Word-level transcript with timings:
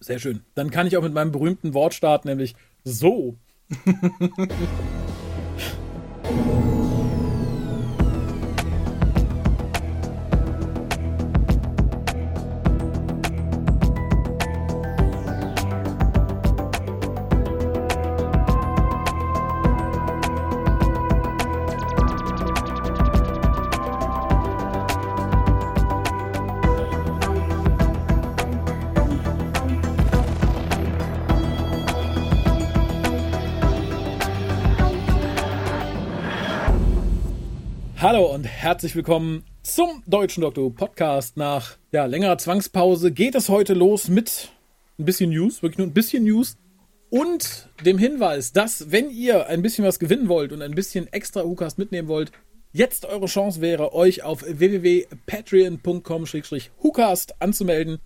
Sehr 0.00 0.18
schön. 0.18 0.40
Dann 0.54 0.70
kann 0.70 0.86
ich 0.86 0.96
auch 0.96 1.02
mit 1.02 1.12
meinem 1.12 1.30
berühmten 1.30 1.74
Wort 1.74 1.94
starten, 1.94 2.28
nämlich 2.28 2.54
so. 2.84 3.36
herzlich 38.62 38.94
willkommen 38.94 39.42
zum 39.62 40.02
Deutschen 40.06 40.42
Doktor 40.42 40.74
Podcast. 40.74 41.38
Nach 41.38 41.78
ja, 41.92 42.04
längerer 42.04 42.36
Zwangspause 42.36 43.10
geht 43.10 43.34
es 43.34 43.48
heute 43.48 43.72
los 43.72 44.08
mit 44.08 44.50
ein 44.98 45.06
bisschen 45.06 45.30
News, 45.30 45.62
wirklich 45.62 45.78
nur 45.78 45.86
ein 45.86 45.94
bisschen 45.94 46.24
News 46.24 46.58
und 47.08 47.70
dem 47.86 47.96
Hinweis, 47.96 48.52
dass 48.52 48.92
wenn 48.92 49.08
ihr 49.08 49.46
ein 49.46 49.62
bisschen 49.62 49.86
was 49.86 49.98
gewinnen 49.98 50.28
wollt 50.28 50.52
und 50.52 50.60
ein 50.60 50.74
bisschen 50.74 51.10
extra 51.10 51.42
Ucast 51.42 51.78
mitnehmen 51.78 52.08
wollt, 52.08 52.32
jetzt 52.70 53.06
eure 53.06 53.24
Chance 53.24 53.62
wäre, 53.62 53.94
euch 53.94 54.24
auf 54.24 54.44
www.patreon.com-hucast 54.46 57.40
anzumelden 57.40 57.98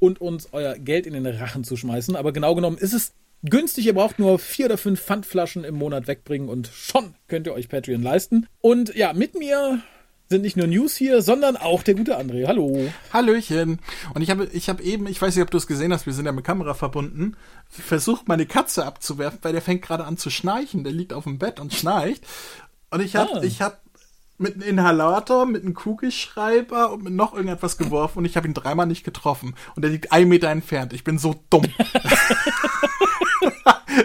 und 0.00 0.20
uns 0.20 0.48
euer 0.50 0.74
Geld 0.74 1.06
in 1.06 1.12
den 1.12 1.24
Rachen 1.24 1.62
zu 1.62 1.76
schmeißen. 1.76 2.16
Aber 2.16 2.32
genau 2.32 2.56
genommen 2.56 2.78
ist 2.78 2.94
es 2.94 3.12
günstig. 3.44 3.86
Ihr 3.86 3.94
braucht 3.94 4.18
nur 4.18 4.40
vier 4.40 4.66
oder 4.66 4.76
fünf 4.76 5.00
Pfandflaschen 5.00 5.62
im 5.62 5.76
Monat 5.76 6.08
wegbringen 6.08 6.48
und 6.48 6.66
schon 6.66 7.14
könnt 7.28 7.46
ihr 7.46 7.54
euch 7.54 7.68
Patreon 7.68 8.02
leisten. 8.02 8.48
Und 8.60 8.92
ja, 8.96 9.12
mit 9.12 9.38
mir 9.38 9.80
sind 10.30 10.42
nicht 10.42 10.56
nur 10.56 10.68
News 10.68 10.94
hier, 10.94 11.22
sondern 11.22 11.56
auch 11.56 11.82
der 11.82 11.94
gute 11.94 12.16
André. 12.16 12.46
Hallo. 12.46 12.88
Hallöchen. 13.12 13.80
Und 14.14 14.22
ich 14.22 14.30
habe 14.30 14.48
ich 14.52 14.68
habe 14.68 14.80
eben, 14.80 15.08
ich 15.08 15.20
weiß 15.20 15.34
nicht, 15.34 15.42
ob 15.42 15.50
du 15.50 15.58
es 15.58 15.66
gesehen 15.66 15.92
hast, 15.92 16.06
wir 16.06 16.12
sind 16.12 16.24
ja 16.24 16.30
mit 16.30 16.44
Kamera 16.44 16.74
verbunden, 16.74 17.36
versucht 17.68 18.28
meine 18.28 18.46
Katze 18.46 18.86
abzuwerfen, 18.86 19.40
weil 19.42 19.52
der 19.52 19.60
fängt 19.60 19.82
gerade 19.82 20.04
an 20.04 20.16
zu 20.16 20.30
schnarchen. 20.30 20.84
Der 20.84 20.92
liegt 20.92 21.12
auf 21.12 21.24
dem 21.24 21.38
Bett 21.38 21.58
und 21.58 21.74
schnarcht. 21.74 22.24
Und 22.90 23.00
ich 23.00 23.16
habe 23.16 23.40
ah. 23.40 23.42
ich 23.42 23.60
habe 23.60 23.78
mit 24.38 24.54
einem 24.54 24.62
Inhalator, 24.62 25.46
mit 25.46 25.64
einem 25.64 25.74
Kugelschreiber 25.74 26.92
und 26.92 27.02
mit 27.02 27.12
noch 27.12 27.34
irgendetwas 27.34 27.76
geworfen 27.76 28.20
und 28.20 28.24
ich 28.24 28.36
habe 28.36 28.46
ihn 28.46 28.54
dreimal 28.54 28.86
nicht 28.86 29.02
getroffen. 29.02 29.56
Und 29.74 29.84
er 29.84 29.90
liegt 29.90 30.12
ein 30.12 30.28
Meter 30.28 30.48
entfernt. 30.48 30.92
Ich 30.92 31.02
bin 31.02 31.18
so 31.18 31.42
dumm. 31.50 31.66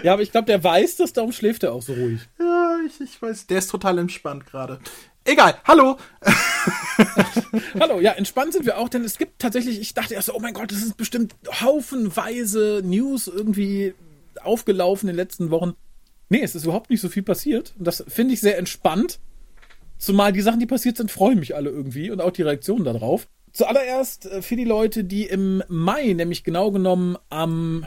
ja, 0.02 0.12
aber 0.12 0.22
ich 0.22 0.32
glaube, 0.32 0.46
der 0.46 0.62
weiß 0.62 0.96
das, 0.96 1.12
darum 1.12 1.32
schläft 1.32 1.62
er 1.62 1.72
auch 1.72 1.82
so 1.82 1.92
ruhig. 1.92 2.20
Ja, 2.38 2.78
ich, 2.86 3.00
ich 3.00 3.20
weiß. 3.20 3.46
Der 3.46 3.58
ist 3.58 3.70
total 3.70 3.98
entspannt 3.98 4.46
gerade. 4.46 4.80
Egal, 5.24 5.56
hallo. 5.64 5.96
hallo, 7.80 8.00
ja, 8.00 8.12
entspannt 8.12 8.52
sind 8.52 8.64
wir 8.64 8.78
auch, 8.78 8.88
denn 8.88 9.04
es 9.04 9.18
gibt 9.18 9.40
tatsächlich, 9.40 9.80
ich 9.80 9.92
dachte 9.92 10.14
erst, 10.14 10.32
oh 10.32 10.38
mein 10.38 10.54
Gott, 10.54 10.70
das 10.70 10.78
sind 10.78 10.96
bestimmt 10.96 11.34
haufenweise 11.60 12.80
News 12.84 13.26
irgendwie 13.26 13.94
aufgelaufen 14.42 15.08
in 15.08 15.14
den 15.14 15.16
letzten 15.16 15.50
Wochen. 15.50 15.74
Nee, 16.28 16.42
es 16.42 16.54
ist 16.54 16.64
überhaupt 16.64 16.90
nicht 16.90 17.00
so 17.00 17.08
viel 17.08 17.22
passiert. 17.22 17.74
Und 17.78 17.86
das 17.86 18.04
finde 18.06 18.34
ich 18.34 18.40
sehr 18.40 18.58
entspannt. 18.58 19.18
Zumal 19.98 20.32
die 20.32 20.42
Sachen, 20.42 20.60
die 20.60 20.66
passiert 20.66 20.96
sind, 20.96 21.10
freuen 21.10 21.40
mich 21.40 21.56
alle 21.56 21.70
irgendwie 21.70 22.10
und 22.10 22.20
auch 22.20 22.32
die 22.32 22.42
Reaktionen 22.42 22.84
darauf. 22.84 23.28
Zuallererst 23.52 24.26
äh, 24.26 24.42
für 24.42 24.56
die 24.56 24.64
Leute, 24.64 25.04
die 25.04 25.24
im 25.24 25.62
Mai, 25.68 26.12
nämlich 26.12 26.44
genau 26.44 26.70
genommen 26.70 27.16
am 27.30 27.86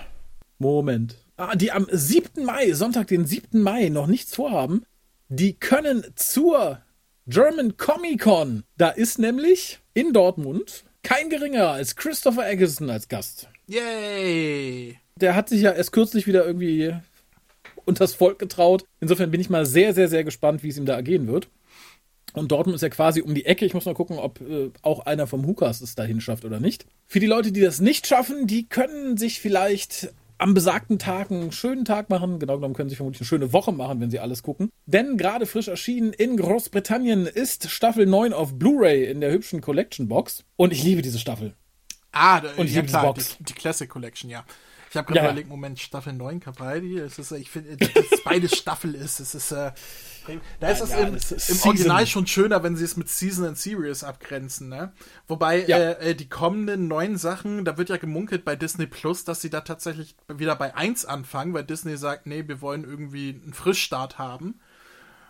Moment, 0.58 1.16
die 1.56 1.72
am 1.72 1.88
7. 1.90 2.44
Mai, 2.44 2.74
Sonntag, 2.74 3.08
den 3.08 3.26
7. 3.26 3.62
Mai, 3.62 3.90
noch 3.90 4.08
nichts 4.08 4.36
vorhaben, 4.36 4.86
die 5.30 5.54
können 5.54 6.06
zur 6.16 6.82
German 7.28 7.78
Comic 7.78 8.22
Con. 8.22 8.64
Da 8.78 8.90
ist 8.90 9.20
nämlich 9.20 9.80
in 9.94 10.14
Dortmund 10.14 10.84
kein 11.04 11.30
geringerer 11.30 11.72
als 11.72 11.96
Christopher 11.96 12.50
Eggleston 12.50 12.90
als 12.90 13.08
Gast. 13.08 13.48
Yay! 13.68 14.98
Der 15.16 15.36
hat 15.36 15.50
sich 15.50 15.62
ja 15.62 15.72
erst 15.72 15.92
kürzlich 15.92 16.28
wieder 16.28 16.46
irgendwie 16.46 16.94
unters 17.86 18.14
Volk 18.14 18.40
getraut. 18.40 18.84
Insofern 19.00 19.32
bin 19.32 19.42
ich 19.42 19.50
mal 19.50 19.66
sehr, 19.66 19.94
sehr, 19.94 20.10
sehr 20.10 20.24
gespannt, 20.24 20.64
wie 20.64 20.70
es 20.70 20.78
ihm 20.78 20.86
da 20.86 20.96
ergehen 20.96 21.28
wird. 21.28 21.50
Und 22.34 22.52
Dortmund 22.52 22.76
ist 22.76 22.82
ja 22.82 22.90
quasi 22.90 23.22
um 23.22 23.34
die 23.34 23.46
Ecke. 23.46 23.66
Ich 23.66 23.74
muss 23.74 23.86
mal 23.86 23.96
gucken, 23.96 24.18
ob 24.18 24.42
äh, 24.42 24.72
auch 24.82 25.06
einer 25.06 25.26
vom 25.26 25.46
Hukas 25.46 25.82
es 25.82 25.96
dahin 25.96 26.22
schafft 26.22 26.46
oder 26.46 26.60
nicht. 26.60 26.86
Für 27.08 27.20
die 27.20 27.26
Leute, 27.26 27.52
die 27.52 27.62
das 27.62 27.80
nicht 27.80 28.08
schaffen, 28.08 28.46
die 28.46 28.68
können 28.68 29.18
sich 29.18 29.40
vielleicht 29.40 30.14
am 30.40 30.54
besagten 30.54 30.98
Tag 30.98 31.30
einen 31.30 31.52
schönen 31.52 31.86
Tag 31.86 32.10
machen. 32.10 32.40
Genau 32.40 32.56
genommen 32.56 32.74
können 32.74 32.90
sie 32.90 32.96
vermutlich 32.96 33.22
eine 33.22 33.28
schöne 33.28 33.54
Woche 33.54 33.72
machen, 33.72 34.02
wenn 34.02 34.10
sie 34.10 34.20
alles 34.20 34.42
gucken. 34.42 34.72
Denn 34.86 35.18
gerade 35.18 35.46
frisch 35.46 35.68
erschienen 35.68 36.14
in 36.14 36.38
Großbritannien 36.38 37.28
ist 37.28 37.70
Staffel 37.70 38.06
9 38.06 38.34
auf 38.34 38.58
Blu-ray 38.58 39.06
in 39.06 39.22
der 39.22 39.32
hübschen 39.32 39.62
Collection 39.62 40.08
Box. 40.08 40.44
Und 40.56 40.74
ich 40.74 40.82
liebe 40.84 41.02
diese 41.02 41.20
Staffel. 41.20 41.54
Ah, 42.12 42.42
und 42.58 42.66
ich 42.66 42.74
ja, 42.74 42.82
liebe 42.82 42.92
klar. 42.92 43.14
Die, 43.14 43.44
die 43.44 43.54
Classic 43.54 43.88
Collection, 43.88 44.30
ja. 44.30 44.46
Ich 44.90 44.98
habe 44.98 45.06
gerade 45.06 45.20
ja. 45.20 45.26
überlegt, 45.26 45.50
Moment, 45.50 45.80
Staffel 45.80 46.14
9 46.14 46.40
Capaldi, 46.40 46.98
es 46.98 47.20
ist, 47.20 47.32
ich 47.32 47.52
finde, 47.52 47.78
dass 47.78 48.24
beides 48.24 48.58
Staffel 48.58 48.96
ist, 48.96 49.20
es 49.20 49.36
ist, 49.36 49.52
äh, 49.52 49.72
da 50.60 50.70
ist 50.70 50.82
es 50.82 50.90
ja, 50.90 51.00
im, 51.00 51.16
im 51.16 51.62
Original 51.64 52.08
schon 52.08 52.26
schöner, 52.26 52.64
wenn 52.64 52.76
sie 52.76 52.86
es 52.86 52.98
mit 52.98 53.08
Season 53.08 53.46
and 53.46 53.58
Series 53.58 54.04
abgrenzen, 54.04 54.70
ne? 54.70 54.92
Wobei 55.28 55.64
ja. 55.66 55.78
äh, 55.78 56.10
äh 56.12 56.16
die 56.16 56.28
kommenden 56.28 56.88
neuen 56.88 57.18
Sachen, 57.18 57.66
da 57.66 57.78
wird 57.78 57.90
ja 57.90 57.98
gemunkelt 57.98 58.44
bei 58.46 58.56
Disney 58.56 58.88
Plus, 58.88 59.26
dass 59.26 59.42
sie 59.42 59.52
da 59.52 59.62
tatsächlich 59.62 60.16
wieder 60.28 60.56
bei 60.56 60.76
1 60.76 61.06
anfangen, 61.06 61.54
weil 61.54 61.66
Disney 61.66 61.96
sagt, 61.96 62.26
nee, 62.26 62.48
wir 62.48 62.62
wollen 62.62 62.84
irgendwie 62.84 63.30
einen 63.30 63.54
Frischstart 63.54 64.18
haben. 64.18 64.60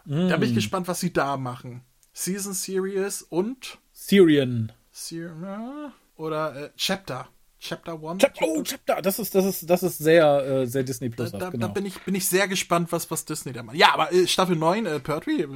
Mm. 0.05 0.29
Da 0.29 0.37
bin 0.37 0.47
ich 0.47 0.53
mm. 0.53 0.55
gespannt, 0.55 0.87
was 0.87 1.01
sie 1.01 1.11
da 1.11 1.35
machen. 1.35 1.83
Season 2.13 2.53
Series 2.53 3.21
und 3.21 3.77
Syrian. 3.91 4.71
Syrian 4.91 5.91
oder 6.15 6.55
äh, 6.55 6.69
Chapter. 6.77 7.27
Chapter 7.59 8.01
One. 8.01 8.17
Chapter, 8.19 8.45
oh, 8.45 8.63
Chapter, 8.63 9.01
das 9.01 9.19
ist, 9.19 9.35
das 9.35 9.45
ist, 9.45 9.69
das 9.69 9.83
ist 9.83 9.97
sehr, 9.97 10.25
äh, 10.45 10.65
sehr 10.65 10.83
Disney 10.83 11.09
Plus. 11.09 11.31
Da, 11.31 11.37
da, 11.37 11.49
genau. 11.49 11.67
da, 11.67 11.73
bin 11.73 11.85
ich, 11.85 11.99
bin 12.01 12.15
ich 12.15 12.27
sehr 12.27 12.47
gespannt, 12.47 12.91
was, 12.91 13.11
was 13.11 13.25
Disney 13.25 13.51
da 13.51 13.63
macht. 13.63 13.75
Ja, 13.75 13.93
aber 13.93 14.13
äh, 14.13 14.27
Staffel 14.27 14.55
9, 14.55 14.85
äh, 14.85 14.99
Pertwee, 14.99 15.41
äh, 15.41 15.47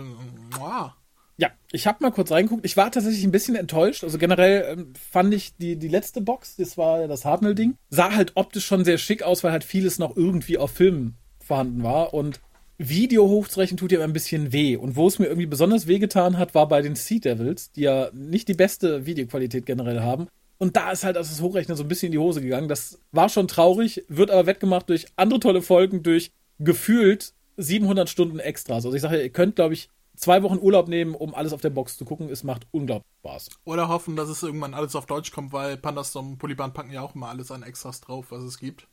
wow. 0.59 0.91
Ja, 1.37 1.49
ich 1.71 1.87
habe 1.87 1.97
mal 2.01 2.11
kurz 2.11 2.31
reingeguckt. 2.31 2.65
Ich 2.65 2.77
war 2.77 2.91
tatsächlich 2.91 3.23
ein 3.23 3.31
bisschen 3.31 3.55
enttäuscht. 3.55 4.03
Also 4.03 4.17
generell 4.17 4.77
ähm, 4.77 4.93
fand 5.11 5.33
ich 5.33 5.55
die, 5.57 5.77
die 5.77 5.87
letzte 5.87 6.21
Box, 6.21 6.57
das 6.57 6.77
war 6.77 7.07
das 7.07 7.25
Hartnell-Ding, 7.25 7.75
sah 7.89 8.13
halt 8.13 8.33
optisch 8.35 8.65
schon 8.65 8.85
sehr 8.85 8.97
schick 8.97 9.23
aus, 9.23 9.43
weil 9.43 9.51
halt 9.51 9.63
vieles 9.63 9.97
noch 9.97 10.15
irgendwie 10.15 10.57
auf 10.57 10.71
Film 10.71 11.15
vorhanden 11.39 11.83
war. 11.83 12.13
Und 12.13 12.39
Video 12.77 13.27
hochzurechnen 13.27 13.77
tut 13.77 13.91
ja 13.91 14.03
ein 14.03 14.13
bisschen 14.13 14.51
weh. 14.51 14.75
Und 14.75 14.95
wo 14.95 15.07
es 15.07 15.19
mir 15.19 15.25
irgendwie 15.25 15.47
besonders 15.47 15.87
wehgetan 15.87 16.37
hat, 16.37 16.53
war 16.53 16.67
bei 16.67 16.81
den 16.81 16.95
Sea 16.95 17.19
Devils, 17.19 17.71
die 17.71 17.81
ja 17.81 18.09
nicht 18.13 18.47
die 18.47 18.53
beste 18.53 19.05
Videoqualität 19.05 19.65
generell 19.65 20.01
haben. 20.01 20.27
Und 20.57 20.75
da 20.75 20.91
ist 20.91 21.03
halt 21.03 21.17
also 21.17 21.29
das 21.29 21.41
Hochrechnen 21.41 21.75
so 21.75 21.83
ein 21.83 21.87
bisschen 21.87 22.07
in 22.07 22.11
die 22.13 22.19
Hose 22.19 22.41
gegangen. 22.41 22.67
Das 22.67 22.99
war 23.11 23.29
schon 23.29 23.47
traurig, 23.47 24.05
wird 24.07 24.31
aber 24.31 24.45
wettgemacht 24.45 24.89
durch 24.89 25.07
andere 25.15 25.39
tolle 25.39 25.61
Folgen, 25.61 26.03
durch 26.03 26.31
gefühlt 26.59 27.33
700 27.57 28.09
Stunden 28.09 28.39
Extras. 28.39 28.85
Also 28.85 28.95
ich 28.95 29.01
sage, 29.01 29.21
ihr 29.21 29.29
könnt, 29.29 29.55
glaube 29.55 29.73
ich, 29.73 29.89
zwei 30.15 30.43
Wochen 30.43 30.59
Urlaub 30.59 30.87
nehmen, 30.87 31.15
um 31.15 31.33
alles 31.35 31.53
auf 31.53 31.61
der 31.61 31.69
Box 31.69 31.97
zu 31.97 32.05
gucken. 32.05 32.29
Es 32.29 32.43
macht 32.43 32.67
unglaublich 32.71 33.11
Spaß. 33.19 33.49
Oder 33.65 33.87
hoffen, 33.87 34.15
dass 34.15 34.29
es 34.29 34.43
irgendwann 34.43 34.73
alles 34.73 34.95
auf 34.95 35.05
Deutsch 35.05 35.31
kommt, 35.31 35.53
weil 35.53 35.77
Pandas 35.77 36.15
und 36.15 36.37
Polyban 36.37 36.73
packen 36.73 36.91
ja 36.91 37.01
auch 37.01 37.15
immer 37.15 37.29
alles 37.29 37.51
an 37.51 37.63
Extras 37.63 38.01
drauf, 38.01 38.27
was 38.29 38.43
es 38.43 38.57
gibt. 38.57 38.87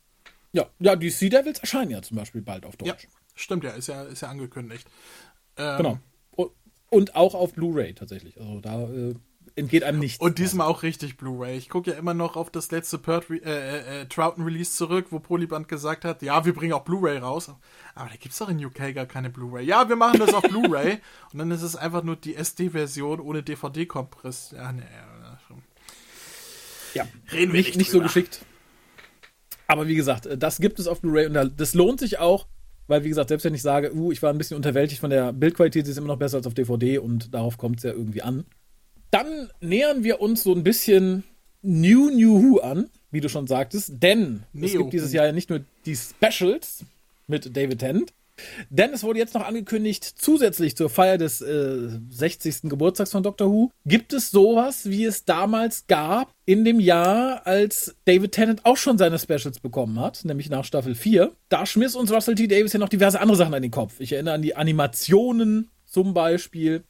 Ja, 0.53 0.67
ja, 0.79 0.95
die 0.95 1.09
Sea 1.09 1.29
Devils 1.29 1.59
erscheinen 1.59 1.91
ja 1.91 2.01
zum 2.01 2.17
Beispiel 2.17 2.41
bald 2.41 2.65
auf 2.65 2.75
Deutsch. 2.75 3.03
Ja, 3.03 3.09
stimmt 3.35 3.63
ja, 3.63 3.71
ist 3.71 3.87
ja, 3.87 4.03
ist 4.03 4.21
ja 4.21 4.29
angekündigt. 4.29 4.87
Ähm, 5.57 5.77
genau. 5.77 5.99
Und 6.89 7.15
auch 7.15 7.35
auf 7.35 7.53
Blu-ray 7.53 7.93
tatsächlich. 7.93 8.37
Also 8.37 8.59
da 8.59 8.81
äh, 8.81 9.15
entgeht 9.55 9.83
einem 9.83 9.99
nichts. 9.99 10.19
Und 10.19 10.37
diesmal 10.37 10.67
auch 10.67 10.83
richtig 10.83 11.17
Blu-ray. 11.17 11.57
Ich 11.57 11.69
gucke 11.69 11.91
ja 11.91 11.97
immer 11.97 12.13
noch 12.13 12.35
auf 12.35 12.49
das 12.49 12.71
letzte 12.71 12.97
Pert 12.97 13.29
äh, 13.29 13.35
äh, 13.37 14.01
äh, 14.01 14.05
Troughton 14.05 14.43
Release 14.43 14.71
zurück, 14.73 15.07
wo 15.09 15.19
Polyband 15.19 15.67
gesagt 15.67 16.05
hat, 16.05 16.21
ja, 16.21 16.45
wir 16.45 16.53
bringen 16.53 16.73
auch 16.73 16.83
Blu-ray 16.83 17.17
raus. 17.17 17.51
Aber 17.95 18.09
da 18.09 18.15
gibt 18.15 18.33
es 18.33 18.39
doch 18.39 18.49
in 18.49 18.63
UK 18.63 18.93
gar 18.93 19.05
keine 19.05 19.29
Blu-ray. 19.29 19.65
Ja, 19.65 19.89
wir 19.89 19.95
machen 19.95 20.19
das 20.19 20.33
auf 20.33 20.43
Blu-ray. 20.43 20.99
Und 21.33 21.39
dann 21.39 21.51
ist 21.51 21.61
es 21.61 21.75
einfach 21.75 22.03
nur 22.03 22.15
die 22.15 22.35
SD-Version 22.35 23.19
ohne 23.19 23.43
DVD-Kompress. 23.43 24.51
Ja, 24.55 24.71
ne. 24.71 24.83
Ja, 26.93 27.07
reden 27.31 27.53
wir 27.53 27.59
nicht, 27.59 27.67
nicht, 27.69 27.77
nicht 27.77 27.91
so 27.91 28.01
geschickt. 28.01 28.45
Aber 29.67 29.87
wie 29.87 29.95
gesagt, 29.95 30.27
das 30.37 30.57
gibt 30.59 30.79
es 30.79 30.87
auf 30.87 30.99
Blu-ray 30.99 31.27
und 31.27 31.53
das 31.57 31.73
lohnt 31.73 32.01
sich 32.01 32.19
auch, 32.19 32.47
weil 32.87 33.05
wie 33.05 33.09
gesagt, 33.09 33.29
selbst 33.29 33.45
wenn 33.45 33.53
ich 33.53 33.61
sage, 33.61 33.95
uh, 33.95 34.11
ich 34.11 34.21
war 34.21 34.29
ein 34.31 34.37
bisschen 34.37 34.57
unterwältigt 34.57 34.99
von 34.99 35.09
der 35.09 35.31
Bildqualität, 35.31 35.85
sie 35.85 35.93
ist 35.93 35.97
immer 35.97 36.07
noch 36.07 36.17
besser 36.17 36.37
als 36.37 36.47
auf 36.47 36.53
DVD 36.53 36.97
und 36.97 37.33
darauf 37.33 37.57
kommt 37.57 37.77
es 37.77 37.83
ja 37.83 37.91
irgendwie 37.91 38.21
an. 38.21 38.43
Dann 39.11 39.49
nähern 39.59 40.03
wir 40.03 40.21
uns 40.21 40.43
so 40.43 40.53
ein 40.53 40.63
bisschen 40.63 41.23
New 41.61 42.09
New 42.09 42.41
Who 42.41 42.59
an, 42.59 42.89
wie 43.11 43.21
du 43.21 43.29
schon 43.29 43.45
sagtest, 43.45 43.91
denn 44.01 44.43
Neo. 44.53 44.65
es 44.65 44.77
gibt 44.77 44.93
dieses 44.93 45.13
Jahr 45.13 45.25
ja 45.27 45.31
nicht 45.31 45.49
nur 45.49 45.63
die 45.85 45.95
Specials 45.95 46.85
mit 47.27 47.55
David 47.55 47.79
Tennant, 47.79 48.13
Denn 48.69 48.91
es 48.93 49.03
wurde 49.03 49.19
jetzt 49.19 49.33
noch 49.33 49.45
angekündigt, 49.45 50.03
zusätzlich 50.03 50.75
zur 50.75 50.89
Feier 50.89 51.17
des 51.17 51.41
äh, 51.41 51.89
60. 52.09 52.63
Geburtstags 52.63 53.11
von 53.11 53.23
Doctor 53.23 53.51
Who, 53.51 53.71
gibt 53.85 54.13
es 54.13 54.31
sowas, 54.31 54.89
wie 54.89 55.05
es 55.05 55.25
damals 55.25 55.87
gab 55.87 56.31
in 56.45 56.65
dem 56.65 56.79
Jahr, 56.79 57.45
als 57.45 57.95
David 58.05 58.31
Tennant 58.33 58.65
auch 58.65 58.77
schon 58.77 58.97
seine 58.97 59.19
Specials 59.19 59.59
bekommen 59.59 59.99
hat, 59.99 60.25
nämlich 60.25 60.49
nach 60.49 60.65
Staffel 60.65 60.95
4. 60.95 61.31
Da 61.49 61.65
schmiss 61.65 61.95
uns 61.95 62.11
Russell 62.11 62.35
T. 62.35 62.47
Davis 62.47 62.73
ja 62.73 62.79
noch 62.79 62.89
diverse 62.89 63.19
andere 63.19 63.37
Sachen 63.37 63.53
an 63.53 63.61
den 63.61 63.71
Kopf. 63.71 63.99
Ich 63.99 64.13
erinnere 64.13 64.35
an 64.35 64.41
die 64.41 64.55
Animationen 64.55 65.69
zum 65.85 66.13
Beispiel. 66.13 66.83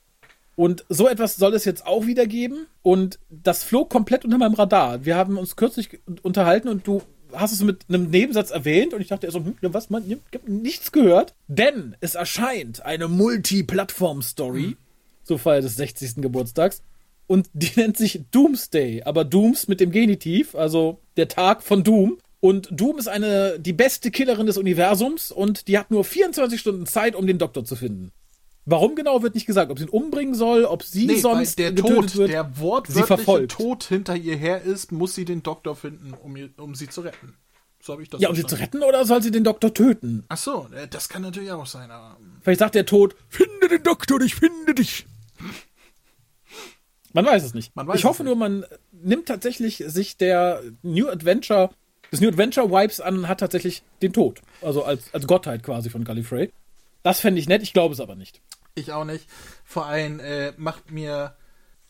Und 0.55 0.85
so 0.89 1.07
etwas 1.07 1.35
soll 1.35 1.53
es 1.53 1.65
jetzt 1.65 1.85
auch 1.85 2.05
wieder 2.05 2.27
geben. 2.27 2.67
Und 2.81 3.19
das 3.29 3.63
flog 3.63 3.89
komplett 3.89 4.25
unter 4.25 4.37
meinem 4.37 4.53
Radar. 4.53 5.05
Wir 5.05 5.15
haben 5.15 5.37
uns 5.37 5.55
kürzlich 5.55 5.99
unterhalten 6.21 6.67
und 6.67 6.85
du 6.85 7.01
hast 7.33 7.53
es 7.53 7.61
mit 7.61 7.85
einem 7.87 8.09
Nebensatz 8.09 8.51
erwähnt 8.51 8.93
und 8.93 9.01
ich 9.01 9.07
dachte 9.07 9.29
so, 9.31 9.39
hm, 9.39 9.55
was, 9.61 9.89
man, 9.89 10.09
ich 10.09 10.17
hab 10.33 10.47
nichts 10.47 10.91
gehört. 10.91 11.33
Denn 11.47 11.95
es 12.01 12.15
erscheint 12.15 12.85
eine 12.85 13.07
Multi-Plattform-Story 13.07 14.67
mhm. 14.67 14.77
zur 15.23 15.39
Feier 15.39 15.61
des 15.61 15.75
60. 15.75 16.15
Geburtstags. 16.17 16.83
Und 17.27 17.49
die 17.53 17.71
nennt 17.79 17.97
sich 17.97 18.21
Doomsday, 18.31 19.03
aber 19.03 19.23
Dooms 19.23 19.67
mit 19.67 19.79
dem 19.79 19.91
Genitiv, 19.91 20.55
also 20.55 20.99
der 21.17 21.27
Tag 21.27 21.63
von 21.63 21.83
Doom. 21.83 22.17
Und 22.41 22.69
Doom 22.71 22.97
ist 22.97 23.07
eine, 23.07 23.59
die 23.59 23.73
beste 23.73 24.09
Killerin 24.11 24.47
des 24.47 24.57
Universums 24.57 25.31
und 25.31 25.67
die 25.67 25.77
hat 25.77 25.91
nur 25.91 26.03
24 26.03 26.59
Stunden 26.59 26.87
Zeit, 26.87 27.15
um 27.15 27.27
den 27.27 27.37
Doktor 27.37 27.63
zu 27.63 27.75
finden. 27.75 28.11
Warum 28.65 28.95
genau 28.95 29.23
wird 29.23 29.33
nicht 29.33 29.47
gesagt, 29.47 29.71
ob 29.71 29.79
sie 29.79 29.85
ihn 29.85 29.89
umbringen 29.89 30.35
soll, 30.35 30.65
ob 30.65 30.83
sie 30.83 31.07
nee, 31.07 31.15
sonst 31.19 31.57
der 31.57 31.75
Tod, 31.75 32.15
wird, 32.15 32.29
der 32.29 32.59
wortwörtliche 32.59 33.47
Tod 33.47 33.83
hinter 33.83 34.15
ihr 34.15 34.35
her 34.35 34.61
ist, 34.61 34.91
muss 34.91 35.15
sie 35.15 35.25
den 35.25 35.41
Doktor 35.41 35.75
finden, 35.75 36.13
um, 36.13 36.37
ihr, 36.37 36.49
um 36.57 36.75
sie 36.75 36.87
zu 36.87 37.01
retten. 37.01 37.35
So 37.81 37.93
habe 37.93 38.03
ich 38.03 38.09
das. 38.09 38.21
Ja, 38.21 38.29
um 38.29 38.35
sie 38.35 38.45
zu 38.45 38.55
retten 38.55 38.83
oder 38.83 39.03
soll 39.05 39.23
sie 39.23 39.31
den 39.31 39.43
Doktor 39.43 39.73
töten? 39.73 40.23
Ach 40.29 40.37
so, 40.37 40.67
äh, 40.75 40.87
das 40.87 41.09
kann 41.09 41.23
natürlich 41.23 41.51
auch 41.51 41.65
sein. 41.65 41.89
Aber 41.89 42.17
hm. 42.19 42.37
Vielleicht 42.43 42.59
sagt 42.59 42.75
der 42.75 42.85
Tod: 42.85 43.15
Finde 43.27 43.67
den 43.67 43.81
Doktor, 43.81 44.21
ich 44.21 44.35
finde 44.35 44.75
dich. 44.75 45.07
Man 47.13 47.25
weiß 47.25 47.43
es 47.43 47.53
nicht. 47.53 47.71
Weiß 47.75 47.97
ich 47.97 48.05
hoffe 48.05 48.23
nur, 48.23 48.35
man 48.35 48.65
nimmt 48.91 49.27
tatsächlich 49.27 49.83
sich 49.87 50.17
der 50.17 50.61
New 50.83 51.09
Adventure, 51.09 51.71
des 52.11 52.21
New 52.21 52.29
Adventure 52.29 52.69
Vibes 52.69 53.01
an, 53.01 53.27
hat 53.27 53.39
tatsächlich 53.39 53.83
den 54.01 54.13
Tod. 54.13 54.41
Also 54.61 54.83
als, 54.83 55.13
als 55.13 55.27
Gottheit 55.27 55.63
quasi 55.63 55.89
von 55.89 56.03
Gallifrey. 56.03 56.51
Das 57.03 57.19
fände 57.19 57.39
ich 57.39 57.49
nett, 57.49 57.63
ich 57.63 57.73
glaube 57.73 57.93
es 57.93 57.99
aber 57.99 58.15
nicht. 58.15 58.41
Ich 58.75 58.91
auch 58.91 59.05
nicht. 59.05 59.27
Vor 59.63 59.85
allem 59.85 60.19
äh, 60.19 60.53
macht 60.57 60.91
mir. 60.91 61.35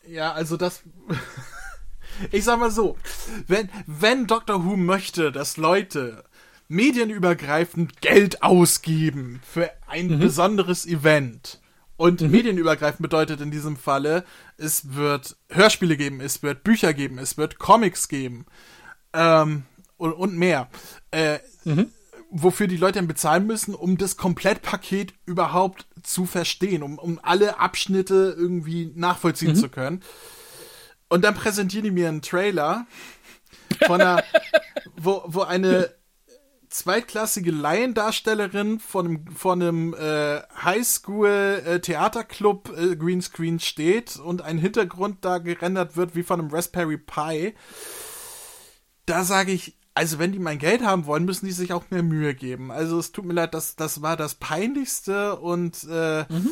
Ja, 0.06 0.32
also 0.32 0.56
das. 0.56 0.82
ich 2.30 2.44
sag 2.44 2.58
mal 2.58 2.70
so, 2.70 2.96
wenn, 3.46 3.68
wenn 3.86 4.26
Doctor 4.26 4.64
Who 4.64 4.76
möchte, 4.76 5.32
dass 5.32 5.56
Leute 5.56 6.24
medienübergreifend 6.68 8.00
Geld 8.00 8.42
ausgeben 8.42 9.40
für 9.44 9.70
ein 9.86 10.08
mhm. 10.08 10.18
besonderes 10.20 10.86
Event, 10.86 11.60
und 12.02 12.20
mhm. 12.20 12.32
medienübergreifend 12.32 13.00
bedeutet 13.02 13.40
in 13.40 13.52
diesem 13.52 13.76
Falle, 13.76 14.24
es 14.56 14.94
wird 14.94 15.36
Hörspiele 15.50 15.96
geben, 15.96 16.20
es 16.20 16.42
wird 16.42 16.64
Bücher 16.64 16.94
geben, 16.94 17.18
es 17.18 17.36
wird 17.36 17.60
Comics 17.60 18.08
geben 18.08 18.44
ähm, 19.12 19.64
und, 19.98 20.12
und 20.12 20.36
mehr. 20.36 20.68
Äh, 21.12 21.38
mhm 21.64 21.92
wofür 22.34 22.66
die 22.66 22.78
Leute 22.78 22.98
dann 22.98 23.06
bezahlen 23.06 23.46
müssen, 23.46 23.74
um 23.74 23.98
das 23.98 24.16
Komplettpaket 24.16 25.12
überhaupt 25.26 25.84
zu 26.02 26.24
verstehen, 26.24 26.82
um, 26.82 26.98
um 26.98 27.20
alle 27.22 27.60
Abschnitte 27.60 28.34
irgendwie 28.36 28.90
nachvollziehen 28.94 29.52
mhm. 29.52 29.56
zu 29.56 29.68
können. 29.68 30.02
Und 31.08 31.24
dann 31.24 31.34
präsentieren 31.34 31.84
die 31.84 31.90
mir 31.90 32.08
einen 32.08 32.22
Trailer 32.22 32.86
von 33.86 34.00
einer, 34.00 34.24
wo, 34.96 35.22
wo 35.26 35.42
eine 35.42 35.94
zweitklassige 36.70 37.50
Laiendarstellerin 37.50 38.80
von 38.80 39.06
einem, 39.06 39.26
von 39.26 39.60
einem 39.60 39.92
äh, 39.92 40.40
Highschool-Theaterclub 40.64 42.72
äh, 42.74 42.96
Greenscreen 42.96 43.60
steht 43.60 44.16
und 44.16 44.40
ein 44.40 44.56
Hintergrund 44.56 45.22
da 45.22 45.36
gerendert 45.36 45.98
wird 45.98 46.16
wie 46.16 46.22
von 46.22 46.40
einem 46.40 46.48
Raspberry 46.50 46.96
Pi. 46.96 47.54
Da 49.04 49.24
sage 49.24 49.52
ich, 49.52 49.76
also 49.94 50.18
wenn 50.18 50.32
die 50.32 50.38
mein 50.38 50.58
Geld 50.58 50.82
haben 50.82 51.06
wollen, 51.06 51.24
müssen 51.24 51.46
die 51.46 51.52
sich 51.52 51.72
auch 51.72 51.90
mehr 51.90 52.02
Mühe 52.02 52.34
geben. 52.34 52.70
Also 52.70 52.98
es 52.98 53.12
tut 53.12 53.24
mir 53.24 53.34
leid, 53.34 53.54
das, 53.54 53.76
das 53.76 54.02
war 54.02 54.16
das 54.16 54.36
Peinlichste 54.36 55.36
und 55.36 55.84
äh, 55.90 56.24
mhm. 56.28 56.50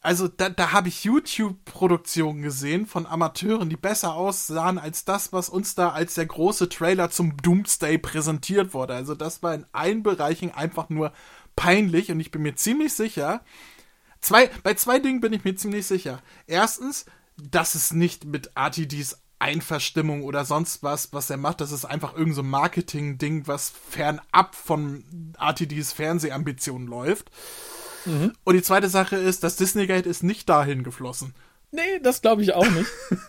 also 0.00 0.28
da, 0.28 0.48
da 0.48 0.72
habe 0.72 0.88
ich 0.88 1.04
YouTube-Produktionen 1.04 2.42
gesehen 2.42 2.86
von 2.86 3.06
Amateuren, 3.06 3.68
die 3.68 3.76
besser 3.76 4.14
aussahen 4.14 4.78
als 4.78 5.04
das, 5.04 5.32
was 5.32 5.50
uns 5.50 5.74
da 5.74 5.90
als 5.90 6.14
der 6.14 6.26
große 6.26 6.70
Trailer 6.70 7.10
zum 7.10 7.36
Doomsday 7.36 7.98
präsentiert 7.98 8.72
wurde. 8.72 8.94
Also 8.94 9.14
das 9.14 9.42
war 9.42 9.54
in 9.54 9.66
allen 9.72 10.02
Bereichen 10.02 10.50
einfach 10.52 10.88
nur 10.88 11.12
peinlich 11.54 12.10
und 12.10 12.20
ich 12.20 12.30
bin 12.30 12.42
mir 12.42 12.54
ziemlich 12.54 12.94
sicher, 12.94 13.44
zwei, 14.22 14.48
bei 14.62 14.72
zwei 14.72 14.98
Dingen 15.00 15.20
bin 15.20 15.34
ich 15.34 15.44
mir 15.44 15.54
ziemlich 15.54 15.86
sicher. 15.86 16.22
Erstens, 16.46 17.04
dass 17.36 17.74
es 17.74 17.92
nicht 17.92 18.24
mit 18.24 18.52
RTDs 18.54 19.21
Einverstimmung 19.42 20.22
oder 20.22 20.44
sonst 20.44 20.84
was, 20.84 21.12
was 21.12 21.28
er 21.28 21.36
macht. 21.36 21.60
Das 21.60 21.72
ist 21.72 21.84
einfach 21.84 22.12
irgendein 22.12 22.34
so 22.34 22.42
Marketing-Ding, 22.44 23.46
was 23.46 23.72
fernab 23.90 24.54
von 24.54 25.04
RTDs 25.38 25.92
Fernsehambitionen 25.92 26.86
läuft. 26.86 27.30
Mhm. 28.06 28.32
Und 28.44 28.54
die 28.54 28.62
zweite 28.62 28.88
Sache 28.88 29.16
ist, 29.16 29.42
das 29.42 29.56
Disney-Geld 29.56 30.06
ist 30.06 30.22
nicht 30.22 30.48
dahin 30.48 30.84
geflossen. 30.84 31.34
Nee, 31.72 31.98
das 32.02 32.22
glaube 32.22 32.42
ich 32.42 32.54
auch 32.54 32.70
nicht. 32.70 32.88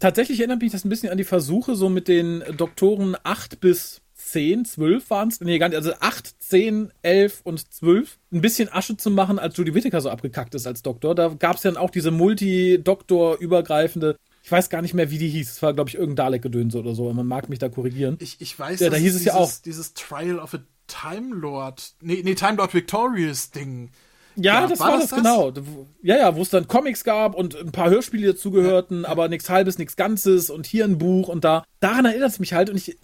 Tatsächlich 0.00 0.40
erinnert 0.40 0.60
mich 0.60 0.72
das 0.72 0.84
ein 0.84 0.88
bisschen 0.88 1.10
an 1.10 1.18
die 1.18 1.24
Versuche, 1.24 1.76
so 1.76 1.88
mit 1.88 2.08
den 2.08 2.42
Doktoren 2.56 3.16
8 3.22 3.60
bis 3.60 4.00
10, 4.14 4.64
12 4.64 5.10
waren 5.10 5.28
es, 5.28 5.40
nee, 5.40 5.58
gar 5.58 5.68
nicht, 5.68 5.76
also 5.76 5.92
8, 6.00 6.42
10, 6.42 6.92
11 7.02 7.40
und 7.44 7.72
12, 7.72 8.18
ein 8.32 8.40
bisschen 8.40 8.72
Asche 8.72 8.96
zu 8.96 9.10
machen, 9.10 9.38
als 9.38 9.56
Judy 9.56 9.74
Whittaker 9.74 10.00
so 10.00 10.10
abgekackt 10.10 10.54
ist 10.54 10.66
als 10.66 10.82
Doktor. 10.82 11.14
Da 11.14 11.28
gab 11.28 11.56
es 11.56 11.62
dann 11.62 11.76
auch 11.76 11.90
diese 11.90 12.10
Multi-Doktor-übergreifende 12.10 14.16
ich 14.46 14.52
weiß 14.52 14.70
gar 14.70 14.80
nicht 14.80 14.94
mehr, 14.94 15.10
wie 15.10 15.18
die 15.18 15.28
hieß. 15.28 15.50
Es 15.50 15.62
war, 15.62 15.74
glaube 15.74 15.90
ich, 15.90 15.96
irgendein 15.96 16.26
Dalek-Gedönse 16.26 16.78
oder 16.78 16.94
so. 16.94 17.12
Man 17.12 17.26
mag 17.26 17.48
mich 17.48 17.58
da 17.58 17.68
korrigieren. 17.68 18.16
Ich, 18.20 18.36
ich 18.38 18.56
weiß, 18.56 18.78
ja, 18.78 18.90
da 18.90 18.96
hieß 18.96 19.16
es 19.16 19.22
dieses, 19.22 19.34
ja 19.34 19.40
auch. 19.40 19.50
Dieses 19.64 19.92
Trial 19.94 20.38
of 20.38 20.54
a 20.54 20.58
Time 20.86 21.34
Lord, 21.34 21.94
nee, 22.00 22.22
nee, 22.24 22.36
Time 22.36 22.54
Lord 22.54 22.72
Victorious 22.72 23.50
Ding. 23.50 23.90
Ja, 24.36 24.60
ja 24.60 24.68
das 24.68 24.78
war, 24.78 24.92
war 24.92 24.98
das, 25.00 25.10
das, 25.10 25.18
genau. 25.18 25.52
Ja, 26.00 26.16
ja, 26.16 26.36
wo 26.36 26.42
es 26.42 26.50
dann 26.50 26.68
Comics 26.68 27.02
gab 27.02 27.34
und 27.34 27.56
ein 27.56 27.72
paar 27.72 27.90
Hörspiele 27.90 28.34
dazugehörten, 28.34 29.02
ja, 29.02 29.08
aber 29.08 29.26
nichts 29.28 29.50
halbes, 29.50 29.78
nichts 29.78 29.96
Ganzes 29.96 30.48
und 30.48 30.64
hier 30.64 30.84
ein 30.84 30.98
Buch 30.98 31.26
und 31.26 31.42
da. 31.42 31.64
Daran 31.80 32.04
erinnert 32.04 32.30
es 32.30 32.38
mich 32.38 32.52
halt 32.52 32.70
und 32.70 32.76
ich 32.76 32.96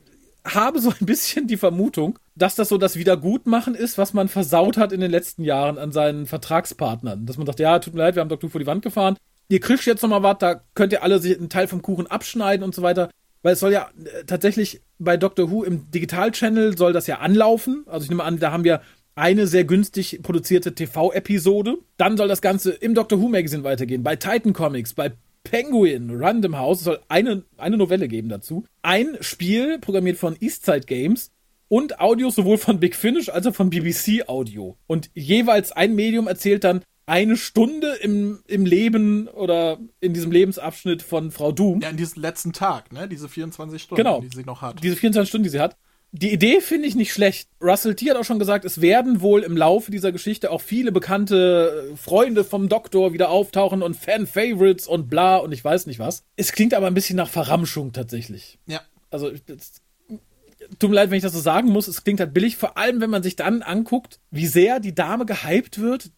habe 0.44 0.80
so 0.80 0.90
ein 0.90 1.06
bisschen 1.06 1.48
die 1.48 1.56
Vermutung, 1.56 2.20
dass 2.36 2.54
das 2.54 2.68
so 2.68 2.78
das 2.78 2.94
Wiedergutmachen 2.94 3.74
ist, 3.74 3.98
was 3.98 4.12
man 4.14 4.28
versaut 4.28 4.76
hat 4.76 4.92
in 4.92 5.00
den 5.00 5.10
letzten 5.10 5.42
Jahren 5.42 5.76
an 5.76 5.90
seinen 5.90 6.26
Vertragspartnern. 6.26 7.26
Dass 7.26 7.36
man 7.36 7.48
sagt, 7.48 7.58
ja, 7.58 7.80
tut 7.80 7.94
mir 7.94 8.00
leid, 8.00 8.14
wir 8.14 8.20
haben 8.20 8.28
Dr. 8.28 8.48
vor 8.48 8.60
die 8.60 8.66
Wand 8.68 8.82
gefahren, 8.82 9.16
ihr 9.52 9.60
kriegt 9.60 9.84
jetzt 9.84 10.00
nochmal 10.00 10.22
was, 10.22 10.38
da 10.38 10.62
könnt 10.74 10.94
ihr 10.94 11.02
alle 11.02 11.16
einen 11.16 11.50
Teil 11.50 11.68
vom 11.68 11.82
Kuchen 11.82 12.06
abschneiden 12.06 12.64
und 12.64 12.74
so 12.74 12.80
weiter. 12.80 13.10
Weil 13.42 13.52
es 13.52 13.60
soll 13.60 13.72
ja 13.72 13.90
äh, 14.02 14.24
tatsächlich 14.24 14.80
bei 14.98 15.18
Doctor 15.18 15.50
Who 15.50 15.62
im 15.62 15.90
Digital-Channel 15.90 16.78
soll 16.78 16.94
das 16.94 17.06
ja 17.06 17.18
anlaufen. 17.18 17.84
Also 17.86 18.04
ich 18.04 18.10
nehme 18.10 18.24
an, 18.24 18.38
da 18.38 18.50
haben 18.50 18.64
wir 18.64 18.80
eine 19.14 19.46
sehr 19.46 19.64
günstig 19.64 20.20
produzierte 20.22 20.74
TV-Episode. 20.74 21.76
Dann 21.98 22.16
soll 22.16 22.28
das 22.28 22.40
Ganze 22.40 22.70
im 22.70 22.94
Doctor 22.94 23.20
Who 23.20 23.28
Magazine 23.28 23.62
weitergehen, 23.62 24.02
bei 24.02 24.16
Titan 24.16 24.54
Comics, 24.54 24.94
bei 24.94 25.12
Penguin, 25.44 26.08
Random 26.12 26.56
House. 26.56 26.78
Es 26.78 26.84
soll 26.84 27.00
eine, 27.08 27.42
eine 27.58 27.76
Novelle 27.76 28.08
geben 28.08 28.30
dazu. 28.30 28.64
Ein 28.80 29.18
Spiel, 29.20 29.78
programmiert 29.80 30.16
von 30.16 30.34
Eastside 30.40 30.86
Games. 30.86 31.30
Und 31.68 32.00
Audios 32.00 32.36
sowohl 32.36 32.58
von 32.58 32.80
Big 32.80 32.94
Finish 32.94 33.28
als 33.28 33.46
auch 33.46 33.54
von 33.54 33.68
BBC 33.68 34.28
Audio. 34.28 34.78
Und 34.86 35.10
jeweils 35.14 35.72
ein 35.72 35.94
Medium 35.94 36.26
erzählt 36.26 36.64
dann 36.64 36.82
eine 37.06 37.36
Stunde 37.36 37.94
im, 38.00 38.40
im 38.46 38.64
Leben 38.64 39.28
oder 39.28 39.78
in 40.00 40.14
diesem 40.14 40.30
Lebensabschnitt 40.30 41.02
von 41.02 41.30
Frau 41.30 41.52
Doom. 41.52 41.80
Ja, 41.80 41.90
in 41.90 41.96
diesem 41.96 42.22
letzten 42.22 42.52
Tag, 42.52 42.92
ne? 42.92 43.08
Diese 43.08 43.28
24 43.28 43.82
Stunden, 43.82 44.02
genau, 44.02 44.20
die 44.20 44.28
sie 44.34 44.44
noch 44.44 44.62
hat. 44.62 44.82
Diese 44.82 44.96
24 44.96 45.28
Stunden, 45.28 45.44
die 45.44 45.50
sie 45.50 45.60
hat. 45.60 45.76
Die 46.14 46.30
Idee 46.30 46.60
finde 46.60 46.86
ich 46.86 46.94
nicht 46.94 47.12
schlecht. 47.12 47.48
Russell 47.58 47.94
T. 47.94 48.10
hat 48.10 48.18
auch 48.18 48.24
schon 48.24 48.38
gesagt, 48.38 48.66
es 48.66 48.82
werden 48.82 49.22
wohl 49.22 49.42
im 49.42 49.56
Laufe 49.56 49.90
dieser 49.90 50.12
Geschichte 50.12 50.50
auch 50.50 50.60
viele 50.60 50.92
bekannte 50.92 51.94
Freunde 51.96 52.44
vom 52.44 52.68
Doktor 52.68 53.14
wieder 53.14 53.30
auftauchen 53.30 53.82
und 53.82 53.96
Fan-Favorites 53.96 54.86
und 54.86 55.08
bla 55.08 55.38
und 55.38 55.52
ich 55.52 55.64
weiß 55.64 55.86
nicht 55.86 55.98
was. 55.98 56.24
Es 56.36 56.52
klingt 56.52 56.74
aber 56.74 56.86
ein 56.86 56.92
bisschen 56.92 57.16
nach 57.16 57.30
Verramschung 57.30 57.92
tatsächlich. 57.92 58.58
Ja. 58.66 58.82
Also, 59.10 59.30
es, 59.30 59.80
tut 60.78 60.90
mir 60.90 60.96
leid, 60.96 61.10
wenn 61.10 61.16
ich 61.16 61.22
das 61.22 61.32
so 61.32 61.40
sagen 61.40 61.70
muss, 61.70 61.88
es 61.88 62.04
klingt 62.04 62.20
halt 62.20 62.34
billig, 62.34 62.58
vor 62.58 62.76
allem 62.76 63.00
wenn 63.00 63.10
man 63.10 63.22
sich 63.22 63.36
dann 63.36 63.62
anguckt, 63.62 64.20
wie 64.30 64.46
sehr 64.46 64.80
die 64.80 64.94
Dame 64.94 65.24
gehypt 65.24 65.80
wird, 65.80 66.10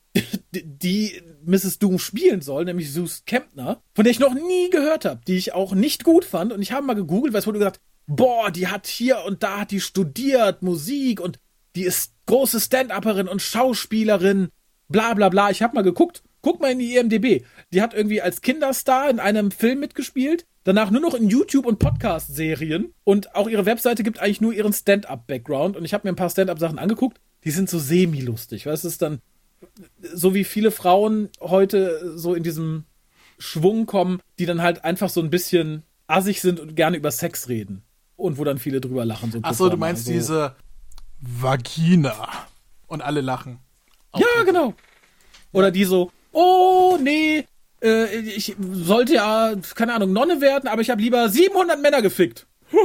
die 0.52 1.20
Mrs. 1.44 1.78
Doom 1.78 1.98
spielen 1.98 2.40
soll, 2.40 2.64
nämlich 2.64 2.92
Zeus 2.92 3.24
Kempner, 3.26 3.82
von 3.94 4.04
der 4.04 4.12
ich 4.12 4.20
noch 4.20 4.34
nie 4.34 4.70
gehört 4.70 5.04
habe, 5.04 5.20
die 5.26 5.36
ich 5.36 5.52
auch 5.52 5.74
nicht 5.74 6.04
gut 6.04 6.24
fand. 6.24 6.52
Und 6.52 6.62
ich 6.62 6.72
habe 6.72 6.86
mal 6.86 6.94
gegoogelt, 6.94 7.32
weil 7.32 7.40
es 7.40 7.46
wurde 7.46 7.58
gesagt, 7.58 7.80
boah, 8.06 8.50
die 8.50 8.68
hat 8.68 8.86
hier 8.86 9.24
und 9.26 9.42
da 9.42 9.60
hat 9.60 9.70
die 9.70 9.80
studiert 9.80 10.62
Musik 10.62 11.20
und 11.20 11.38
die 11.74 11.84
ist 11.84 12.12
große 12.26 12.60
Stand-Upperin 12.60 13.28
und 13.28 13.42
Schauspielerin, 13.42 14.48
bla 14.88 15.14
bla 15.14 15.28
bla. 15.28 15.50
Ich 15.50 15.62
habe 15.62 15.74
mal 15.74 15.82
geguckt, 15.82 16.22
guck 16.40 16.60
mal 16.60 16.70
in 16.70 16.78
die 16.78 16.96
IMDB. 16.96 17.44
Die 17.72 17.82
hat 17.82 17.94
irgendwie 17.94 18.22
als 18.22 18.40
Kinderstar 18.40 19.10
in 19.10 19.18
einem 19.18 19.50
Film 19.50 19.80
mitgespielt, 19.80 20.46
danach 20.62 20.90
nur 20.90 21.00
noch 21.00 21.14
in 21.14 21.28
YouTube- 21.28 21.66
und 21.66 21.80
Podcast-Serien 21.80 22.92
und 23.02 23.34
auch 23.34 23.48
ihre 23.48 23.66
Webseite 23.66 24.04
gibt 24.04 24.20
eigentlich 24.20 24.40
nur 24.40 24.52
ihren 24.52 24.72
Stand-Up-Background 24.72 25.76
und 25.76 25.84
ich 25.84 25.92
habe 25.92 26.06
mir 26.06 26.12
ein 26.12 26.16
paar 26.16 26.30
Stand-Up-Sachen 26.30 26.78
angeguckt 26.78 27.18
die 27.44 27.50
sind 27.50 27.68
so 27.68 27.78
semi-lustig. 27.78 28.66
Weißt 28.66 28.84
du, 28.84 28.88
ist 28.88 29.02
dann 29.02 29.20
so 30.00 30.34
wie 30.34 30.44
viele 30.44 30.70
Frauen 30.70 31.28
heute 31.40 32.16
so 32.16 32.34
in 32.34 32.42
diesem 32.42 32.84
Schwung 33.38 33.86
kommen, 33.86 34.20
die 34.38 34.46
dann 34.46 34.62
halt 34.62 34.84
einfach 34.84 35.08
so 35.08 35.20
ein 35.20 35.30
bisschen 35.30 35.82
assig 36.06 36.40
sind 36.40 36.60
und 36.60 36.76
gerne 36.76 36.96
über 36.96 37.10
Sex 37.10 37.48
reden. 37.48 37.82
Und 38.16 38.38
wo 38.38 38.44
dann 38.44 38.58
viele 38.58 38.80
drüber 38.80 39.04
lachen. 39.04 39.32
So 39.32 39.40
Achso, 39.42 39.68
du 39.68 39.76
meinst 39.76 40.06
also, 40.06 40.12
diese 40.12 40.56
Vagina. 41.20 42.28
Und 42.86 43.02
alle 43.02 43.20
lachen. 43.20 43.58
Ja, 44.14 44.44
genau. 44.44 44.74
Oder 45.52 45.70
die 45.70 45.84
so, 45.84 46.12
oh, 46.30 46.96
nee, 47.02 47.44
äh, 47.82 48.18
ich 48.18 48.56
sollte 48.58 49.14
ja, 49.14 49.54
keine 49.74 49.94
Ahnung, 49.94 50.12
Nonne 50.12 50.40
werden, 50.40 50.68
aber 50.68 50.82
ich 50.82 50.90
habe 50.90 51.02
lieber 51.02 51.28
700 51.28 51.80
Männer 51.80 52.02
gefickt. 52.02 52.46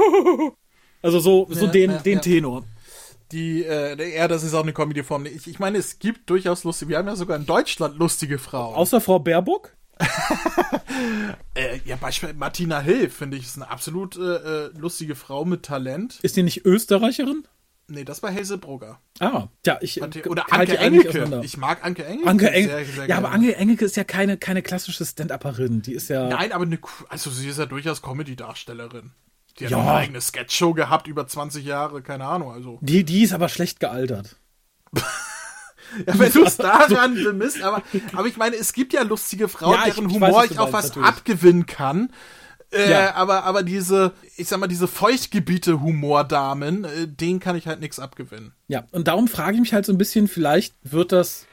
also 1.01 1.19
so, 1.19 1.47
so 1.49 1.65
ja, 1.65 1.71
den, 1.71 1.91
ja, 1.91 1.97
den 1.97 2.13
ja. 2.15 2.19
Tenor. 2.19 2.63
Die, 3.31 3.63
äh, 3.63 4.17
ja, 4.17 4.27
das 4.27 4.43
ist 4.43 4.53
auch 4.53 4.63
eine 4.63 4.73
Comedy-Form. 4.73 5.25
Ich, 5.25 5.47
ich 5.47 5.59
meine, 5.59 5.77
es 5.77 5.99
gibt 5.99 6.29
durchaus 6.29 6.63
lustige, 6.63 6.89
wir 6.89 6.97
haben 6.97 7.07
ja 7.07 7.15
sogar 7.15 7.37
in 7.37 7.45
Deutschland 7.45 7.97
lustige 7.97 8.39
Frauen. 8.39 8.75
Außer 8.75 9.01
Frau 9.01 9.19
Baerbock? 9.19 9.75
äh, 11.55 11.79
ja, 11.85 11.95
beispielsweise 11.97 12.39
Martina 12.39 12.79
Hill, 12.79 13.09
finde 13.09 13.37
ich, 13.37 13.43
ist 13.43 13.57
eine 13.57 13.69
absolut 13.69 14.17
äh, 14.17 14.21
äh, 14.21 14.69
lustige 14.77 15.15
Frau 15.15 15.45
mit 15.45 15.63
Talent. 15.63 16.19
Ist 16.21 16.37
die 16.37 16.43
nicht 16.43 16.65
Österreicherin? 16.65 17.43
Nee, 17.89 18.03
das 18.03 18.21
war 18.21 18.33
Hazel 18.33 18.59
Brugger. 18.59 18.99
Ah, 19.19 19.47
ja, 19.65 19.79
ich 19.81 20.01
oder 20.01 20.53
Anke 20.53 20.77
Engelke. 20.77 21.41
Ich 21.43 21.57
mag 21.57 21.83
Anke 21.83 22.05
Engelke. 22.05 22.29
Anke 22.29 22.51
Engelke. 22.51 22.85
Sehr, 22.85 22.95
sehr 22.95 23.07
ja, 23.07 23.17
aber 23.17 23.31
Anke 23.31 23.55
Engelke 23.55 23.83
ist 23.83 23.97
ja 23.97 24.03
keine 24.03 24.37
keine 24.37 24.61
klassische 24.61 25.05
Stand-Upperin, 25.05 25.81
die 25.81 25.93
ist 25.93 26.07
ja 26.07 26.29
Nein, 26.29 26.51
aber 26.51 26.65
eine 26.65 26.79
also 27.09 27.31
sie 27.31 27.49
ist 27.49 27.57
ja 27.57 27.65
durchaus 27.65 28.01
Comedy 28.01 28.35
Darstellerin. 28.35 29.11
Die 29.59 29.65
hat 29.65 29.71
ja. 29.71 29.79
eine 29.79 29.93
eigene 29.93 30.21
Sketch-Show 30.21 30.73
gehabt 30.73 31.07
über 31.07 31.27
20 31.27 31.65
Jahre, 31.65 32.01
keine 32.01 32.25
Ahnung, 32.25 32.51
also. 32.51 32.79
Die 32.81 33.03
die 33.03 33.23
ist 33.23 33.33
aber 33.33 33.49
schlecht 33.49 33.79
gealtert. 33.79 34.37
Ja, 36.05 36.19
wenn 36.19 36.31
du 36.31 36.43
es 36.43 36.57
daran 36.57 37.15
bemisst, 37.15 37.63
aber, 37.63 37.81
aber 38.13 38.27
ich 38.27 38.37
meine, 38.37 38.55
es 38.55 38.73
gibt 38.73 38.93
ja 38.93 39.01
lustige 39.01 39.47
Frauen, 39.47 39.73
ja, 39.73 39.85
deren 39.85 40.05
ich, 40.05 40.11
ich 40.11 40.21
Humor 40.21 40.33
weiß, 40.33 40.51
ich 40.51 40.59
auch 40.59 40.71
was 40.71 40.89
natürlich. 40.89 41.07
abgewinnen 41.07 41.65
kann. 41.65 42.11
Äh, 42.71 42.91
ja. 42.91 43.15
aber, 43.15 43.45
aber 43.45 43.63
diese, 43.63 44.13
ich 44.37 44.47
sag 44.47 44.59
mal, 44.59 44.67
diese 44.67 44.87
Feuchtgebiete-Humordamen, 44.87 46.83
äh, 46.83 47.07
denen 47.07 47.39
kann 47.39 47.55
ich 47.55 47.65
halt 47.65 47.79
nichts 47.79 47.99
abgewinnen. 47.99 48.53
Ja, 48.67 48.85
und 48.91 49.07
darum 49.07 49.27
frage 49.27 49.55
ich 49.55 49.61
mich 49.61 49.73
halt 49.73 49.87
so 49.87 49.91
ein 49.91 49.97
bisschen, 49.97 50.27
vielleicht 50.27 50.75
wird 50.83 51.11
das, 51.11 51.47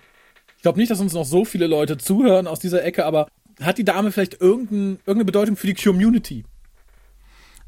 ich 0.57 0.63
glaube 0.63 0.79
nicht, 0.79 0.91
dass 0.91 1.01
uns 1.01 1.15
noch 1.15 1.25
so 1.25 1.47
viele 1.47 1.67
Leute 1.67 1.97
zuhören 1.97 2.47
aus 2.47 2.61
dieser 2.61 2.85
Ecke, 2.85 3.07
aber 3.07 3.29
hat 3.63 3.79
die 3.79 3.85
Dame 3.85 4.13
vielleicht 4.13 4.43
irgendein, 4.43 4.99
irgendeine 5.07 5.25
Bedeutung 5.25 5.57
für 5.57 5.67
die 5.67 5.75
Community? 5.75 6.45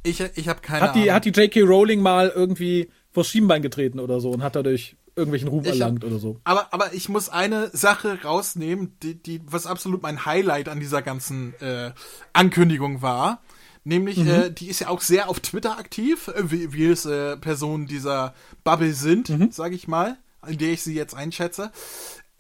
Ich, 0.08 0.20
ich 0.20 0.48
habe 0.48 0.60
keine 0.60 0.82
hat 0.82 0.94
die, 0.94 1.02
Ahnung. 1.02 1.14
Hat 1.14 1.24
die 1.24 1.30
J.K. 1.30 1.60
Rowling 1.62 2.00
mal 2.00 2.32
irgendwie 2.34 2.90
vors 3.10 3.28
Schienbein 3.28 3.62
getreten 3.62 4.00
oder 4.00 4.20
so 4.20 4.30
und 4.30 4.42
hat 4.42 4.56
dadurch 4.56 4.96
irgendwelchen 5.16 5.48
Ruhm 5.48 5.64
erlangt 5.64 6.04
hab, 6.04 6.10
oder 6.10 6.20
so. 6.20 6.40
Aber, 6.44 6.72
aber 6.72 6.94
ich 6.94 7.08
muss 7.08 7.28
eine 7.28 7.70
Sache 7.72 8.22
rausnehmen, 8.22 8.96
die, 9.02 9.14
die, 9.20 9.40
was 9.44 9.66
absolut 9.66 10.02
mein 10.02 10.24
Highlight 10.24 10.68
an 10.68 10.80
dieser 10.80 11.02
ganzen 11.02 11.54
äh, 11.60 11.90
Ankündigung 12.32 13.02
war. 13.02 13.42
Nämlich, 13.84 14.18
mhm. 14.18 14.28
äh, 14.28 14.50
die 14.50 14.68
ist 14.68 14.80
ja 14.80 14.88
auch 14.88 15.00
sehr 15.00 15.28
auf 15.28 15.40
Twitter 15.40 15.78
aktiv, 15.78 16.28
äh, 16.28 16.50
wie, 16.50 16.72
wie 16.72 16.86
es 16.86 17.04
äh, 17.04 17.36
Personen 17.36 17.86
dieser 17.86 18.34
Bubble 18.64 18.92
sind, 18.92 19.28
mhm. 19.28 19.50
sage 19.50 19.74
ich 19.74 19.88
mal, 19.88 20.18
in 20.46 20.58
der 20.58 20.72
ich 20.72 20.82
sie 20.82 20.94
jetzt 20.94 21.14
einschätze. 21.14 21.72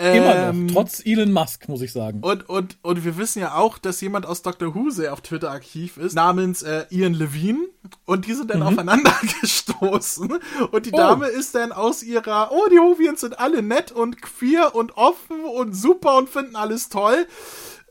Immer 0.00 0.36
ähm, 0.50 0.66
noch, 0.66 0.74
trotz 0.74 1.02
Elon 1.04 1.32
Musk, 1.32 1.68
muss 1.68 1.82
ich 1.82 1.92
sagen. 1.92 2.20
Und, 2.20 2.48
und, 2.48 2.78
und 2.82 3.04
wir 3.04 3.16
wissen 3.16 3.40
ja 3.40 3.56
auch, 3.56 3.78
dass 3.78 4.00
jemand 4.00 4.26
aus 4.26 4.42
Dr. 4.42 4.72
Who 4.72 4.90
sehr 4.90 5.12
auf 5.12 5.22
Twitter 5.22 5.50
aktiv 5.50 5.96
ist, 5.96 6.14
namens 6.14 6.62
äh, 6.62 6.84
Ian 6.90 7.14
Levine. 7.14 7.66
Und 8.04 8.26
die 8.26 8.34
sind 8.34 8.50
dann 8.50 8.60
mhm. 8.60 8.66
aufeinander 8.66 9.12
gestoßen. 9.40 10.38
Und 10.70 10.86
die 10.86 10.92
oh. 10.92 10.96
Dame 10.96 11.26
ist 11.26 11.56
dann 11.56 11.72
aus 11.72 12.04
ihrer, 12.04 12.52
oh, 12.52 12.68
die 12.70 12.76
Whovians 12.76 13.22
sind 13.22 13.40
alle 13.40 13.60
nett 13.60 13.90
und 13.90 14.22
queer 14.22 14.76
und 14.76 14.96
offen 14.96 15.44
und 15.44 15.74
super 15.74 16.16
und 16.16 16.28
finden 16.28 16.54
alles 16.54 16.90
toll. 16.90 17.26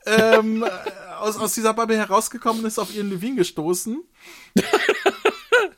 ähm, 0.05 0.63
äh, 0.65 0.69
aus, 1.19 1.37
aus 1.37 1.53
dieser 1.53 1.73
Bubble 1.73 1.97
herausgekommen 1.97 2.63
ist 2.63 2.79
auf 2.79 2.95
Ian 2.95 3.09
Levine 3.09 3.35
gestoßen. 3.35 4.01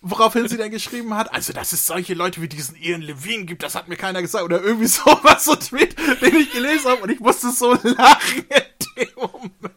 Woraufhin 0.01 0.47
sie 0.47 0.57
dann 0.57 0.71
geschrieben 0.71 1.13
hat, 1.15 1.33
also 1.33 1.53
dass 1.53 1.73
es 1.73 1.85
solche 1.85 2.13
Leute 2.13 2.41
wie 2.41 2.47
diesen 2.47 2.75
Ian 2.75 3.01
Levine 3.01 3.45
gibt, 3.45 3.63
das 3.63 3.75
hat 3.75 3.87
mir 3.87 3.95
keiner 3.95 4.21
gesagt. 4.21 4.43
Oder 4.43 4.61
irgendwie 4.61 4.87
sowas, 4.87 5.45
so 5.45 5.55
Tweet, 5.55 5.95
den 6.21 6.35
ich 6.35 6.51
gelesen 6.51 6.85
habe 6.89 7.01
und 7.01 7.09
ich 7.09 7.19
musste 7.19 7.51
so 7.51 7.73
lachen 7.73 8.45
in 8.49 8.97
dem 8.97 9.09
Moment. 9.15 9.69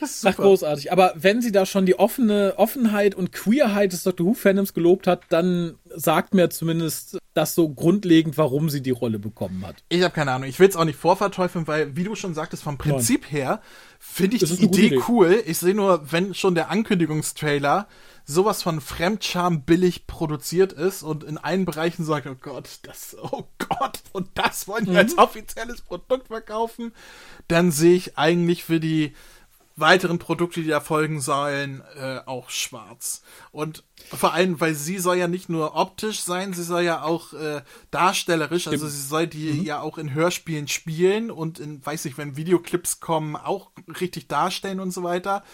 Ach, 0.00 0.36
großartig. 0.36 0.92
Aber 0.92 1.12
wenn 1.16 1.42
sie 1.42 1.52
da 1.52 1.66
schon 1.66 1.86
die 1.86 1.98
offene 1.98 2.54
Offenheit 2.56 3.14
und 3.14 3.32
Queerheit 3.32 3.92
des 3.92 4.02
Doctor 4.02 4.26
Who-Fandoms 4.26 4.74
gelobt 4.74 5.06
hat, 5.06 5.22
dann 5.28 5.78
sagt 5.88 6.34
mir 6.34 6.50
zumindest 6.50 7.18
das 7.34 7.54
so 7.54 7.68
grundlegend, 7.68 8.38
warum 8.38 8.70
sie 8.70 8.82
die 8.82 8.90
Rolle 8.90 9.18
bekommen 9.18 9.66
hat. 9.66 9.76
Ich 9.88 10.02
habe 10.02 10.14
keine 10.14 10.32
Ahnung. 10.32 10.48
Ich 10.48 10.58
will 10.58 10.68
es 10.68 10.76
auch 10.76 10.84
nicht 10.84 10.98
vorverteufeln, 10.98 11.66
weil, 11.66 11.96
wie 11.96 12.04
du 12.04 12.14
schon 12.14 12.34
sagtest, 12.34 12.62
vom 12.62 12.78
Prinzip 12.78 13.22
Nein. 13.22 13.30
her 13.30 13.62
finde 13.98 14.36
ich 14.36 14.40
das 14.40 14.56
die 14.56 14.64
Idee, 14.64 14.86
Idee 14.86 15.02
cool. 15.08 15.42
Ich 15.46 15.58
sehe 15.58 15.74
nur, 15.74 16.10
wenn 16.10 16.34
schon 16.34 16.54
der 16.54 16.70
Ankündigungstrailer 16.70 17.88
sowas 18.26 18.62
von 18.62 18.80
Fremdscham 18.80 19.62
billig 19.62 20.06
produziert 20.06 20.72
ist 20.72 21.02
und 21.02 21.22
in 21.22 21.38
allen 21.38 21.64
Bereichen 21.64 22.04
sagt, 22.04 22.26
oh 22.26 22.34
Gott, 22.40 22.80
das, 22.82 23.16
oh 23.20 23.44
Gott, 23.58 24.00
und 24.12 24.28
das 24.34 24.66
wollen 24.66 24.84
die 24.84 24.90
mhm. 24.90 24.96
als 24.96 25.16
offizielles 25.16 25.82
Produkt 25.82 26.26
verkaufen, 26.26 26.92
dann 27.46 27.70
sehe 27.70 27.94
ich 27.94 28.18
eigentlich 28.18 28.64
für 28.64 28.80
die 28.80 29.14
weiteren 29.76 30.18
Produkte, 30.18 30.62
die 30.62 30.68
da 30.68 30.80
folgen 30.80 31.20
sollen, 31.20 31.82
äh, 32.00 32.20
auch 32.24 32.48
schwarz. 32.48 33.22
Und 33.52 33.84
vor 34.10 34.32
allem, 34.32 34.58
weil 34.58 34.74
sie 34.74 34.98
soll 34.98 35.16
ja 35.16 35.28
nicht 35.28 35.50
nur 35.50 35.76
optisch 35.76 36.20
sein, 36.20 36.54
sie 36.54 36.62
soll 36.62 36.82
ja 36.82 37.02
auch 37.02 37.34
äh, 37.34 37.62
darstellerisch, 37.90 38.68
also 38.68 38.88
sie 38.88 39.06
soll 39.06 39.26
die 39.26 39.52
mhm. 39.52 39.62
ja 39.64 39.80
auch 39.80 39.98
in 39.98 40.14
Hörspielen 40.14 40.66
spielen 40.66 41.30
und 41.30 41.58
in, 41.58 41.84
weiß 41.84 42.06
ich, 42.06 42.16
wenn 42.16 42.36
Videoclips 42.36 43.00
kommen, 43.00 43.36
auch 43.36 43.70
richtig 44.00 44.28
darstellen 44.28 44.80
und 44.80 44.92
so 44.92 45.02
weiter. 45.02 45.44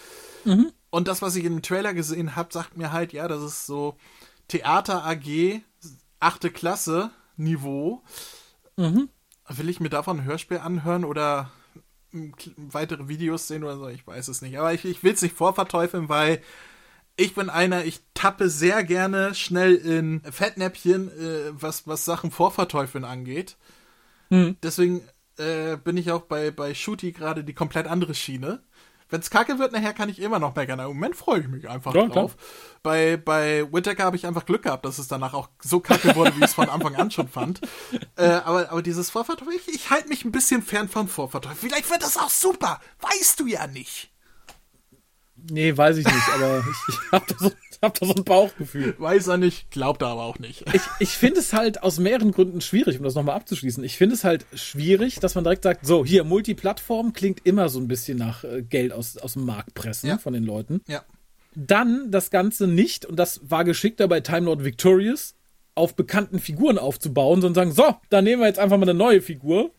Mhm. 0.45 0.71
Und 0.89 1.09
das, 1.09 1.21
was 1.21 1.35
ich 1.35 1.43
im 1.43 1.61
Trailer 1.61 1.93
gesehen 1.93 2.37
habe, 2.37 2.53
sagt 2.53 2.77
mir 2.77 2.93
halt, 2.93 3.11
ja, 3.11 3.27
das 3.27 3.41
ist 3.41 3.65
so 3.65 3.97
Theater 4.47 5.05
AG, 5.05 5.61
achte 6.19 6.49
Klasse 6.49 7.11
Niveau. 7.35 8.03
Mhm. 8.77 9.09
Will 9.49 9.69
ich 9.69 9.81
mir 9.81 9.89
davon 9.89 10.19
ein 10.19 10.25
Hörspiel 10.25 10.59
anhören 10.59 11.03
oder 11.03 11.51
weitere 12.57 13.07
Videos 13.07 13.47
sehen 13.47 13.63
oder 13.63 13.77
so, 13.77 13.87
ich 13.87 14.05
weiß 14.05 14.27
es 14.27 14.41
nicht. 14.41 14.57
Aber 14.57 14.73
ich, 14.73 14.85
ich 14.85 15.03
will 15.03 15.13
es 15.13 15.21
nicht 15.21 15.35
vorverteufeln, 15.35 16.09
weil 16.09 16.41
ich 17.15 17.35
bin 17.35 17.49
einer, 17.49 17.85
ich 17.85 18.01
tappe 18.13 18.49
sehr 18.49 18.83
gerne 18.83 19.35
schnell 19.35 19.75
in 19.75 20.21
Fettnäpfchen, 20.21 21.09
äh, 21.09 21.51
was, 21.51 21.87
was 21.87 22.05
Sachen 22.05 22.31
vorverteufeln 22.31 23.03
angeht. 23.03 23.57
Hm. 24.29 24.57
Deswegen 24.63 25.01
äh, 25.37 25.77
bin 25.77 25.97
ich 25.97 26.11
auch 26.11 26.23
bei, 26.23 26.51
bei 26.51 26.73
Shooty 26.73 27.11
gerade 27.11 27.43
die 27.43 27.53
komplett 27.53 27.87
andere 27.87 28.15
Schiene. 28.15 28.63
Wenn 29.13 29.21
es 29.21 29.29
kacke 29.29 29.59
wird, 29.59 29.73
nachher 29.73 29.93
kann 29.93 30.09
ich 30.09 30.17
immer 30.17 30.39
noch 30.39 30.55
meckern. 30.55 30.79
Im 30.79 30.87
Moment 30.87 31.15
freue 31.15 31.41
ich 31.41 31.47
mich 31.47 31.69
einfach 31.69 31.93
ja, 31.93 32.07
drauf. 32.07 32.35
Klar. 32.35 32.47
Bei, 32.81 33.15
bei 33.15 33.71
Whittaker 33.71 34.05
habe 34.05 34.15
ich 34.15 34.25
einfach 34.25 34.43
Glück 34.43 34.63
gehabt, 34.63 34.85
dass 34.85 34.97
es 34.97 35.07
danach 35.07 35.35
auch 35.35 35.49
so 35.61 35.81
kacke 35.81 36.15
wurde, 36.15 36.35
wie 36.35 36.39
ich 36.39 36.45
es 36.45 36.55
von 36.55 36.67
Anfang 36.67 36.95
an 36.95 37.11
schon 37.11 37.27
fand. 37.27 37.61
Äh, 38.15 38.25
aber, 38.25 38.71
aber 38.71 38.81
dieses 38.83 39.09
Vorverteufel, 39.09 39.53
ich, 39.53 39.67
ich 39.67 39.89
halte 39.89 40.07
mich 40.07 40.23
ein 40.23 40.31
bisschen 40.31 40.61
fern 40.61 40.87
vom 40.87 41.07
Vorverteufel. 41.07 41.57
Vielleicht 41.57 41.89
wird 41.89 42.03
das 42.03 42.17
auch 42.17 42.29
super. 42.29 42.79
Weißt 43.01 43.39
du 43.39 43.47
ja 43.47 43.65
nicht. 43.65 44.11
Nee, 45.35 45.75
weiß 45.75 45.97
ich 45.97 46.05
nicht, 46.05 46.29
aber 46.33 46.59
ich, 46.59 46.95
ich 46.95 47.11
habe 47.11 47.25
da, 47.27 47.35
so, 47.37 47.51
hab 47.83 47.99
da 47.99 48.05
so 48.05 48.15
ein 48.15 48.23
Bauchgefühl. 48.23 48.95
Weiß 48.97 49.27
er 49.27 49.37
nicht, 49.37 49.69
glaubt 49.69 50.01
er 50.01 50.07
aber 50.09 50.23
auch 50.23 50.39
nicht. 50.39 50.65
Ich, 50.73 50.81
ich 50.99 51.09
finde 51.09 51.39
es 51.39 51.53
halt 51.53 51.83
aus 51.83 51.99
mehreren 51.99 52.31
Gründen 52.31 52.61
schwierig, 52.61 52.97
um 52.97 53.03
das 53.03 53.15
nochmal 53.15 53.35
abzuschließen. 53.35 53.83
Ich 53.83 53.97
finde 53.97 54.15
es 54.15 54.23
halt 54.23 54.45
schwierig, 54.53 55.19
dass 55.19 55.35
man 55.35 55.43
direkt 55.43 55.63
sagt, 55.63 55.85
so, 55.85 56.05
hier, 56.05 56.23
Multiplattform 56.23 57.13
klingt 57.13 57.45
immer 57.45 57.69
so 57.69 57.79
ein 57.79 57.87
bisschen 57.87 58.17
nach 58.17 58.43
äh, 58.43 58.63
Geld 58.63 58.93
aus, 58.93 59.17
aus 59.17 59.33
dem 59.33 59.45
Markt 59.45 59.73
pressen 59.73 60.09
ja. 60.09 60.17
von 60.17 60.33
den 60.33 60.43
Leuten. 60.43 60.81
Ja. 60.87 61.03
Dann 61.55 62.09
das 62.09 62.31
Ganze 62.31 62.67
nicht, 62.67 63.05
und 63.05 63.17
das 63.17 63.41
war 63.43 63.63
geschickter 63.63 64.07
bei 64.07 64.21
Time 64.21 64.45
Lord 64.45 64.63
Victorious, 64.63 65.35
auf 65.75 65.95
bekannten 65.95 66.39
Figuren 66.39 66.77
aufzubauen, 66.77 67.41
sondern 67.41 67.73
sagen, 67.73 67.73
so, 67.73 67.97
dann 68.09 68.23
nehmen 68.23 68.41
wir 68.41 68.47
jetzt 68.47 68.59
einfach 68.59 68.77
mal 68.77 68.83
eine 68.83 68.93
neue 68.93 69.21
Figur. 69.21 69.71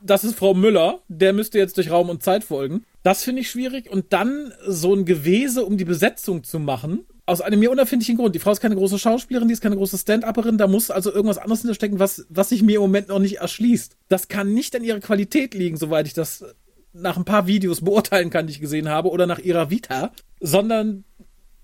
Das 0.00 0.24
ist 0.24 0.36
Frau 0.36 0.54
Müller, 0.54 1.00
der 1.08 1.32
müsste 1.32 1.58
jetzt 1.58 1.76
durch 1.76 1.90
Raum 1.90 2.08
und 2.08 2.22
Zeit 2.22 2.44
folgen. 2.44 2.84
Das 3.02 3.22
finde 3.22 3.42
ich 3.42 3.50
schwierig. 3.50 3.90
Und 3.90 4.12
dann 4.12 4.52
so 4.66 4.94
ein 4.94 5.04
Gewese, 5.04 5.64
um 5.64 5.76
die 5.76 5.84
Besetzung 5.84 6.44
zu 6.44 6.58
machen, 6.58 7.04
aus 7.26 7.40
einem 7.40 7.60
mir 7.60 7.70
unerfindlichen 7.70 8.16
Grund. 8.16 8.34
Die 8.34 8.38
Frau 8.38 8.52
ist 8.52 8.60
keine 8.60 8.76
große 8.76 8.98
Schauspielerin, 8.98 9.48
die 9.48 9.54
ist 9.54 9.62
keine 9.62 9.76
große 9.76 9.98
Stand-Upperin, 9.98 10.58
da 10.58 10.66
muss 10.66 10.90
also 10.90 11.12
irgendwas 11.12 11.38
anderes 11.38 11.60
hinterstecken, 11.60 11.98
was, 11.98 12.26
was 12.28 12.48
sich 12.48 12.62
mir 12.62 12.76
im 12.76 12.82
Moment 12.82 13.08
noch 13.08 13.18
nicht 13.18 13.38
erschließt. 13.38 13.96
Das 14.08 14.28
kann 14.28 14.52
nicht 14.52 14.74
an 14.74 14.84
ihrer 14.84 15.00
Qualität 15.00 15.54
liegen, 15.54 15.76
soweit 15.76 16.06
ich 16.06 16.14
das 16.14 16.44
nach 16.92 17.16
ein 17.16 17.24
paar 17.24 17.46
Videos 17.46 17.82
beurteilen 17.82 18.30
kann, 18.30 18.46
die 18.46 18.52
ich 18.52 18.60
gesehen 18.60 18.88
habe, 18.88 19.10
oder 19.10 19.26
nach 19.26 19.38
ihrer 19.38 19.70
Vita, 19.70 20.12
sondern, 20.40 21.04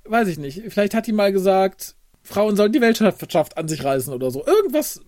weiß 0.05 0.29
ich 0.29 0.39
nicht, 0.39 0.63
vielleicht 0.69 0.95
hat 0.95 1.07
die 1.07 1.13
mal 1.13 1.33
gesagt, 1.33 1.97
Frauen 2.23 2.57
sollen 2.57 2.73
die 2.73 2.81
Weltwirtschaft 2.81 3.57
an 3.57 3.69
sich 3.69 3.85
reißen 3.85 4.13
oder 4.13 4.31
so. 4.31 4.45
Irgendwas 4.45 5.01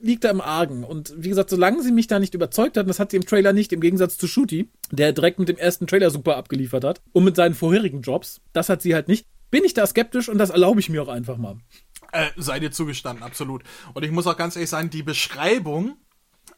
liegt 0.00 0.24
da 0.24 0.30
im 0.30 0.40
Argen. 0.40 0.84
Und 0.84 1.14
wie 1.16 1.28
gesagt, 1.28 1.50
solange 1.50 1.82
sie 1.82 1.92
mich 1.92 2.06
da 2.06 2.18
nicht 2.18 2.34
überzeugt 2.34 2.76
hat, 2.76 2.88
das 2.88 2.98
hat 2.98 3.10
sie 3.10 3.16
im 3.16 3.26
Trailer 3.26 3.52
nicht, 3.52 3.72
im 3.72 3.80
Gegensatz 3.80 4.18
zu 4.18 4.26
Shooty, 4.26 4.68
der 4.90 5.12
direkt 5.12 5.38
mit 5.38 5.48
dem 5.48 5.58
ersten 5.58 5.86
Trailer 5.86 6.10
super 6.10 6.36
abgeliefert 6.36 6.84
hat 6.84 7.02
und 7.12 7.24
mit 7.24 7.36
seinen 7.36 7.54
vorherigen 7.54 8.02
Jobs, 8.02 8.40
das 8.52 8.68
hat 8.68 8.82
sie 8.82 8.94
halt 8.94 9.08
nicht, 9.08 9.26
bin 9.50 9.64
ich 9.64 9.74
da 9.74 9.86
skeptisch 9.86 10.28
und 10.28 10.38
das 10.38 10.50
erlaube 10.50 10.80
ich 10.80 10.88
mir 10.88 11.02
auch 11.02 11.08
einfach 11.08 11.36
mal. 11.36 11.56
Äh, 12.12 12.30
sei 12.36 12.58
dir 12.60 12.70
zugestanden, 12.70 13.22
absolut. 13.22 13.62
Und 13.94 14.04
ich 14.04 14.10
muss 14.10 14.26
auch 14.26 14.36
ganz 14.36 14.56
ehrlich 14.56 14.70
sagen, 14.70 14.90
die 14.90 15.02
Beschreibung, 15.02 15.96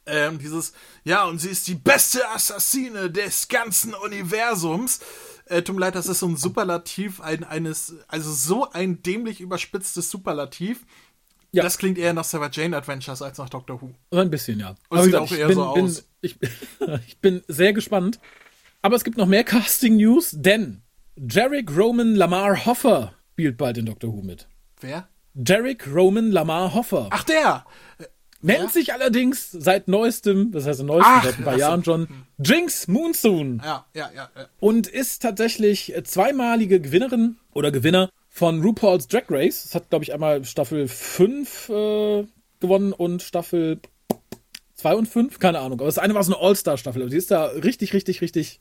ähm, 0.06 0.38
dieses, 0.38 0.72
ja, 1.04 1.24
und 1.24 1.40
sie 1.40 1.50
ist 1.50 1.68
die 1.68 1.74
beste 1.74 2.28
Assassine 2.30 3.10
des 3.10 3.48
ganzen 3.48 3.94
Universums. 3.94 5.00
Äh, 5.46 5.62
tut 5.62 5.76
mir 5.76 5.82
leid, 5.82 5.94
das 5.94 6.06
ist 6.06 6.20
so 6.20 6.26
ein 6.26 6.36
Superlativ 6.36 7.20
ein, 7.20 7.44
eines, 7.44 7.94
also 8.08 8.32
so 8.32 8.70
ein 8.70 9.02
dämlich 9.02 9.40
überspitztes 9.40 10.10
Superlativ. 10.10 10.84
Ja. 11.52 11.62
Das 11.62 11.76
klingt 11.76 11.98
eher 11.98 12.14
nach 12.14 12.24
Sarah 12.24 12.48
Jane 12.50 12.74
Adventures 12.76 13.20
als 13.20 13.36
nach 13.36 13.50
Doctor 13.50 13.82
Who. 13.82 13.94
Ein 14.10 14.30
bisschen, 14.30 14.58
ja. 14.58 14.70
Und 14.70 14.98
Aber 14.98 15.02
sieht 15.02 15.12
gesagt, 15.12 15.32
auch 15.32 15.36
eher 15.36 15.46
bin, 15.48 15.56
so 15.56 15.74
bin, 15.74 15.84
aus. 15.84 16.04
Ich, 16.22 16.38
ich 17.06 17.18
bin 17.18 17.42
sehr 17.46 17.74
gespannt. 17.74 18.18
Aber 18.80 18.96
es 18.96 19.04
gibt 19.04 19.18
noch 19.18 19.26
mehr 19.26 19.44
Casting-News, 19.44 20.30
denn 20.32 20.81
Jarek 21.16 21.76
Roman 21.76 22.14
Lamar 22.14 22.64
Hoffer 22.64 23.12
spielt 23.32 23.58
bald 23.58 23.76
in 23.76 23.84
Doctor 23.84 24.12
Who 24.12 24.22
mit. 24.22 24.48
Wer? 24.80 25.08
Jarek 25.34 25.86
Roman 25.86 26.30
Lamar 26.30 26.72
Hoffer. 26.72 27.08
Ach, 27.10 27.24
der! 27.24 27.66
Nennt 28.40 28.60
ja? 28.60 28.68
sich 28.70 28.92
allerdings 28.92 29.50
seit 29.50 29.88
neuestem, 29.88 30.50
das 30.52 30.66
heißt 30.66 30.82
neuestem, 30.82 31.12
Ach, 31.14 31.24
seit 31.24 31.38
ein 31.38 31.44
paar 31.44 31.58
Jahren 31.58 31.84
schon, 31.84 32.08
Jinx 32.38 32.88
Moonsoon. 32.88 33.60
Ja, 33.62 33.86
ja, 33.94 34.10
ja, 34.14 34.30
ja. 34.34 34.46
Und 34.58 34.86
ist 34.86 35.22
tatsächlich 35.22 35.92
zweimalige 36.04 36.80
Gewinnerin 36.80 37.36
oder 37.52 37.70
Gewinner 37.70 38.08
von 38.28 38.62
RuPaul's 38.62 39.06
Drag 39.06 39.24
Race. 39.28 39.64
Das 39.64 39.74
hat, 39.74 39.90
glaube 39.90 40.04
ich, 40.04 40.14
einmal 40.14 40.44
Staffel 40.44 40.88
5 40.88 41.68
äh, 41.68 42.24
gewonnen 42.58 42.92
und 42.92 43.22
Staffel 43.22 43.80
2 44.74 44.94
und 44.94 45.06
5, 45.06 45.38
keine 45.38 45.60
Ahnung. 45.60 45.78
Aber 45.78 45.86
das 45.86 45.98
eine 45.98 46.14
war 46.14 46.24
so 46.24 46.34
eine 46.34 46.42
All-Star-Staffel. 46.42 47.02
Aber 47.02 47.10
die 47.10 47.18
ist 47.18 47.30
da 47.30 47.44
richtig, 47.44 47.92
richtig, 47.92 48.22
richtig 48.22 48.60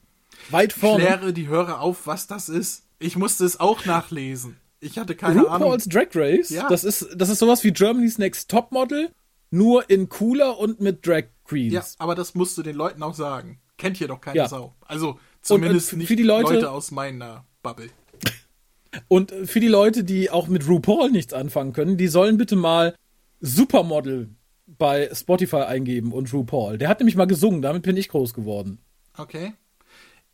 weit 0.50 0.74
vorne. 0.74 1.06
Kläre 1.06 1.34
die 1.34 1.48
Hörer 1.48 1.82
auf, 1.82 2.08
was 2.08 2.28
das 2.28 2.50
ist. 2.50 2.84
Ich 3.00 3.16
musste 3.16 3.46
es 3.46 3.60
auch 3.60 3.86
nachlesen. 3.86 4.58
Ich 4.80 4.98
hatte 4.98 5.16
keine 5.16 5.42
RuPaul's 5.42 5.52
Ahnung. 5.52 5.68
RuPaul's 5.68 5.86
Drag 5.86 6.08
Race, 6.16 6.50
ja. 6.50 6.68
das, 6.68 6.84
ist, 6.84 7.10
das 7.16 7.30
ist 7.30 7.40
sowas 7.40 7.64
wie 7.64 7.72
Germany's 7.72 8.18
Next 8.18 8.50
Topmodel, 8.50 9.12
nur 9.52 9.90
in 9.90 10.10
cooler 10.10 10.58
und 10.58 10.80
mit 10.82 11.06
Drag 11.06 11.26
Queens. 11.46 11.74
Ja, 11.74 11.84
aber 12.00 12.16
das 12.16 12.36
musst 12.36 12.58
du 12.58 12.64
den 12.64 12.76
Leuten 12.76 13.04
auch 13.04 13.14
sagen. 13.14 13.60
Kennt 13.78 13.98
hier 13.98 14.08
doch 14.08 14.22
keine 14.22 14.38
ja. 14.38 14.48
Sau. 14.48 14.76
Also 14.86 15.20
zumindest 15.42 15.94
und, 15.94 15.94
und 15.94 16.10
nicht 16.10 16.20
die 16.20 16.24
Leute, 16.24 16.54
Leute 16.54 16.72
aus 16.72 16.92
meiner 16.92 17.46
Bubble. 17.64 17.90
Und 19.08 19.32
für 19.46 19.62
die 19.62 19.70
Leute, 19.70 20.04
die 20.04 20.30
auch 20.30 20.50
mit 20.50 20.68
RuPaul 20.68 21.12
nichts 21.12 21.32
anfangen 21.34 21.72
können, 21.72 21.96
die 21.96 22.10
sollen 22.10 22.38
bitte 22.38 22.58
mal 22.58 22.94
Supermodel 23.40 24.36
bei 24.68 25.10
Spotify 25.14 25.62
eingeben 25.62 26.12
und 26.12 26.34
RuPaul. 26.34 26.78
Der 26.78 26.90
hat 26.90 27.00
nämlich 27.00 27.16
mal 27.16 27.26
gesungen, 27.26 27.62
damit 27.62 27.84
bin 27.84 27.96
ich 27.96 28.10
groß 28.10 28.34
geworden. 28.34 28.80
Okay. 29.18 29.54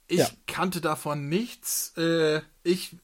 Ich 0.08 0.20
ja. 0.20 0.30
kannte 0.48 0.82
davon 0.82 1.28
nichts. 1.30 1.94
Äh, 1.98 2.42
ich 2.64 2.96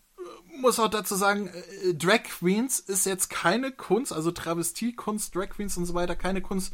muss 0.60 0.79
auch 0.79 0.89
dazu 0.89 1.15
sagen, 1.15 1.48
äh, 1.48 1.93
Drag 1.93 2.24
Queens 2.24 2.79
ist 2.79 3.05
jetzt 3.05 3.29
keine 3.29 3.72
Kunst, 3.72 4.13
also 4.13 4.31
Travestie-Kunst, 4.31 5.36
Drag 5.36 5.50
Queens 5.50 5.77
und 5.77 5.86
so 5.86 5.93
weiter, 5.93 6.15
keine 6.15 6.41
Kunst, 6.41 6.74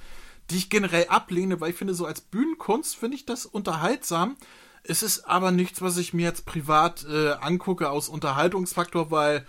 die 0.49 0.57
ich 0.57 0.69
generell 0.69 1.07
ablehne, 1.09 1.61
weil 1.61 1.71
ich 1.71 1.75
finde, 1.75 1.93
so 1.93 2.05
als 2.05 2.21
Bühnenkunst 2.21 2.95
finde 2.95 3.15
ich 3.15 3.25
das 3.25 3.45
unterhaltsam. 3.45 4.37
Es 4.83 5.03
ist 5.03 5.25
aber 5.25 5.51
nichts, 5.51 5.81
was 5.81 5.97
ich 5.97 6.13
mir 6.13 6.25
jetzt 6.25 6.45
privat 6.45 7.05
äh, 7.05 7.31
angucke 7.33 7.89
aus 7.89 8.09
Unterhaltungsfaktor, 8.09 9.11
weil, 9.11 9.45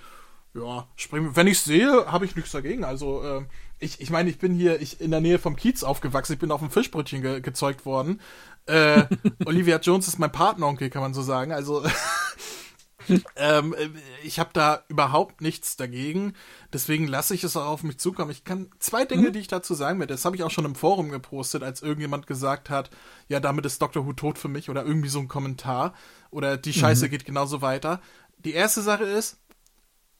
ja, 0.54 0.86
wenn 1.10 1.46
ich 1.46 1.60
sehe, 1.60 2.10
habe 2.10 2.24
ich 2.24 2.36
nichts 2.36 2.52
dagegen. 2.52 2.84
Also, 2.84 3.22
äh, 3.22 3.44
ich, 3.78 4.00
ich 4.00 4.10
meine, 4.10 4.28
ich 4.28 4.38
bin 4.38 4.54
hier 4.54 4.80
ich, 4.80 5.00
in 5.00 5.10
der 5.10 5.20
Nähe 5.20 5.38
vom 5.38 5.56
Kiez 5.56 5.82
aufgewachsen, 5.82 6.34
ich 6.34 6.38
bin 6.38 6.50
auf 6.50 6.60
dem 6.60 6.70
Fischbrötchen 6.70 7.22
ge 7.22 7.40
gezeugt 7.40 7.86
worden. 7.86 8.20
Äh, 8.70 9.06
Olivia 9.44 9.78
Jones 9.78 10.08
ist 10.08 10.18
mein 10.18 10.32
Partneronkel, 10.32 10.90
kann 10.90 11.02
man 11.02 11.14
so 11.14 11.22
sagen. 11.22 11.52
Also, 11.52 11.84
ähm, 13.36 13.74
äh, 13.74 13.88
ich 14.22 14.38
habe 14.38 14.50
da 14.52 14.84
überhaupt 14.88 15.40
nichts 15.40 15.76
dagegen. 15.76 16.34
Deswegen 16.72 17.06
lasse 17.06 17.34
ich 17.34 17.42
es 17.42 17.56
auch 17.56 17.66
auf 17.66 17.82
mich 17.82 17.98
zukommen. 17.98 18.30
Ich 18.30 18.44
kann 18.44 18.70
zwei 18.78 19.04
Dinge, 19.04 19.28
mhm. 19.28 19.32
die 19.32 19.40
ich 19.40 19.48
dazu 19.48 19.74
sagen 19.74 19.98
werde. 19.98 20.14
Das 20.14 20.24
habe 20.24 20.36
ich 20.36 20.44
auch 20.44 20.50
schon 20.50 20.64
im 20.64 20.74
Forum 20.74 21.10
gepostet, 21.10 21.62
als 21.62 21.82
irgendjemand 21.82 22.26
gesagt 22.26 22.70
hat, 22.70 22.90
ja, 23.28 23.40
damit 23.40 23.66
ist 23.66 23.82
Doctor 23.82 24.06
Who 24.06 24.12
tot 24.12 24.38
für 24.38 24.48
mich 24.48 24.70
oder 24.70 24.84
irgendwie 24.84 25.08
so 25.08 25.18
ein 25.18 25.28
Kommentar. 25.28 25.94
Oder 26.30 26.56
die 26.56 26.72
Scheiße 26.72 27.06
mhm. 27.06 27.10
geht 27.10 27.24
genauso 27.24 27.62
weiter. 27.62 28.00
Die 28.38 28.52
erste 28.52 28.82
Sache 28.82 29.04
ist, 29.04 29.38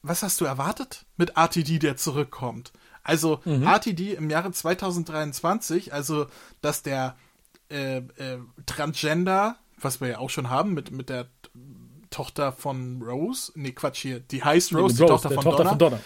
was 0.02 0.23
hast 0.23 0.40
du 0.40 0.45
erwartet 0.45 1.07
mit 1.16 1.37
RTD, 1.37 1.78
der 1.78 1.97
zurückkommt? 1.97 2.73
Also 3.02 3.40
mhm. 3.45 3.62
RTD 3.62 4.14
im 4.14 4.28
Jahre 4.30 4.50
2023, 4.50 5.92
also 5.92 6.27
dass 6.61 6.83
der 6.83 7.16
äh, 7.70 7.98
äh, 7.98 8.38
Transgender, 8.66 9.56
was 9.78 10.00
wir 10.00 10.09
ja 10.09 10.18
auch 10.18 10.30
schon 10.30 10.50
haben 10.50 10.74
mit, 10.74 10.90
mit 10.90 11.09
der 11.09 11.28
Tochter 12.11 12.52
von 12.52 13.02
Rose, 13.02 13.52
nee, 13.54 13.72
Quatsch 13.72 14.00
hier, 14.00 14.20
die 14.20 14.42
heißt 14.42 14.74
Rose, 14.74 14.96
die, 14.96 15.02
Rose, 15.02 15.12
Tochter, 15.12 15.30
von, 15.30 15.44
Tochter 15.44 15.56
Donna, 15.64 15.70
von 15.70 15.78
Donna. 15.78 16.00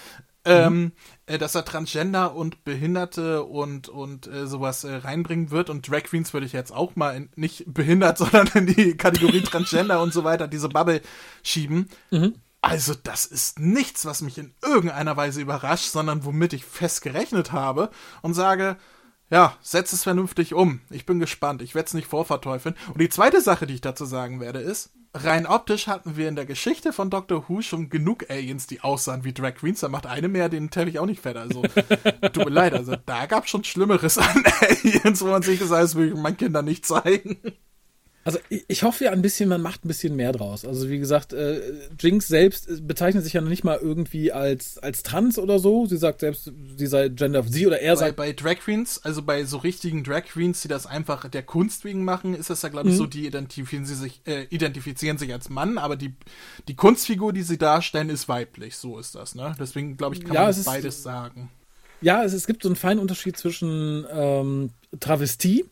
Ähm, 0.47 0.75
mhm. 0.75 0.93
äh, 1.25 1.39
dass 1.39 1.55
er 1.55 1.65
Transgender 1.65 2.35
und 2.35 2.65
Behinderte 2.65 3.45
und, 3.45 3.89
und 3.89 4.27
äh, 4.27 4.47
sowas 4.47 4.85
äh, 4.85 4.95
reinbringen 4.97 5.51
wird. 5.51 5.71
Und 5.71 5.89
Drag 5.89 6.03
Queens 6.03 6.35
würde 6.35 6.45
ich 6.45 6.53
jetzt 6.53 6.71
auch 6.71 6.97
mal 6.97 7.17
in, 7.17 7.31
nicht 7.35 7.65
behindert, 7.67 8.19
sondern 8.19 8.49
in 8.49 8.67
die 8.67 8.95
Kategorie 8.95 9.41
Transgender 9.41 10.03
und 10.03 10.13
so 10.13 10.23
weiter, 10.23 10.47
diese 10.47 10.69
Bubble 10.69 11.01
schieben. 11.43 11.89
Mhm. 12.11 12.35
Also, 12.61 12.95
das 12.95 13.25
ist 13.25 13.59
nichts, 13.59 14.05
was 14.05 14.21
mich 14.21 14.37
in 14.37 14.55
irgendeiner 14.63 15.17
Weise 15.17 15.41
überrascht, 15.41 15.91
sondern 15.91 16.27
womit 16.27 16.53
ich 16.53 16.65
fest 16.65 17.01
gerechnet 17.01 17.53
habe 17.53 17.91
und 18.21 18.35
sage, 18.35 18.77
ja, 19.35 19.57
setz 19.63 19.93
es 19.93 20.05
vernünftig 20.05 20.55
um. 20.55 20.81
Ich 20.91 21.07
bin 21.07 21.19
gespannt. 21.19 21.61
Ich 21.61 21.75
werde 21.75 21.89
es 21.89 21.95
nicht 21.95 22.07
vorverteufeln. 22.07 22.77
Und 22.87 23.01
die 23.01 23.09
zweite 23.09 23.41
Sache, 23.41 23.67
die 23.67 23.75
ich 23.75 23.81
dazu 23.81 24.05
sagen 24.05 24.39
werde, 24.39 24.61
ist, 24.61 24.93
rein 25.13 25.45
optisch 25.45 25.89
hatten 25.89 26.17
wir 26.17 26.29
in 26.29 26.37
der 26.37 26.47
Geschichte 26.47 26.93
von 26.93 27.11
Doctor 27.11 27.49
Who 27.49 27.61
schon 27.61 27.91
genug 27.91 28.31
Aliens, 28.31 28.69
die 28.69 28.83
aussahen 28.83 29.25
wie 29.25 29.33
Drag 29.33 29.57
Queens. 29.57 29.81
Da 29.81 29.89
macht 29.89 30.07
eine 30.07 30.29
mehr 30.29 30.49
den 30.49 30.71
Teppich 30.71 31.01
auch 31.01 31.07
nicht 31.07 31.21
fett. 31.21 31.37
Also, 31.37 31.63
tut 32.33 32.45
mir 32.45 32.51
leid. 32.51 32.75
Also, 32.75 32.95
da 32.95 33.27
gab 33.27 33.43
es 33.43 33.51
schon 33.51 33.65
Schlimmeres 33.65 34.19
an 34.19 34.45
Aliens, 34.61 35.21
wo 35.21 35.27
man 35.27 35.43
sich 35.43 35.59
gesagt 35.59 35.81
hat, 35.81 35.85
das 35.85 35.97
will 35.97 36.13
ich 36.13 36.15
meinen 36.15 36.37
Kindern 36.37 36.67
nicht 36.67 36.87
zeigen. 36.87 37.39
Also 38.25 38.39
ich 38.49 38.83
hoffe 38.83 39.05
ja 39.05 39.11
ein 39.11 39.21
bisschen, 39.21 39.51
man 39.51 39.61
macht 39.61 39.85
ein 39.85 39.89
bisschen 39.89 40.17
mehr 40.17 40.33
draus. 40.33 40.65
Also 40.65 40.89
wie 40.89 40.99
gesagt, 40.99 41.35
äh, 41.35 41.61
Jinx 42.01 42.27
selbst 42.27 42.71
äh, 42.71 42.81
bezeichnet 42.81 43.23
sich 43.23 43.35
ja 43.35 43.43
noch 43.43 43.51
nicht 43.51 43.65
mal 43.65 43.79
irgendwie 43.79 44.33
als, 44.33 44.79
als 44.79 45.03
trans 45.03 45.39
oder 45.39 45.59
so. 45.59 45.85
Sie 45.85 45.99
sagt 45.99 46.21
selbst, 46.21 46.51
sie 46.77 46.87
sei 46.87 47.11
Gender, 47.11 47.43
sie 47.43 47.67
oder 47.67 47.81
er 47.81 47.93
bei, 47.93 47.99
sagt. 47.99 48.17
Bei 48.17 48.33
Drag 48.33 48.57
Queens, 48.61 48.99
also 49.05 49.23
bei 49.23 49.45
so 49.45 49.59
richtigen 49.59 50.05
Drag 50.05 50.25
Queens, 50.25 50.63
die 50.63 50.69
das 50.69 50.87
einfach 50.87 51.29
der 51.29 51.43
Kunst 51.43 51.85
wegen 51.85 52.03
machen, 52.03 52.35
ist 52.35 52.49
das 52.49 52.63
ja, 52.63 52.71
glaube 52.71 52.89
ich, 52.89 52.95
mhm. 52.95 52.99
so, 52.99 53.07
die 53.07 53.27
identifizieren, 53.27 53.85
sie 53.85 53.95
sich, 53.95 54.23
äh, 54.27 54.45
identifizieren 54.45 55.19
sich 55.19 55.31
als 55.31 55.51
Mann, 55.51 55.77
aber 55.77 55.97
die, 55.97 56.15
die 56.67 56.77
Kunstfigur, 56.77 57.35
die 57.35 57.43
sie 57.43 57.59
darstellen, 57.59 58.09
ist 58.09 58.27
weiblich. 58.29 58.77
So 58.77 58.99
ist 58.99 59.15
das, 59.15 59.35
ne? 59.35 59.55
Deswegen, 59.61 59.99
glaube 59.99 60.15
ich, 60.15 60.25
kann 60.25 60.33
ja, 60.33 60.51
man 60.51 60.65
beides 60.65 61.03
sagen. 61.03 61.51
Ja, 62.01 62.25
es, 62.25 62.33
es 62.33 62.47
gibt 62.47 62.63
so 62.63 62.71
einen 62.71 62.77
feinen 62.77 63.01
Unterschied 63.01 63.37
zwischen 63.37 64.07
ähm, 64.11 64.71
Travestie, 64.99 65.67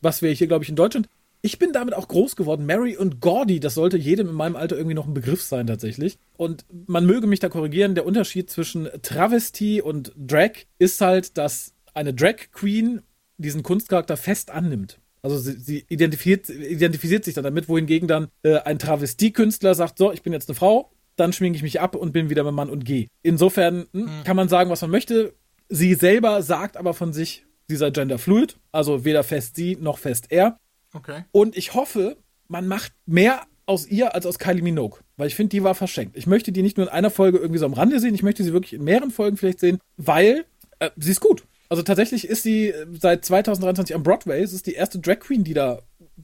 was 0.00 0.22
wir 0.22 0.30
hier, 0.30 0.46
glaube 0.46 0.62
ich, 0.62 0.70
in 0.70 0.76
Deutschland 0.76 1.08
ich 1.42 1.58
bin 1.58 1.72
damit 1.72 1.94
auch 1.94 2.08
groß 2.08 2.36
geworden. 2.36 2.66
Mary 2.66 2.96
und 2.96 3.20
Gordy, 3.20 3.60
das 3.60 3.74
sollte 3.74 3.96
jedem 3.96 4.28
in 4.28 4.34
meinem 4.34 4.56
Alter 4.56 4.76
irgendwie 4.76 4.94
noch 4.94 5.06
ein 5.06 5.14
Begriff 5.14 5.42
sein 5.42 5.66
tatsächlich. 5.66 6.18
Und 6.36 6.64
man 6.86 7.06
möge 7.06 7.26
mich 7.26 7.40
da 7.40 7.48
korrigieren, 7.48 7.94
der 7.94 8.06
Unterschied 8.06 8.50
zwischen 8.50 8.88
Travestie 9.02 9.80
und 9.80 10.12
Drag 10.16 10.52
ist 10.78 11.00
halt, 11.00 11.38
dass 11.38 11.74
eine 11.94 12.14
Drag 12.14 12.50
Queen 12.52 13.02
diesen 13.38 13.62
Kunstcharakter 13.62 14.16
fest 14.16 14.50
annimmt. 14.50 14.98
Also 15.22 15.38
sie, 15.38 15.52
sie 15.52 15.84
identifiziert, 15.88 16.48
identifiziert 16.48 17.24
sich 17.24 17.34
dann 17.34 17.44
damit, 17.44 17.68
wohingegen 17.68 18.08
dann 18.08 18.28
äh, 18.42 18.58
ein 18.58 18.78
Travestiekünstler 18.78 19.74
sagt, 19.74 19.98
so, 19.98 20.12
ich 20.12 20.22
bin 20.22 20.32
jetzt 20.32 20.48
eine 20.48 20.56
Frau, 20.56 20.90
dann 21.16 21.32
schminke 21.32 21.56
ich 21.56 21.62
mich 21.62 21.80
ab 21.80 21.94
und 21.94 22.12
bin 22.12 22.30
wieder 22.30 22.44
mein 22.44 22.54
Mann 22.54 22.70
und 22.70 22.84
gehe. 22.84 23.08
Insofern 23.22 23.86
hm, 23.92 24.02
mhm. 24.02 24.24
kann 24.24 24.36
man 24.36 24.48
sagen, 24.48 24.70
was 24.70 24.82
man 24.82 24.90
möchte. 24.90 25.34
Sie 25.68 25.94
selber 25.94 26.42
sagt 26.42 26.76
aber 26.76 26.94
von 26.94 27.12
sich, 27.12 27.44
sie 27.68 27.76
sei 27.76 27.90
genderfluid, 27.90 28.56
also 28.72 29.04
weder 29.04 29.22
fest 29.22 29.56
sie 29.56 29.76
noch 29.76 29.98
fest 29.98 30.26
er. 30.30 30.58
Okay. 30.92 31.24
Und 31.32 31.56
ich 31.56 31.74
hoffe, 31.74 32.16
man 32.48 32.66
macht 32.66 32.92
mehr 33.06 33.42
aus 33.66 33.86
ihr 33.86 34.14
als 34.14 34.26
aus 34.26 34.38
Kylie 34.38 34.62
Minogue, 34.62 35.00
weil 35.16 35.28
ich 35.28 35.36
finde, 35.36 35.50
die 35.50 35.62
war 35.62 35.74
verschenkt. 35.74 36.16
Ich 36.16 36.26
möchte 36.26 36.50
die 36.50 36.62
nicht 36.62 36.76
nur 36.76 36.86
in 36.86 36.92
einer 36.92 37.10
Folge 37.10 37.38
irgendwie 37.38 37.58
so 37.58 37.66
am 37.66 37.74
Rande 37.74 38.00
sehen, 38.00 38.14
ich 38.14 38.22
möchte 38.22 38.42
sie 38.42 38.52
wirklich 38.52 38.72
in 38.72 38.82
mehreren 38.82 39.12
Folgen 39.12 39.36
vielleicht 39.36 39.60
sehen, 39.60 39.78
weil 39.96 40.44
äh, 40.80 40.90
sie 40.96 41.12
ist 41.12 41.20
gut. 41.20 41.44
Also 41.68 41.84
tatsächlich 41.84 42.26
ist 42.26 42.42
sie 42.42 42.70
äh, 42.70 42.86
seit 43.00 43.24
2023 43.24 43.94
am 43.94 44.02
Broadway. 44.02 44.42
Es 44.42 44.52
ist 44.52 44.66
die 44.66 44.74
erste 44.74 44.98
Drag 44.98 45.20
Queen, 45.20 45.44
die 45.44 45.54
da 45.54 45.82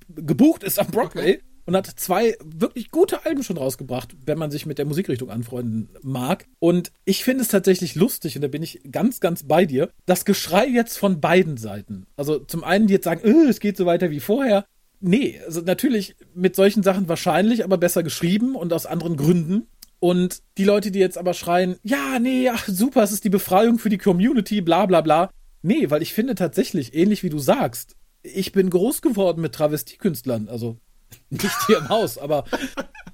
gebucht 0.09 0.65
ist 0.65 0.81
am 0.81 0.89
Broadway. 0.89 1.37
Okay. 1.37 1.43
Und 1.67 1.77
hat 1.77 1.87
zwei 1.97 2.37
wirklich 2.45 2.91
gute 2.91 3.27
Alben 3.27 3.43
schon 3.43 3.59
rausgebracht, 3.59 4.17
wenn 4.25 4.39
man 4.39 4.53
sich 4.53 4.67
mit 4.67 4.79
der 4.79 4.85
Musikrichtung 4.85 5.31
anfreunden 5.31 5.89
mag. 6.03 6.47
Und 6.61 6.93
ich 7.05 7.25
finde 7.25 7.43
es 7.43 7.49
tatsächlich 7.49 7.97
lustig, 7.97 8.37
und 8.37 8.43
da 8.43 8.49
bin 8.49 8.63
ich 8.63 8.81
ganz, 8.91 9.19
ganz 9.19 9.43
bei 9.43 9.67
dir, 9.67 9.91
das 10.07 10.25
Geschrei 10.25 10.67
jetzt 10.67 10.97
von 10.97 11.21
beiden 11.21 11.57
Seiten. 11.57 12.07
Also 12.17 12.39
zum 12.39 12.63
einen, 12.63 12.87
die 12.87 12.95
jetzt 12.95 13.05
sagen, 13.05 13.21
äh, 13.25 13.49
es 13.49 13.59
geht 13.59 13.77
so 13.77 13.85
weiter 13.85 14.11
wie 14.11 14.21
vorher. 14.21 14.65
Nee, 15.01 15.41
also 15.45 15.61
natürlich 15.61 16.17
mit 16.35 16.55
solchen 16.57 16.83
Sachen 16.83 17.09
wahrscheinlich, 17.09 17.65
aber 17.65 17.79
besser 17.79 18.03
geschrieben 18.03 18.55
und 18.55 18.73
aus 18.73 18.87
anderen 18.87 19.17
Gründen. 19.17 19.67
Und 19.99 20.43
die 20.59 20.65
Leute, 20.65 20.91
die 20.91 20.99
jetzt 20.99 21.19
aber 21.19 21.35
schreien, 21.35 21.77
ja, 21.83 22.19
nee, 22.19 22.49
ach, 22.49 22.69
super, 22.69 23.03
es 23.03 23.13
ist 23.13 23.25
die 23.25 23.31
Befreiung 23.31 23.79
für 23.79 23.89
die 23.89 23.99
Community, 23.99 24.61
bla 24.61 24.87
bla 24.87 25.01
bla. 25.01 25.31
Nee, 25.63 25.91
weil 25.91 26.03
ich 26.03 26.15
finde 26.15 26.35
tatsächlich, 26.35 26.95
ähnlich 26.95 27.23
wie 27.23 27.29
du 27.29 27.39
sagst, 27.39 27.97
ich 28.23 28.53
bin 28.53 28.71
groß 28.71 29.03
geworden 29.03 29.41
mit 29.41 29.55
Travestiekünstlern. 29.55 30.49
Also 30.49 30.79
nicht 31.31 31.67
hier 31.67 31.79
im 31.79 31.89
Haus, 31.89 32.19
aber 32.19 32.45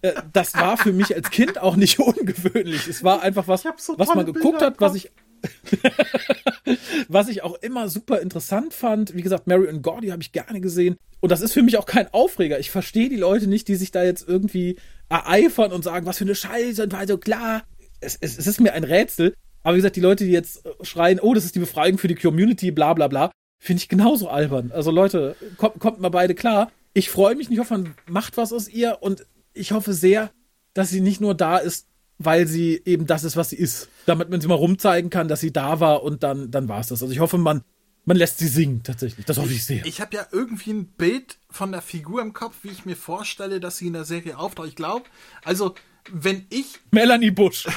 äh, 0.02 0.12
das 0.32 0.54
war 0.54 0.76
für 0.76 0.92
mich 0.92 1.14
als 1.14 1.30
Kind 1.30 1.58
auch 1.58 1.76
nicht 1.76 1.98
ungewöhnlich. 1.98 2.86
Es 2.88 3.04
war 3.04 3.22
einfach 3.22 3.48
was, 3.48 3.62
so 3.78 3.98
was 3.98 4.14
man 4.14 4.26
geguckt 4.26 4.58
Bilder 4.58 4.66
hat, 4.66 4.80
was 4.80 4.94
ich 4.94 5.10
Was 7.08 7.28
ich 7.28 7.42
auch 7.42 7.54
immer 7.62 7.88
super 7.88 8.20
interessant 8.20 8.74
fand, 8.74 9.14
wie 9.14 9.22
gesagt, 9.22 9.46
Mary 9.46 9.68
und 9.68 9.82
Gordy 9.82 10.08
habe 10.08 10.22
ich 10.22 10.32
gerne 10.32 10.60
gesehen. 10.60 10.96
Und 11.20 11.32
das 11.32 11.40
ist 11.40 11.52
für 11.52 11.62
mich 11.62 11.76
auch 11.78 11.86
kein 11.86 12.12
Aufreger. 12.12 12.58
Ich 12.58 12.70
verstehe 12.70 13.08
die 13.08 13.16
Leute 13.16 13.46
nicht, 13.46 13.68
die 13.68 13.76
sich 13.76 13.90
da 13.90 14.02
jetzt 14.02 14.26
irgendwie 14.26 14.76
ereifern 15.08 15.72
und 15.72 15.84
sagen, 15.84 16.06
was 16.06 16.18
für 16.18 16.24
eine 16.24 16.34
Scheiße 16.34 16.82
und 16.82 16.94
also 16.94 17.18
klar. 17.18 17.62
Es, 18.00 18.16
es, 18.20 18.36
es 18.36 18.46
ist 18.46 18.60
mir 18.60 18.72
ein 18.72 18.84
Rätsel. 18.84 19.34
Aber 19.62 19.74
wie 19.74 19.78
gesagt, 19.78 19.96
die 19.96 20.00
Leute, 20.00 20.24
die 20.24 20.32
jetzt 20.32 20.62
schreien, 20.82 21.20
oh, 21.20 21.34
das 21.34 21.44
ist 21.44 21.54
die 21.54 21.60
Befreiung 21.60 21.98
für 21.98 22.08
die 22.08 22.16
Community, 22.16 22.72
bla 22.72 22.94
bla 22.94 23.06
bla, 23.06 23.30
finde 23.60 23.80
ich 23.80 23.88
genauso 23.88 24.28
albern. 24.28 24.72
Also 24.72 24.90
Leute, 24.90 25.36
kommt, 25.56 25.78
kommt 25.78 26.00
mal 26.00 26.08
beide 26.08 26.34
klar. 26.34 26.72
Ich 26.94 27.10
freue 27.10 27.34
mich, 27.34 27.50
ich 27.50 27.58
hoffe, 27.58 27.74
man 27.74 27.94
macht 28.08 28.36
was 28.36 28.52
aus 28.52 28.68
ihr 28.68 28.98
und 29.00 29.26
ich 29.54 29.72
hoffe 29.72 29.92
sehr, 29.94 30.30
dass 30.74 30.90
sie 30.90 31.00
nicht 31.00 31.20
nur 31.20 31.34
da 31.34 31.58
ist, 31.58 31.86
weil 32.18 32.46
sie 32.46 32.80
eben 32.84 33.06
das 33.06 33.24
ist, 33.24 33.36
was 33.36 33.50
sie 33.50 33.56
ist. 33.56 33.88
Damit 34.06 34.30
man 34.30 34.40
sie 34.40 34.48
mal 34.48 34.54
rumzeigen 34.54 35.10
kann, 35.10 35.28
dass 35.28 35.40
sie 35.40 35.52
da 35.52 35.80
war 35.80 36.02
und 36.02 36.22
dann, 36.22 36.50
dann 36.50 36.68
war 36.68 36.80
es 36.80 36.88
das. 36.88 37.02
Also 37.02 37.12
ich 37.12 37.20
hoffe, 37.20 37.38
man, 37.38 37.62
man 38.04 38.16
lässt 38.16 38.38
sie 38.38 38.48
singen, 38.48 38.82
tatsächlich. 38.82 39.26
Das 39.26 39.38
hoffe 39.38 39.52
ich 39.52 39.64
sehr. 39.64 39.84
Ich 39.86 40.00
habe 40.00 40.16
ja 40.16 40.26
irgendwie 40.32 40.72
ein 40.72 40.86
Bild 40.86 41.38
von 41.50 41.72
der 41.72 41.82
Figur 41.82 42.20
im 42.20 42.32
Kopf, 42.32 42.56
wie 42.62 42.68
ich 42.68 42.84
mir 42.84 42.96
vorstelle, 42.96 43.60
dass 43.60 43.78
sie 43.78 43.86
in 43.86 43.92
der 43.94 44.04
Serie 44.04 44.38
auftaucht. 44.38 44.68
Ich 44.68 44.76
glaube, 44.76 45.04
also, 45.44 45.74
wenn 46.10 46.46
ich. 46.50 46.80
Melanie 46.90 47.30
Bush. 47.30 47.66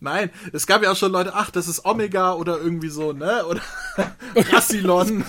Nein, 0.00 0.30
es 0.52 0.66
gab 0.66 0.82
ja 0.82 0.90
auch 0.92 0.96
schon 0.96 1.12
Leute, 1.12 1.34
ach, 1.34 1.50
das 1.50 1.68
ist 1.68 1.84
Omega 1.84 2.32
oder 2.34 2.58
irgendwie 2.58 2.88
so, 2.88 3.12
ne? 3.12 3.44
Oder 3.46 3.60
Rassilon. 4.34 5.24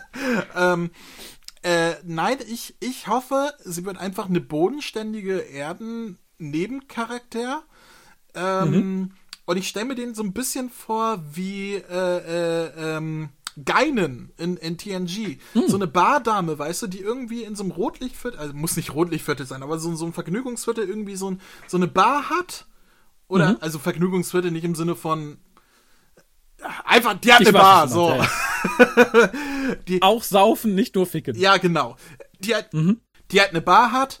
ähm, 0.56 0.90
äh, 1.62 1.94
nein, 2.04 2.38
ich, 2.48 2.76
ich 2.80 3.06
hoffe, 3.08 3.52
sie 3.64 3.84
wird 3.84 3.98
einfach 3.98 4.28
eine 4.28 4.40
bodenständige 4.40 5.38
Erden-Nebencharakter. 5.38 7.64
Ähm, 8.34 8.70
mhm. 8.70 9.10
Und 9.44 9.56
ich 9.56 9.68
stelle 9.68 9.86
mir 9.86 9.94
den 9.94 10.14
so 10.14 10.22
ein 10.22 10.34
bisschen 10.34 10.68
vor 10.70 11.22
wie 11.32 11.74
äh, 11.74 11.82
äh, 11.86 12.96
ähm, 12.96 13.30
Geinen 13.64 14.32
in, 14.36 14.56
in 14.56 14.78
TNG. 14.78 15.38
Mhm. 15.54 15.68
So 15.68 15.76
eine 15.76 15.86
Bardame, 15.86 16.58
weißt 16.58 16.82
du, 16.82 16.86
die 16.86 17.00
irgendwie 17.00 17.42
in 17.42 17.56
so 17.56 17.64
einem 17.64 17.72
Rotlichtviertel, 17.72 18.38
also 18.38 18.54
muss 18.54 18.76
nicht 18.76 18.94
Rotlichtviertel 18.94 19.46
sein, 19.46 19.62
aber 19.62 19.78
so, 19.78 19.94
so 19.96 20.06
ein 20.06 20.12
Vergnügungsviertel 20.12 20.88
irgendwie 20.88 21.16
so, 21.16 21.32
ein, 21.32 21.40
so 21.66 21.76
eine 21.76 21.88
Bar 21.88 22.30
hat. 22.30 22.66
Oder, 23.28 23.50
mhm. 23.50 23.56
also 23.60 23.78
Vergnügungsviertel 23.78 24.50
nicht 24.50 24.64
im 24.64 24.74
Sinne 24.74 24.96
von 24.96 25.38
Einfach, 26.84 27.14
die 27.14 27.32
hat 27.32 27.42
ich 27.42 27.48
eine 27.48 27.58
Bar, 27.58 27.88
so. 27.88 28.10
Ja. 28.78 29.30
die, 29.86 30.02
Auch 30.02 30.24
saufen, 30.24 30.74
nicht 30.74 30.96
nur 30.96 31.06
ficken. 31.06 31.36
Ja, 31.38 31.56
genau. 31.58 31.96
Die 32.40 32.54
hat, 32.54 32.74
mhm. 32.74 33.00
die 33.30 33.40
hat 33.40 33.50
eine 33.50 33.60
Bar 33.60 33.92
hat 33.92 34.20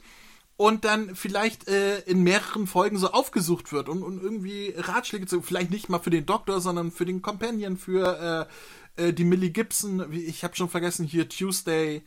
und 0.56 0.84
dann 0.84 1.16
vielleicht 1.16 1.68
äh, 1.68 1.98
in 2.00 2.22
mehreren 2.22 2.66
Folgen 2.66 2.98
so 2.98 3.10
aufgesucht 3.10 3.72
wird 3.72 3.88
und, 3.88 4.02
und 4.02 4.22
irgendwie 4.22 4.74
Ratschläge 4.76 5.26
zu, 5.26 5.42
vielleicht 5.42 5.70
nicht 5.70 5.88
mal 5.88 5.98
für 5.98 6.10
den 6.10 6.26
Doktor, 6.26 6.60
sondern 6.60 6.92
für 6.92 7.04
den 7.04 7.22
Companion, 7.22 7.76
für 7.76 8.48
äh, 8.96 9.08
äh, 9.08 9.12
die 9.12 9.24
Millie 9.24 9.50
Gibson, 9.50 10.12
ich 10.12 10.44
habe 10.44 10.54
schon 10.54 10.68
vergessen, 10.68 11.06
hier 11.06 11.28
Tuesday, 11.28 12.02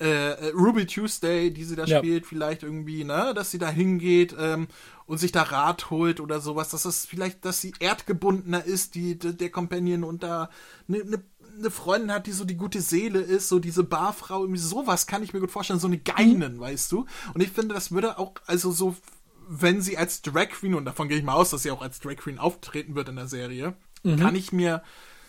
äh, 0.00 0.30
äh, 0.30 0.48
Ruby 0.54 0.86
Tuesday, 0.86 1.50
die 1.50 1.64
sie 1.64 1.76
da 1.76 1.84
ja. 1.84 1.98
spielt, 1.98 2.24
vielleicht 2.24 2.62
irgendwie, 2.62 3.04
ne, 3.04 3.34
dass 3.34 3.50
sie 3.50 3.58
da 3.58 3.68
hingeht 3.68 4.34
ähm, 4.38 4.68
und 5.04 5.18
sich 5.18 5.30
da 5.30 5.42
Rat 5.42 5.90
holt 5.90 6.20
oder 6.20 6.40
sowas, 6.40 6.70
dass 6.70 6.86
es 6.86 7.04
vielleicht, 7.04 7.44
dass 7.44 7.60
sie 7.60 7.74
erdgebundener 7.78 8.64
ist, 8.64 8.94
die, 8.94 9.18
die 9.18 9.36
der 9.36 9.50
Companion 9.50 10.02
und 10.02 10.22
da 10.22 10.48
eine 10.88 11.04
ne, 11.04 11.22
ne 11.58 11.70
Freundin 11.70 12.12
hat, 12.12 12.26
die 12.26 12.32
so 12.32 12.46
die 12.46 12.56
gute 12.56 12.80
Seele 12.80 13.20
ist, 13.20 13.50
so 13.50 13.58
diese 13.58 13.84
Barfrau, 13.84 14.40
irgendwie 14.40 14.60
sowas 14.60 15.06
kann 15.06 15.22
ich 15.22 15.34
mir 15.34 15.40
gut 15.40 15.50
vorstellen, 15.50 15.80
so 15.80 15.86
eine 15.86 15.98
Geinen, 15.98 16.56
mhm. 16.56 16.60
weißt 16.60 16.90
du? 16.92 17.04
Und 17.34 17.42
ich 17.42 17.50
finde, 17.50 17.74
das 17.74 17.92
würde 17.92 18.18
auch, 18.18 18.32
also 18.46 18.72
so, 18.72 18.96
wenn 19.48 19.82
sie 19.82 19.98
als 19.98 20.22
Drag 20.22 20.48
Queen, 20.48 20.74
und 20.74 20.86
davon 20.86 21.08
gehe 21.08 21.18
ich 21.18 21.24
mal 21.24 21.34
aus, 21.34 21.50
dass 21.50 21.62
sie 21.62 21.70
auch 21.70 21.82
als 21.82 22.00
Drag 22.00 22.16
Queen 22.16 22.38
auftreten 22.38 22.94
wird 22.94 23.10
in 23.10 23.16
der 23.16 23.28
Serie, 23.28 23.74
mhm. 24.02 24.18
kann 24.18 24.34
ich 24.34 24.50
mir 24.50 24.82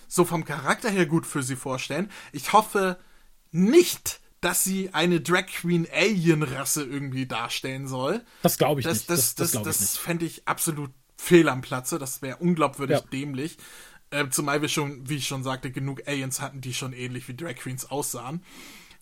so 0.07 0.23
vom 0.23 0.45
Charakter 0.45 0.89
her 0.89 1.07
gut 1.07 1.25
für 1.25 1.43
sie 1.43 1.57
vorstellen. 1.57 2.09
Ich 2.31 2.53
hoffe 2.53 2.97
nicht, 3.51 4.20
dass 4.41 4.63
sie 4.63 4.89
eine 4.93 5.21
Drag 5.21 5.45
Queen 5.45 5.87
Alien 5.93 6.43
Rasse 6.43 6.83
irgendwie 6.83 7.27
darstellen 7.27 7.87
soll. 7.87 8.25
Das 8.41 8.57
glaube 8.57 8.81
ich 8.81 8.85
das, 8.85 8.97
nicht. 8.97 9.09
Das, 9.09 9.35
das, 9.35 9.51
das, 9.51 9.63
das, 9.63 9.77
das 9.77 9.97
fände 9.97 10.25
ich 10.25 10.47
absolut 10.47 10.91
fehl 11.15 11.47
am 11.47 11.61
Platze. 11.61 11.99
Das 11.99 12.23
wäre 12.23 12.37
unglaubwürdig 12.37 12.97
ja. 12.97 13.03
dämlich. 13.13 13.57
Äh, 14.09 14.27
zumal 14.29 14.61
wir 14.61 14.69
schon, 14.69 15.07
wie 15.07 15.17
ich 15.17 15.27
schon 15.27 15.43
sagte, 15.43 15.71
genug 15.71 16.07
Aliens 16.07 16.41
hatten, 16.41 16.59
die 16.59 16.73
schon 16.73 16.91
ähnlich 16.91 17.27
wie 17.27 17.35
Drag 17.35 17.55
Queens 17.55 17.89
aussahen. 17.89 18.43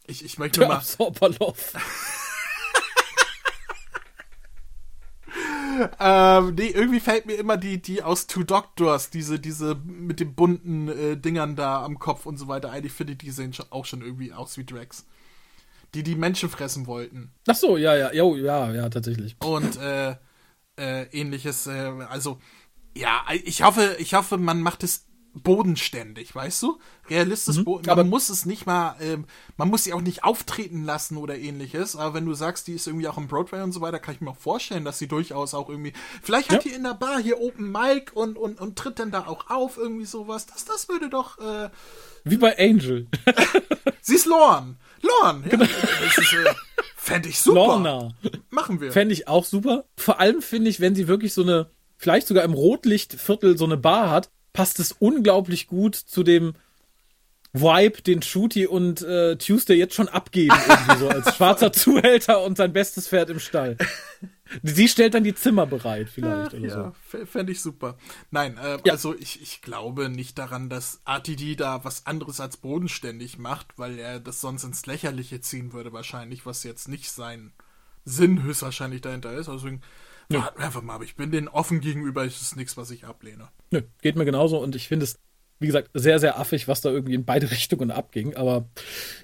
Ich, 0.06 0.26
ich 0.26 0.38
möchte 0.38 0.60
Der 0.60 0.68
mal. 0.68 0.82
Soberloff. 0.82 1.74
ähm, 6.00 6.56
nee, 6.56 6.68
irgendwie 6.68 7.00
fällt 7.00 7.28
mir 7.28 7.36
immer 7.36 7.56
die, 7.56 7.82
die 7.82 8.04
aus 8.04 8.28
Two 8.28 8.44
Doctors, 8.44 9.10
diese, 9.10 9.40
diese 9.40 9.76
mit 9.76 10.20
den 10.20 10.36
bunten 10.36 10.90
äh, 10.90 11.16
Dingern 11.16 11.56
da 11.56 11.86
am 11.86 11.98
Kopf 11.98 12.26
und 12.26 12.38
so 12.38 12.50
weiter 12.50 12.72
ein. 12.72 12.86
Ich 12.86 12.92
finde, 12.92 13.16
die 13.16 13.32
sehen 13.32 13.54
schon, 13.54 13.68
auch 13.70 13.86
schon 13.86 14.02
irgendwie 14.02 14.34
aus 14.34 14.58
wie 14.58 14.66
Drags 14.66 15.06
die 15.94 16.04
die 16.04 16.16
Menschen 16.16 16.50
fressen 16.50 16.88
wollten. 16.88 17.32
Ach 17.48 17.56
so, 17.56 17.78
ja, 17.78 17.96
ja, 17.96 18.14
jo, 18.14 18.36
ja, 18.36 18.72
ja, 18.72 18.90
tatsächlich. 18.90 19.36
Und 19.40 19.78
äh, 19.78 20.16
äh, 20.78 21.04
ähnliches, 21.12 21.68
äh, 21.68 21.92
also 22.10 22.40
ja, 22.96 23.24
ich 23.44 23.64
hoffe, 23.64 23.96
ich 24.00 24.14
hoffe, 24.14 24.38
man 24.38 24.62
macht 24.62 24.84
es 24.84 25.06
bodenständig, 25.34 26.34
weißt 26.34 26.64
du? 26.64 26.80
Realistisch, 27.10 27.58
mhm, 27.58 27.66
man 27.66 27.90
aber 27.90 28.04
muss 28.04 28.30
es 28.30 28.46
nicht 28.46 28.66
mal, 28.66 28.96
äh, 29.00 29.18
man 29.58 29.70
muss 29.70 29.84
sie 29.84 29.94
auch 29.94 30.02
nicht 30.02 30.24
auftreten 30.24 30.84
lassen 30.84 31.18
oder 31.18 31.38
ähnliches, 31.38 31.96
aber 31.96 32.16
wenn 32.16 32.26
du 32.26 32.34
sagst, 32.34 32.68
die 32.68 32.74
ist 32.74 32.88
irgendwie 32.88 33.08
auch 33.08 33.18
im 33.18 33.28
Broadway 33.28 33.62
und 33.62 33.72
so 33.72 33.82
weiter, 33.82 34.00
kann 34.00 34.16
ich 34.16 34.22
mir 34.22 34.32
auch 34.32 34.38
vorstellen, 34.38 34.86
dass 34.86 35.00
sie 35.00 35.08
durchaus 35.08 35.54
auch 35.54 35.70
irgendwie, 35.70 35.94
vielleicht 36.22 36.50
hat 36.50 36.66
ja. 36.66 36.72
die 36.72 36.76
in 36.76 36.84
der 36.84 36.96
Bar 36.96 37.20
hier 37.20 37.40
Open 37.40 37.72
Mic 37.72 38.12
und, 38.14 38.38
und, 38.38 38.60
und 38.60 38.78
tritt 38.78 39.00
dann 39.00 39.12
da 39.12 39.28
auch 39.28 39.50
auf, 39.50 39.78
irgendwie 39.78 40.06
sowas, 40.06 40.46
das, 40.48 40.66
das 40.66 40.90
würde 40.90 41.10
doch, 41.10 41.38
äh, 41.40 41.70
Wie 42.24 42.38
bei 42.38 42.58
Angel. 42.58 43.08
sie 44.02 44.16
ist 44.16 44.26
Lorne. 44.26 44.78
Lorne, 45.02 45.44
ja. 45.44 45.50
Genau. 45.50 45.64
Ist, 45.64 46.34
äh, 46.34 46.54
fände 46.96 47.30
ich 47.30 47.40
super. 47.40 47.56
Lorna. 47.56 48.14
Machen 48.50 48.82
wir. 48.82 48.92
Fände 48.92 49.14
ich 49.14 49.28
auch 49.28 49.46
super. 49.46 49.86
Vor 49.98 50.20
allem 50.20 50.42
finde 50.42 50.70
ich, 50.70 50.80
wenn 50.80 50.96
sie 50.96 51.08
wirklich 51.08 51.34
so 51.34 51.44
eine, 51.44 51.70
vielleicht 51.98 52.28
sogar 52.28 52.44
im 52.44 52.54
Rotlichtviertel 52.54 53.58
so 53.58 53.66
eine 53.66 53.78
Bar 53.78 54.10
hat, 54.10 54.30
passt 54.54 54.80
es 54.80 54.92
unglaublich 54.92 55.68
gut 55.68 55.96
zu 55.96 56.24
dem 56.24 56.54
Vibe, 57.54 58.02
den 58.04 58.22
Shooty 58.22 58.68
und 58.68 59.02
äh, 59.02 59.36
Tuesday 59.36 59.76
jetzt 59.76 59.96
schon 59.96 60.08
abgeben, 60.08 60.56
irgendwie 60.68 60.98
so 61.00 61.10
als 61.10 61.36
schwarzer 61.36 61.72
Zuhälter 61.72 62.44
und 62.44 62.58
sein 62.58 62.74
bestes 62.74 63.08
Pferd 63.08 63.30
im 63.32 63.40
Stall. 63.40 63.78
Sie 64.64 64.88
stellt 64.88 65.14
dann 65.14 65.24
die 65.24 65.34
Zimmer 65.34 65.66
bereit, 65.66 66.10
vielleicht. 66.10 66.56
Ach, 66.56 66.60
ja, 66.60 66.94
so. 67.12 67.26
fände 67.26 67.52
ich 67.52 67.62
super. 67.62 67.98
Nein, 68.32 68.58
äh, 68.58 68.78
ja. 68.84 68.94
also 68.94 69.16
ich, 69.16 69.42
ich 69.42 69.62
glaube 69.62 70.10
nicht 70.10 70.38
daran, 70.38 70.70
dass 70.70 71.02
RTD 71.06 71.56
da 71.56 71.84
was 71.84 72.06
anderes 72.06 72.40
als 72.40 72.58
bodenständig 72.58 73.38
macht, 73.38 73.78
weil 73.78 74.00
er 74.00 74.20
das 74.20 74.42
sonst 74.42 74.64
ins 74.64 74.86
Lächerliche 74.86 75.42
ziehen 75.42 75.74
würde, 75.74 75.94
wahrscheinlich, 75.94 76.46
was 76.46 76.64
jetzt 76.64 76.88
nicht 76.88 77.12
sein 77.12 77.52
Sinn 78.06 78.44
höchstwahrscheinlich 78.44 79.02
dahinter 79.02 79.34
ist. 79.34 79.50
Also 79.50 79.68
warten 79.68 79.82
wir 80.58 80.66
einfach 80.66 80.82
mal, 80.82 80.96
aber 80.96 81.04
ich 81.04 81.16
bin 81.16 81.32
denen 81.32 81.48
offen 81.48 81.80
gegenüber, 81.80 82.26
es 82.26 82.42
ist 82.42 82.56
nichts, 82.56 82.78
was 82.78 82.92
ich 82.92 83.06
ablehne. 83.06 83.50
Nö, 83.72 83.82
geht 84.02 84.16
mir 84.16 84.26
genauso 84.26 84.60
und 84.60 84.76
ich 84.76 84.88
finde 84.88 85.06
es 85.06 85.20
wie 85.60 85.68
gesagt, 85.68 85.90
sehr, 85.94 86.20
sehr 86.20 86.40
affig, 86.40 86.68
was 86.68 86.82
da 86.82 86.90
irgendwie 86.90 87.14
in 87.14 87.26
beide 87.26 87.52
Richtungen 87.52 87.92
abging. 87.92 88.36
Aber 88.36 88.70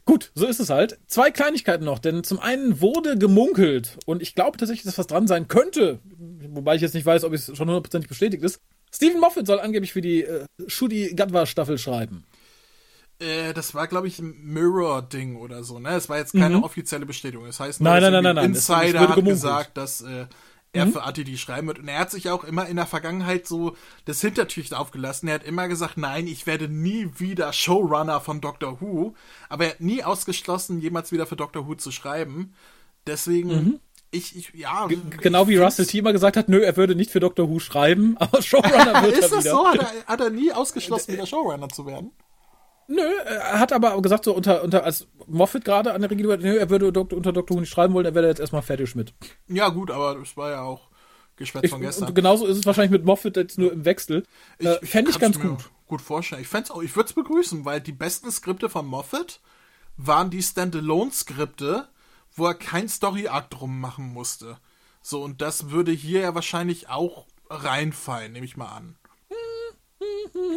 gut, 0.06 0.32
so 0.36 0.46
ist 0.46 0.60
es 0.60 0.70
halt. 0.70 1.00
Zwei 1.08 1.32
Kleinigkeiten 1.32 1.86
noch, 1.86 2.00
denn 2.00 2.24
zum 2.24 2.40
einen 2.40 2.82
wurde 2.82 3.18
gemunkelt 3.18 3.98
und 4.06 4.22
ich 4.22 4.36
glaube 4.36 4.58
tatsächlich, 4.58 4.86
dass 4.86 4.98
was 4.98 5.08
dran 5.08 5.28
sein 5.28 5.48
könnte, 5.48 6.00
wobei 6.50 6.76
ich 6.76 6.82
jetzt 6.82 6.94
nicht 6.94 7.06
weiß, 7.06 7.24
ob 7.24 7.34
es 7.34 7.46
schon 7.46 7.68
hundertprozentig 7.68 8.10
bestätigt 8.10 8.44
ist. 8.44 8.60
Stephen 8.94 9.20
Moffat 9.20 9.48
soll 9.48 9.60
angeblich 9.60 9.92
für 9.92 10.02
die 10.02 10.24
äh, 10.24 10.46
Shudi 10.68 11.14
Gadwa 11.16 11.46
Staffel 11.46 11.78
schreiben. 11.78 12.24
Äh, 13.20 13.54
das 13.54 13.74
war, 13.74 13.88
glaube 13.88 14.08
ich, 14.08 14.20
ein 14.20 14.36
Mirror-Ding 14.44 15.38
oder 15.38 15.64
so, 15.64 15.80
ne? 15.80 15.90
Es 15.90 16.10
war 16.10 16.18
jetzt 16.18 16.34
keine 16.34 16.58
mhm. 16.58 16.64
offizielle 16.64 17.06
Bestätigung. 17.06 17.46
Das 17.46 17.60
heißt, 17.60 17.82
nur, 17.82 17.90
nein, 17.90 18.02
nein, 18.12 18.24
nein, 18.24 18.36
nein. 18.36 18.46
Insider 18.46 19.10
hat 19.10 19.24
gesagt, 19.24 19.78
dass 19.78 20.02
äh, 20.02 20.26
er 20.76 20.86
mhm. 20.86 20.92
für 20.92 21.04
ATD 21.04 21.38
schreiben 21.38 21.68
wird. 21.68 21.80
Und 21.80 21.88
er 21.88 22.00
hat 22.00 22.12
sich 22.12 22.30
auch 22.30 22.44
immer 22.44 22.68
in 22.68 22.76
der 22.76 22.86
Vergangenheit 22.86 23.48
so 23.48 23.76
das 24.06 24.22
Hintertücht 24.22 24.74
aufgelassen. 24.74 25.28
Er 25.28 25.36
hat 25.36 25.44
immer 25.44 25.68
gesagt, 25.68 25.98
nein, 25.98 26.28
ich 26.28 26.46
werde 26.46 26.68
nie 26.68 27.10
wieder 27.18 27.54
Showrunner 27.54 28.22
von 28.22 28.42
Doctor 28.42 28.82
Who. 28.82 29.16
Aber 29.50 29.66
er 29.66 29.70
hat 29.72 29.82
nie 29.82 30.04
ausgeschlossen, 30.04 30.80
jemals 30.80 31.12
wieder 31.12 31.26
für 31.26 31.36
Doctor 31.36 31.68
Who 31.68 31.76
zu 31.76 31.92
schreiben. 31.92 32.54
Deswegen, 33.08 33.50
mhm. 33.50 33.80
ich, 34.12 34.36
ich, 34.36 34.52
ja. 34.54 34.88
G 34.88 34.98
genau 35.22 35.48
wie 35.48 35.58
Russell 35.58 35.86
T. 35.86 36.02
gesagt 36.02 36.38
hat, 36.38 36.50
nö, 36.50 36.62
er 36.62 36.76
würde 36.76 36.96
nicht 36.96 37.12
für 37.12 37.20
Doctor 37.20 37.50
Who 37.50 37.60
schreiben, 37.60 38.18
aber 38.20 38.42
Showrunner 38.42 39.02
wird 39.04 39.18
Ist 39.18 39.24
er 39.24 39.30
das 39.30 39.46
wieder. 39.46 39.52
so? 39.52 39.68
Hat 39.68 39.80
er, 39.80 40.06
hat 40.06 40.22
er 40.22 40.30
nie 40.30 40.52
ausgeschlossen, 40.52 41.14
wieder 41.14 41.26
Showrunner 41.26 41.70
zu 41.70 41.86
werden? 41.86 42.12
Nö, 42.88 43.02
er 43.26 43.60
hat 43.60 43.74
aber 43.74 44.00
gesagt, 44.02 44.26
so 44.26 44.36
unter, 44.36 44.64
unter 44.64 44.84
als 44.84 45.08
Moffat 45.28 45.66
gerade 45.66 45.94
an 45.94 46.02
der 46.02 46.12
Regie, 46.12 46.24
nö, 46.24 46.58
er 46.58 46.70
würde 46.70 46.92
Dok 46.92 47.12
unter 47.14 47.34
Dr. 47.34 47.60
Nicht 47.60 47.70
schreiben 47.70 47.94
wollen, 47.94 48.06
er 48.06 48.14
wäre 48.14 48.28
jetzt 48.28 48.40
erstmal 48.40 48.62
fertig 48.62 48.96
mit. 48.96 49.14
Ja, 49.48 49.70
gut, 49.70 49.90
aber 49.90 50.16
das 50.16 50.38
war 50.38 50.52
ja 50.52 50.62
auch 50.62 50.90
Geschwätz 51.36 51.70
von 51.70 51.82
gestern. 51.82 52.10
Und 52.10 52.16
genauso 52.16 52.46
ist 52.46 52.58
es 52.58 52.66
wahrscheinlich 52.66 52.92
mit 52.92 53.06
Moffat 53.06 53.38
jetzt 53.38 53.58
nur 53.58 53.72
im 53.72 53.86
Wechsel. 53.86 54.24
Ich, 54.60 54.68
äh, 54.68 54.86
Fände 54.86 55.12
ich 55.12 55.20
ganz 55.20 55.40
gut. 55.40 55.70
Gut 55.88 56.02
vorstellen. 56.02 56.42
Ich 56.42 56.48
fände 56.48 56.74
auch, 56.74 56.82
ich 56.82 56.96
würde 56.96 57.08
es 57.10 57.14
begrüßen, 57.14 57.66
weil 57.66 57.82
die 57.82 57.92
besten 57.92 58.32
Skripte 58.32 58.70
von 58.70 58.86
Moffat 58.86 59.40
waren 59.98 60.30
die 60.30 60.42
Standalone-Skripte, 60.42 61.88
wo 62.36 62.48
er 62.48 62.56
kein 62.56 62.90
Story-Arc 62.90 63.50
drum 63.50 63.80
machen 63.80 64.14
musste. 64.14 64.58
So, 65.02 65.24
und 65.24 65.42
das 65.42 65.70
würde 65.70 65.92
hier 65.92 66.22
ja 66.22 66.36
wahrscheinlich 66.36 66.90
auch 66.90 67.28
reinfallen, 67.50 68.32
nehme 68.32 68.46
ich 68.46 68.58
mal 68.58 68.70
an. 68.70 68.96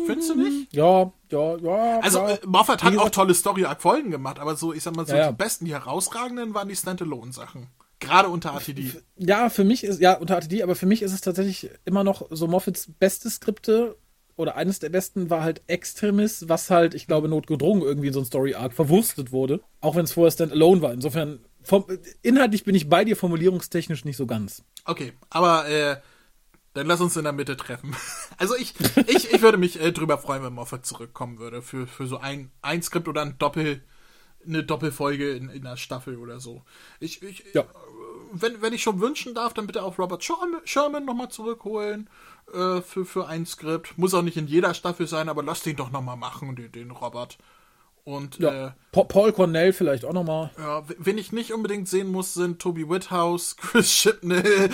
Findest 0.06 0.30
du 0.30 0.34
nicht? 0.36 0.72
Ja, 0.72 1.12
ja, 1.30 1.56
ja. 1.56 2.00
Also, 2.00 2.18
ja. 2.18 2.30
Äh, 2.30 2.38
Moffat 2.46 2.82
hat 2.82 2.96
auch 2.96 3.10
tolle 3.10 3.34
Story-Folgen 3.34 4.10
gemacht, 4.10 4.38
aber 4.38 4.56
so, 4.56 4.72
ich 4.72 4.82
sag 4.82 4.96
mal, 4.96 5.06
so 5.06 5.14
ja. 5.14 5.30
die 5.30 5.36
besten, 5.36 5.64
die 5.64 5.72
herausragenden 5.72 6.54
waren 6.54 6.68
die 6.68 6.76
Standalone-Sachen. 6.76 7.68
Gerade 8.00 8.28
unter 8.28 8.54
ATD. 8.54 8.92
Ja, 9.16 9.50
für 9.50 9.64
mich 9.64 9.82
ist, 9.82 10.00
ja, 10.00 10.14
unter 10.14 10.36
ATD, 10.36 10.62
aber 10.62 10.76
für 10.76 10.86
mich 10.86 11.02
ist 11.02 11.12
es 11.12 11.20
tatsächlich 11.20 11.70
immer 11.84 12.04
noch 12.04 12.26
so 12.30 12.46
Moffats 12.46 12.88
beste 12.98 13.28
Skripte 13.28 13.96
oder 14.36 14.54
eines 14.54 14.78
der 14.78 14.88
besten 14.88 15.30
war 15.30 15.42
halt 15.42 15.62
Extremis, 15.66 16.48
was 16.48 16.70
halt, 16.70 16.94
ich 16.94 17.08
glaube, 17.08 17.28
notgedrungen 17.28 17.82
irgendwie 17.82 18.06
in 18.08 18.12
so 18.14 18.20
ein 18.20 18.24
Story-Arc 18.24 18.72
verwurstet 18.72 19.32
wurde. 19.32 19.60
Auch 19.80 19.96
wenn 19.96 20.04
es 20.04 20.12
vorher 20.12 20.30
Standalone 20.30 20.80
war. 20.80 20.92
Insofern, 20.92 21.40
vom, 21.60 21.84
inhaltlich 22.22 22.62
bin 22.62 22.76
ich 22.76 22.88
bei 22.88 23.04
dir, 23.04 23.16
formulierungstechnisch 23.16 24.04
nicht 24.04 24.16
so 24.16 24.26
ganz. 24.26 24.62
Okay, 24.84 25.12
aber 25.28 25.68
äh, 25.68 25.96
dann 26.78 26.86
lass 26.86 27.00
uns 27.00 27.16
in 27.16 27.24
der 27.24 27.32
Mitte 27.32 27.56
treffen. 27.56 27.94
Also 28.40 28.54
ich, 28.54 28.72
ich, 29.08 29.32
ich 29.32 29.42
würde 29.42 29.58
mich 29.58 29.80
äh, 29.80 29.90
drüber 29.90 30.16
freuen, 30.16 30.44
wenn 30.44 30.52
Moffat 30.52 30.86
zurückkommen 30.86 31.40
würde 31.40 31.60
für, 31.60 31.88
für 31.88 32.06
so 32.06 32.18
ein, 32.18 32.52
ein 32.62 32.82
Skript 32.82 33.08
oder 33.08 33.22
ein 33.22 33.36
Doppel, 33.36 33.82
eine 34.46 34.62
Doppelfolge 34.62 35.32
in, 35.32 35.48
in 35.48 35.66
einer 35.66 35.76
Staffel 35.76 36.16
oder 36.16 36.38
so. 36.38 36.62
Ich, 37.00 37.20
ich, 37.24 37.42
ja. 37.52 37.64
wenn, 38.30 38.62
wenn 38.62 38.72
ich 38.72 38.84
schon 38.84 39.00
wünschen 39.00 39.34
darf, 39.34 39.54
dann 39.54 39.66
bitte 39.66 39.82
auch 39.82 39.98
Robert 39.98 40.22
Sherman, 40.22 40.60
Sherman 40.64 41.04
nochmal 41.04 41.30
zurückholen 41.30 42.08
äh, 42.52 42.80
für, 42.80 43.04
für 43.04 43.26
ein 43.26 43.44
Skript. 43.44 43.98
Muss 43.98 44.14
auch 44.14 44.22
nicht 44.22 44.36
in 44.36 44.46
jeder 44.46 44.72
Staffel 44.72 45.08
sein, 45.08 45.28
aber 45.28 45.42
lass 45.42 45.62
den 45.62 45.74
doch 45.74 45.90
nochmal 45.90 46.16
machen, 46.16 46.54
den, 46.54 46.70
den 46.70 46.92
Robert. 46.92 47.38
Und 48.08 48.38
ja. 48.38 48.68
äh, 48.68 48.72
Paul 48.90 49.34
Cornell 49.34 49.74
vielleicht 49.74 50.06
auch 50.06 50.14
nochmal. 50.14 50.50
Ja, 50.56 50.82
wen 50.96 51.18
ich 51.18 51.30
nicht 51.30 51.52
unbedingt 51.52 51.90
sehen 51.90 52.10
muss, 52.10 52.32
sind 52.32 52.58
Toby 52.58 52.88
Whithouse, 52.88 53.54
Chris 53.60 53.90
Chibnall 53.90 54.70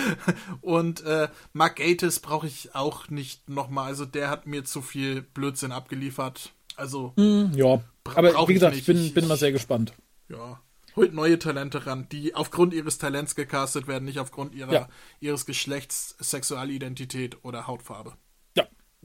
und 0.61 1.03
äh, 1.03 1.27
Mark 1.51 1.75
Gatiss 1.75 2.21
brauche 2.21 2.47
ich 2.47 2.73
auch 2.75 3.09
nicht 3.09 3.49
nochmal. 3.49 3.87
Also 3.87 4.05
der 4.05 4.29
hat 4.29 4.47
mir 4.47 4.63
zu 4.63 4.81
viel 4.81 5.21
Blödsinn 5.21 5.73
abgeliefert. 5.73 6.53
Also. 6.77 7.11
Mm, 7.17 7.51
ja, 7.55 7.81
aber 8.05 8.47
wie 8.47 8.53
gesagt, 8.53 8.77
ich, 8.77 8.85
bin, 8.85 9.13
bin 9.13 9.27
mal 9.27 9.35
sehr 9.35 9.51
gespannt. 9.51 9.91
Ja. 10.29 10.61
Holt 10.95 11.13
neue 11.13 11.37
Talente 11.37 11.85
ran, 11.85 12.07
die 12.09 12.35
aufgrund 12.35 12.73
ihres 12.73 12.99
Talents 12.99 13.35
gecastet 13.35 13.85
werden, 13.89 14.05
nicht 14.05 14.19
aufgrund 14.19 14.55
ihrer, 14.55 14.71
ja. 14.73 14.89
ihres 15.19 15.45
Geschlechts, 15.45 16.15
Sexualidentität 16.21 17.43
oder 17.43 17.67
Hautfarbe 17.67 18.13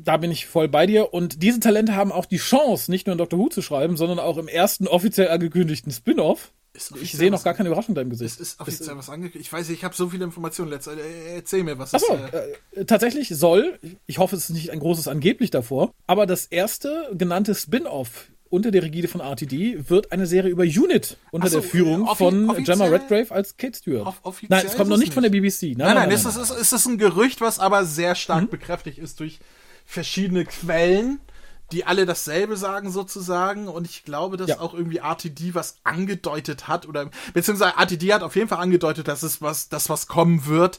da 0.05 0.17
bin 0.17 0.31
ich 0.31 0.47
voll 0.47 0.69
bei 0.69 0.87
dir. 0.87 1.13
Und 1.13 1.43
diese 1.43 1.61
Talente 1.61 1.95
haben 1.95 2.13
auch 2.13 2.27
die 2.27 2.39
Chance, 2.39 2.91
nicht 2.91 3.07
nur 3.07 3.13
in 3.13 3.19
Doctor 3.19 3.39
Who 3.39 3.49
zu 3.49 3.63
schreiben, 3.63 3.97
sondern 3.97 4.19
auch 4.19 4.39
im 4.39 4.49
ersten 4.49 4.87
offiziell 4.87 5.29
angekündigten 5.29 5.93
Spin-off. 5.93 6.53
Ich 7.01 7.13
sehe 7.13 7.31
noch 7.31 7.43
gar 7.43 7.55
keine 7.55 7.69
Überraschung 7.69 7.91
in 7.91 7.97
deinem 7.97 8.11
Gesicht. 8.11 8.35
Es 8.35 8.41
ist 8.41 8.61
offiziell 8.61 8.97
was 8.97 9.11
angekündigt. 9.11 9.47
Ich 9.47 9.53
weiß 9.53 9.69
ich 9.71 9.85
habe 9.85 9.95
so 9.95 10.09
viele 10.09 10.25
Informationen 10.25 10.71
letzte. 10.71 10.93
Äh, 10.93 11.37
erzähl 11.37 11.65
mir, 11.65 11.79
was 11.79 11.95
Achso, 11.95 12.15
ist. 12.15 12.79
Äh, 12.79 12.85
tatsächlich 12.85 13.29
soll, 13.29 13.79
ich 14.07 14.19
hoffe, 14.19 14.37
es 14.37 14.45
ist 14.45 14.51
nicht 14.51 14.71
ein 14.71 14.79
großes 14.79 15.09
angeblich 15.09 15.51
davor, 15.51 15.93
aber 16.07 16.27
das 16.27 16.47
erste 16.47 17.11
genannte 17.13 17.55
Spin-off 17.55 18.29
unter 18.51 18.71
der 18.71 18.83
Rigide 18.83 19.09
von 19.09 19.21
RTD 19.21 19.91
wird 19.91 20.13
eine 20.13 20.27
Serie 20.27 20.51
über 20.51 20.65
Unit 20.65 21.17
unter 21.31 21.49
so, 21.49 21.61
der 21.61 21.69
Führung 21.69 22.07
äh, 22.07 22.15
von 22.15 22.65
Gemma 22.65 22.87
Redgrave 22.87 23.31
als 23.31 23.57
Kate 23.57 23.77
Stewart. 23.77 24.15
nein, 24.49 24.67
es 24.67 24.77
kommt 24.77 24.91
noch 24.91 24.97
nicht, 24.97 25.07
nicht, 25.07 25.15
von 25.15 25.23
der 25.23 25.31
BBC. 25.31 25.63
Nein, 25.63 25.77
nein, 25.77 25.79
nein, 25.79 25.95
nein, 25.95 26.09
nein, 26.09 26.11
ist. 26.11 26.25
Ist, 26.25 26.51
ist, 26.51 26.73
ist 26.73 26.87
ein 26.87 26.99
Gerücht, 26.99 27.41
was 27.41 27.59
aber 27.59 27.85
sehr 27.85 28.15
stark 28.15 28.45
mhm. 28.45 28.49
bekräftigt 28.49 28.99
ist 28.99 29.21
durch 29.21 29.41
verschiedene 29.91 30.45
Quellen, 30.45 31.19
die 31.73 31.85
alle 31.85 32.07
dasselbe 32.07 32.57
sagen 32.57 32.93
sozusagen 32.93 33.67
und 33.67 33.87
ich 33.87 34.05
glaube, 34.05 34.37
dass 34.37 34.49
ja. 34.49 34.61
auch 34.61 34.73
irgendwie 34.73 34.99
RTD 34.99 35.55
was 35.55 35.79
angedeutet 35.83 36.69
hat 36.69 36.87
oder 36.87 37.11
beziehungsweise 37.35 37.75
RTD 37.77 38.13
hat 38.13 38.23
auf 38.23 38.37
jeden 38.37 38.49
Fall 38.49 38.61
angedeutet, 38.61 39.09
dass 39.09 39.25
es 39.25 39.43
was, 39.43 39.69
das 39.69 39.89
was 39.89 40.07
kommen 40.07 40.47
wird, 40.47 40.79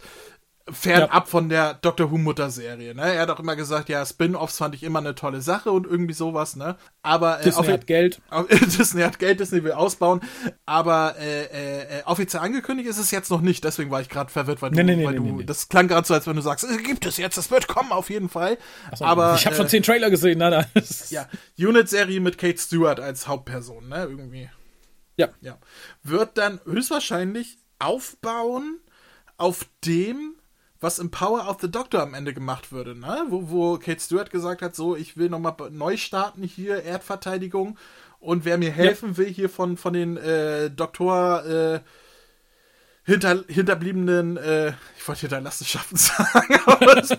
fernab 0.70 1.14
ja. 1.14 1.26
von 1.26 1.50
der 1.50 1.74
Doctor 1.76 2.12
Who 2.12 2.18
Mutter-Serie. 2.18 2.96
Ne? 2.96 3.14
Er 3.14 3.22
hat 3.22 3.30
auch 3.30 3.40
immer 3.40 3.56
gesagt, 3.56 3.90
ja, 3.90 4.06
Spin-offs 4.06 4.58
fand 4.58 4.76
ich 4.76 4.84
immer 4.84 5.00
eine 5.00 5.16
tolle 5.16 5.42
Sache 5.42 5.72
und 5.72 5.86
irgendwie 5.86 6.14
sowas. 6.14 6.56
Ne? 6.56 6.78
Aber 7.02 7.40
äh, 7.40 7.44
Disney 7.44 7.68
hat 7.68 7.88
Geld. 7.88 8.22
Disney 8.50 9.02
hat 9.02 9.20
Geld, 9.20 9.40
Disney 9.40 9.64
will 9.64 9.72
ausbauen. 9.72 10.22
Aber 10.66 11.16
äh, 11.20 11.44
äh, 11.46 12.00
äh, 12.00 12.04
offiziell 12.06 12.44
angekündigt 12.44 12.90
ist 12.90 12.98
es 12.98 13.12
jetzt 13.12 13.32
noch 13.32 13.42
nicht. 13.42 13.64
Deswegen 13.64 13.92
war 13.92 14.02
ich 14.02 14.10
gerade 14.10 14.32
verwirrt, 14.32 14.62
weil 14.62 14.72
du, 14.72 14.84
nee, 14.84 14.96
nee, 14.96 15.06
weil 15.06 15.20
nee, 15.20 15.38
du 15.40 15.44
das 15.44 15.70
klang 15.70 15.88
gerade 15.88 16.08
so, 16.08 16.14
als 16.14 16.28
wenn 16.28 16.36
du 16.36 16.42
sagst, 16.42 16.64
es 16.64 16.84
gibt 16.84 17.06
es 17.06 17.18
jetzt, 17.18 17.38
es 17.38 17.52
wird 17.52 17.68
kommen 17.68 17.92
auf 17.92 18.10
jeden 18.10 18.30
Fall. 18.30 18.58
So, 18.96 19.06
aber 19.06 19.36
ich 19.36 19.46
habe 19.46 19.56
schon 19.56 19.66
äh, 19.66 19.70
zehn 19.70 19.84
Trailer 19.84 20.10
gesehen. 20.10 20.40
Nein, 20.40 20.52
nein. 20.52 20.66
ja, 21.10 21.28
Unit-Serie 21.58 22.20
mit 22.20 22.38
Kate 22.38 22.58
Stewart 22.58 23.00
als 23.00 23.28
Hauptperson, 23.28 23.88
ne? 23.88 24.04
Irgendwie. 24.04 24.50
Ja. 25.18 25.30
ja. 25.42 25.58
Wird 26.04 26.38
dann 26.38 26.60
höchstwahrscheinlich 26.66 27.58
aufbauen 27.80 28.80
auf 29.38 29.66
dem, 29.86 30.36
was 30.82 31.00
im 31.00 31.12
Power 31.12 31.48
of 31.48 31.58
the 31.62 31.72
Doctor 31.72 32.02
am 32.02 32.16
Ende 32.16 32.34
gemacht 32.34 32.72
würde, 32.72 32.96
ne? 32.96 33.26
Wo, 33.30 33.50
wo 33.50 33.78
Kate 33.78 34.02
Stewart 34.02 34.32
gesagt 34.32 34.62
hat, 34.62 34.76
so, 34.76 34.96
ich 34.96 35.16
will 35.16 35.30
nochmal 35.30 35.56
neu 35.70 35.96
starten 35.96 36.44
hier, 36.44 36.84
Erdverteidigung. 36.84 37.78
Und 38.20 38.46
wer 38.46 38.58
mir 38.58 38.72
helfen 38.72 39.12
ja. 39.12 39.18
will 39.18 39.28
hier 39.28 39.50
von, 39.50 39.78
von 39.78 39.94
den 39.94 40.18
äh, 40.18 40.70
Doktor 40.70 41.46
äh, 41.46 41.80
hinter, 43.04 43.44
hinterbliebenen, 43.48 44.38
äh, 44.38 44.74
ich 44.98 45.08
wollte 45.08 45.22
Hinterlassenschaften 45.22 45.98
sagen, 45.98 46.60
aber 46.66 46.96
das 46.96 47.18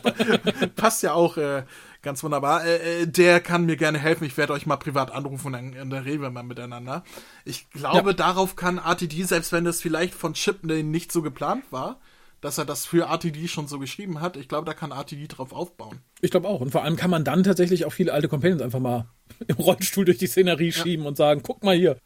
passt 0.77 1.03
ja 1.03 1.13
auch 1.13 1.37
äh, 1.37 1.65
ganz 2.03 2.23
wunderbar. 2.23 2.65
Äh, 2.65 3.03
äh, 3.03 3.07
der 3.07 3.41
kann 3.41 3.67
mir 3.67 3.77
gerne 3.77 3.99
helfen. 3.99 4.25
Ich 4.25 4.37
werde 4.37 4.53
euch 4.53 4.67
mal 4.67 4.77
privat 4.77 5.13
anrufen 5.13 5.49
und 5.49 5.53
dann, 5.53 5.91
dann 5.91 6.03
reden 6.05 6.23
wir 6.23 6.31
mal 6.31 6.43
miteinander. 6.43 7.05
Ich 7.45 7.71
glaube, 7.71 8.11
ja. 8.11 8.17
darauf 8.17 8.57
kann 8.57 8.79
RTD, 8.79 9.25
selbst 9.25 9.53
wenn 9.53 9.65
das 9.65 9.81
vielleicht 9.81 10.15
von 10.15 10.35
Chip 10.35 10.65
nicht 10.65 11.13
so 11.13 11.23
geplant 11.23 11.65
war, 11.71 12.01
dass 12.43 12.59
er 12.59 12.65
das 12.67 12.85
für 12.85 13.07
RTD 13.07 13.49
schon 13.49 13.69
so 13.69 13.79
geschrieben 13.79 14.21
hat. 14.21 14.37
Ich 14.37 14.49
glaube, 14.49 14.67
da 14.67 14.75
kann 14.75 14.91
RTD 14.91 15.29
drauf 15.29 15.53
aufbauen. 15.53 16.01
Ich 16.21 16.33
glaube 16.33 16.49
auch. 16.49 16.61
Und 16.61 16.73
vor 16.73 16.83
allem 16.83 16.97
kann 16.97 17.09
man 17.09 17.25
dann 17.25 17.45
tatsächlich 17.45 17.87
auch 17.87 17.93
viele 17.93 18.13
alte 18.13 18.29
Companions 18.29 18.61
einfach 18.61 18.81
mal 18.81 19.07
im 19.47 19.57
Rollstuhl 19.57 20.05
durch 20.05 20.19
die 20.19 20.27
Szenerie 20.27 20.71
ja. 20.71 20.83
schieben 20.83 21.07
und 21.07 21.17
sagen, 21.17 21.43
guck 21.43 21.63
mal 21.63 21.77
hier. 21.77 21.97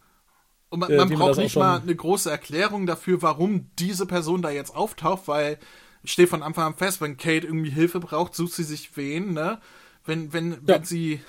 Und 0.68 0.80
man, 0.80 0.90
äh, 0.90 0.96
man 0.96 1.08
braucht 1.08 1.38
nicht 1.38 1.56
mal 1.56 1.80
eine 1.80 1.96
große 1.96 2.30
Erklärung 2.30 2.86
dafür, 2.86 3.22
warum 3.22 3.70
diese 3.78 4.04
Person 4.04 4.42
da 4.42 4.50
jetzt 4.50 4.76
auftaucht, 4.76 5.26
weil 5.26 5.58
steht 6.04 6.28
von 6.28 6.42
Anfang 6.42 6.66
an 6.66 6.76
fest, 6.76 7.00
wenn 7.00 7.16
Kate 7.16 7.46
irgendwie 7.46 7.70
Hilfe 7.70 7.98
braucht, 7.98 8.34
sucht 8.34 8.52
sie 8.52 8.62
sich 8.62 8.96
wen, 8.96 9.32
ne? 9.32 9.58
Wenn, 10.04 10.32
wenn, 10.32 10.52
ja. 10.52 10.58
wenn 10.66 10.84
sie 10.84 11.20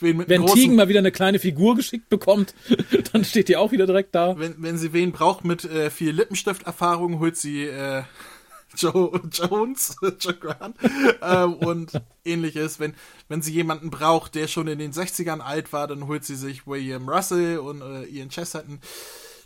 wen 0.00 0.28
Wenn 0.28 0.46
Tegan 0.46 0.76
mal 0.76 0.88
wieder 0.88 1.00
eine 1.00 1.12
kleine 1.12 1.38
Figur 1.38 1.76
geschickt 1.76 2.08
bekommt, 2.08 2.54
dann 3.12 3.24
steht 3.24 3.48
die 3.48 3.56
auch 3.56 3.72
wieder 3.72 3.86
direkt 3.86 4.14
da. 4.14 4.38
Wenn, 4.38 4.54
wenn 4.58 4.78
sie 4.78 4.92
wen 4.92 5.12
braucht 5.12 5.44
mit 5.44 5.64
äh, 5.64 5.90
viel 5.90 6.10
Lippenstift-Erfahrung, 6.10 7.18
holt 7.18 7.36
sie 7.36 7.64
äh, 7.64 8.02
Joe 8.76 9.20
Jones, 9.30 9.96
Joe 10.20 10.34
Grant 10.34 10.76
ähm, 11.22 11.54
und 11.54 11.92
ähnliches. 12.24 12.80
Wenn, 12.80 12.94
wenn 13.28 13.42
sie 13.42 13.52
jemanden 13.52 13.90
braucht, 13.90 14.34
der 14.34 14.48
schon 14.48 14.66
in 14.68 14.78
den 14.78 14.92
60ern 14.92 15.40
alt 15.40 15.72
war, 15.72 15.86
dann 15.86 16.06
holt 16.06 16.24
sie 16.24 16.36
sich 16.36 16.66
William 16.66 17.08
Russell 17.08 17.58
und 17.58 17.82
äh, 17.82 18.04
Ian 18.04 18.30
Chesterton. 18.30 18.80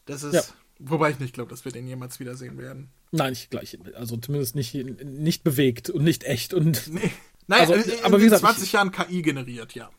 Das 0.06 0.22
ist, 0.22 0.34
ja. 0.34 0.42
wobei 0.78 1.10
ich 1.10 1.18
nicht 1.18 1.34
glaube, 1.34 1.50
dass 1.50 1.64
wir 1.64 1.72
den 1.72 1.86
jemals 1.86 2.20
wiedersehen 2.20 2.58
werden. 2.58 2.88
Nein, 3.10 3.30
nicht 3.30 3.50
gleich. 3.50 3.78
Also 3.94 4.16
zumindest 4.16 4.54
nicht, 4.54 4.74
nicht 4.74 5.44
bewegt 5.44 5.90
und 5.90 6.04
nicht 6.04 6.24
echt 6.24 6.54
und. 6.54 6.88
Nee. 6.88 7.10
Naja, 7.46 7.62
also, 7.62 7.74
in, 7.74 8.04
aber 8.04 8.20
wie 8.20 8.24
gesagt, 8.24 8.42
20 8.42 8.64
ich, 8.64 8.72
Jahren 8.72 8.92
KI 8.92 9.22
generiert, 9.22 9.74
ja. 9.74 9.90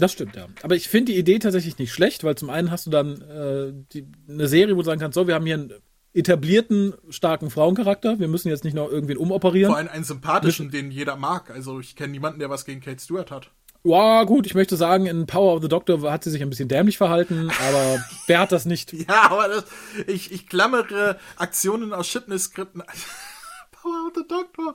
Das 0.00 0.12
stimmt, 0.12 0.34
ja. 0.34 0.48
Aber 0.62 0.74
ich 0.74 0.88
finde 0.88 1.12
die 1.12 1.18
Idee 1.18 1.38
tatsächlich 1.38 1.78
nicht 1.78 1.92
schlecht, 1.92 2.24
weil 2.24 2.34
zum 2.34 2.50
einen 2.50 2.70
hast 2.70 2.86
du 2.86 2.90
dann 2.90 3.20
äh, 3.20 3.72
die, 3.92 4.06
eine 4.28 4.48
Serie, 4.48 4.74
wo 4.74 4.80
du 4.80 4.86
sagen 4.86 5.00
kannst, 5.00 5.14
so, 5.14 5.26
wir 5.26 5.34
haben 5.34 5.46
hier 5.46 5.54
einen 5.54 5.72
etablierten, 6.12 6.94
starken 7.10 7.50
Frauencharakter. 7.50 8.18
Wir 8.18 8.28
müssen 8.28 8.48
jetzt 8.48 8.64
nicht 8.64 8.74
noch 8.74 8.90
irgendwen 8.90 9.18
umoperieren. 9.18 9.70
Vor 9.70 9.78
allem 9.78 9.88
einen 9.88 10.04
sympathischen, 10.04 10.70
den 10.70 10.90
jeder 10.90 11.16
mag. 11.16 11.50
Also 11.50 11.80
ich 11.80 11.94
kenne 11.94 12.12
niemanden, 12.12 12.40
der 12.40 12.50
was 12.50 12.64
gegen 12.64 12.80
Kate 12.80 13.00
Stewart 13.00 13.30
hat. 13.30 13.50
Ja, 13.82 14.24
gut, 14.24 14.46
ich 14.46 14.54
möchte 14.54 14.76
sagen, 14.76 15.06
in 15.06 15.26
Power 15.26 15.54
of 15.54 15.62
the 15.62 15.68
Doctor 15.68 16.10
hat 16.10 16.24
sie 16.24 16.30
sich 16.30 16.42
ein 16.42 16.50
bisschen 16.50 16.68
dämlich 16.68 16.98
verhalten, 16.98 17.50
aber 17.66 18.04
wer 18.26 18.40
hat 18.40 18.52
das 18.52 18.66
nicht? 18.66 18.92
Ja, 18.92 19.30
aber 19.30 19.48
das, 19.48 19.64
ich, 20.06 20.32
ich 20.32 20.46
klammere 20.46 21.18
Aktionen 21.36 21.94
aus 21.94 22.08
Shipness-Skripten. 22.08 22.82
Power 23.72 24.08
of 24.08 24.12
the 24.14 24.28
Doctor. 24.28 24.74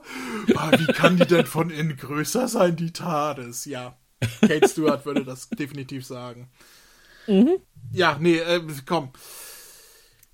Ah, 0.56 0.72
wie 0.76 0.92
kann 0.92 1.16
die 1.16 1.26
denn 1.26 1.46
von 1.46 1.70
innen 1.70 1.96
größer 1.96 2.48
sein, 2.48 2.74
die 2.74 2.92
TARDIS? 2.92 3.66
Ja. 3.66 3.96
Kate 4.40 4.68
Stewart 4.68 5.04
würde 5.04 5.24
das 5.24 5.48
definitiv 5.50 6.04
sagen. 6.04 6.48
Mhm. 7.26 7.58
Ja, 7.92 8.16
nee, 8.20 8.38
äh, 8.38 8.62
komm. 8.86 9.10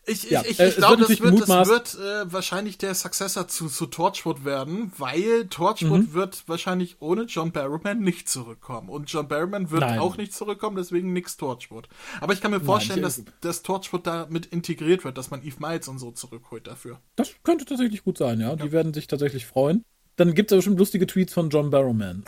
Ich, 0.04 0.28
ja, 0.28 0.40
ich, 0.42 0.58
ich, 0.58 0.60
ich 0.60 0.76
glaube, 0.76 0.96
das 0.96 1.20
wird, 1.20 1.48
das 1.48 1.68
wird 1.68 1.94
äh, 1.94 2.32
wahrscheinlich 2.32 2.76
der 2.76 2.92
Successor 2.94 3.46
zu, 3.46 3.68
zu 3.68 3.86
Torchwood 3.86 4.44
werden, 4.44 4.90
weil 4.98 5.46
Torchwood 5.46 6.00
mhm. 6.00 6.12
wird 6.12 6.42
wahrscheinlich 6.48 6.96
ohne 6.98 7.22
John 7.22 7.52
Barrowman 7.52 8.00
nicht 8.00 8.28
zurückkommen. 8.28 8.88
Und 8.88 9.12
John 9.12 9.28
Barrowman 9.28 9.70
wird 9.70 9.82
Nein. 9.82 10.00
auch 10.00 10.16
nicht 10.16 10.34
zurückkommen, 10.34 10.74
deswegen 10.74 11.12
nix 11.12 11.36
Torchwood. 11.36 11.88
Aber 12.20 12.32
ich 12.32 12.40
kann 12.40 12.50
mir 12.50 12.60
vorstellen, 12.60 13.00
Nein, 13.02 13.24
dass, 13.24 13.24
dass 13.42 13.62
Torchwood 13.62 14.04
damit 14.04 14.46
integriert 14.46 15.04
wird, 15.04 15.18
dass 15.18 15.30
man 15.30 15.44
Eve 15.44 15.56
Miles 15.60 15.86
und 15.86 16.00
so 16.00 16.10
zurückholt 16.10 16.66
dafür. 16.66 16.98
Das 17.14 17.30
könnte 17.44 17.64
tatsächlich 17.64 18.02
gut 18.02 18.18
sein, 18.18 18.40
ja. 18.40 18.50
ja. 18.50 18.56
Die 18.56 18.72
werden 18.72 18.92
sich 18.92 19.06
tatsächlich 19.06 19.46
freuen. 19.46 19.84
Dann 20.16 20.34
gibt 20.34 20.50
es 20.50 20.54
aber 20.54 20.62
schon 20.62 20.76
lustige 20.76 21.06
Tweets 21.06 21.32
von 21.32 21.48
John 21.48 21.70
Barrowman. 21.70 22.24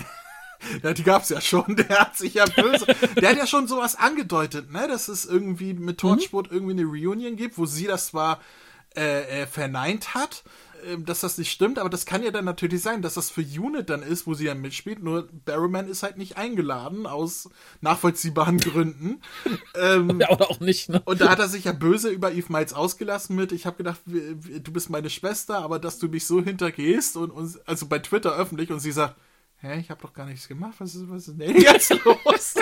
Ja, 0.83 0.93
die 0.93 1.03
gab's 1.03 1.29
ja 1.29 1.41
schon. 1.41 1.77
Der 1.77 2.01
hat 2.01 2.17
sich 2.17 2.35
ja 2.35 2.45
böse. 2.45 2.87
der 3.21 3.31
hat 3.31 3.37
ja 3.39 3.47
schon 3.47 3.67
sowas 3.67 3.97
angedeutet, 3.97 4.73
ne? 4.73 4.87
Dass 4.89 5.09
es 5.09 5.25
irgendwie 5.25 5.75
mit 5.75 5.99
Torchwood 5.99 6.51
mhm. 6.51 6.57
irgendwie 6.57 6.73
eine 6.73 6.85
Reunion 6.85 7.37
gibt, 7.37 7.59
wo 7.59 7.67
sie 7.67 7.87
das 7.87 8.09
zwar 8.09 8.41
äh, 8.97 9.43
äh, 9.43 9.47
verneint 9.49 10.15
hat, 10.15 10.45
ähm, 10.87 11.05
dass 11.05 11.19
das 11.19 11.37
nicht 11.37 11.51
stimmt, 11.51 11.81
aber 11.81 11.89
das 11.89 12.07
kann 12.07 12.23
ja 12.23 12.31
dann 12.31 12.45
natürlich 12.45 12.81
sein, 12.81 13.03
dass 13.03 13.15
das 13.15 13.29
für 13.29 13.41
Unit 13.41 13.91
dann 13.91 14.03
ist, 14.05 14.27
wo 14.27 14.35
sie 14.35 14.45
ja 14.45 14.55
mitspielt, 14.55 15.03
nur 15.03 15.29
Barrowman 15.45 15.89
ist 15.89 16.05
halt 16.05 16.17
nicht 16.17 16.37
eingeladen, 16.37 17.07
aus 17.07 17.49
nachvollziehbaren 17.81 18.59
Gründen. 18.59 19.21
ähm, 19.75 20.21
ja, 20.21 20.31
oder 20.31 20.49
auch 20.49 20.61
nicht, 20.61 20.91
ne? 20.91 21.03
Und 21.07 21.21
da 21.21 21.29
hat 21.29 21.41
er 21.41 21.49
sich 21.49 21.65
ja 21.65 21.73
böse 21.73 22.09
über 22.09 22.33
Eve 22.33 22.53
Miles 22.53 22.73
ausgelassen 22.73 23.35
mit, 23.35 23.51
ich 23.51 23.67
habe 23.67 23.79
gedacht, 23.79 24.01
du 24.07 24.73
bist 24.73 24.91
meine 24.91 25.11
Schwester, 25.11 25.59
aber 25.59 25.81
dass 25.81 25.99
du 25.99 26.09
mich 26.09 26.25
so 26.25 26.41
hintergehst 26.41 27.17
und, 27.17 27.31
und 27.31 27.59
also 27.67 27.87
bei 27.87 27.99
Twitter 27.99 28.37
öffentlich 28.37 28.71
und 28.71 28.79
sie 28.79 28.93
sagt, 28.93 29.17
hä, 29.59 29.81
ich 29.81 29.91
habe 29.91 30.03
doch 30.03 30.13
gar 30.13 30.27
nichts 30.27 30.49
gemacht, 30.49 30.77
was 30.79 30.95
ist, 30.95 31.09
was 31.09 31.29
ist 31.29 31.41
denn 31.41 31.57
jetzt 31.61 31.91
los? 32.05 32.55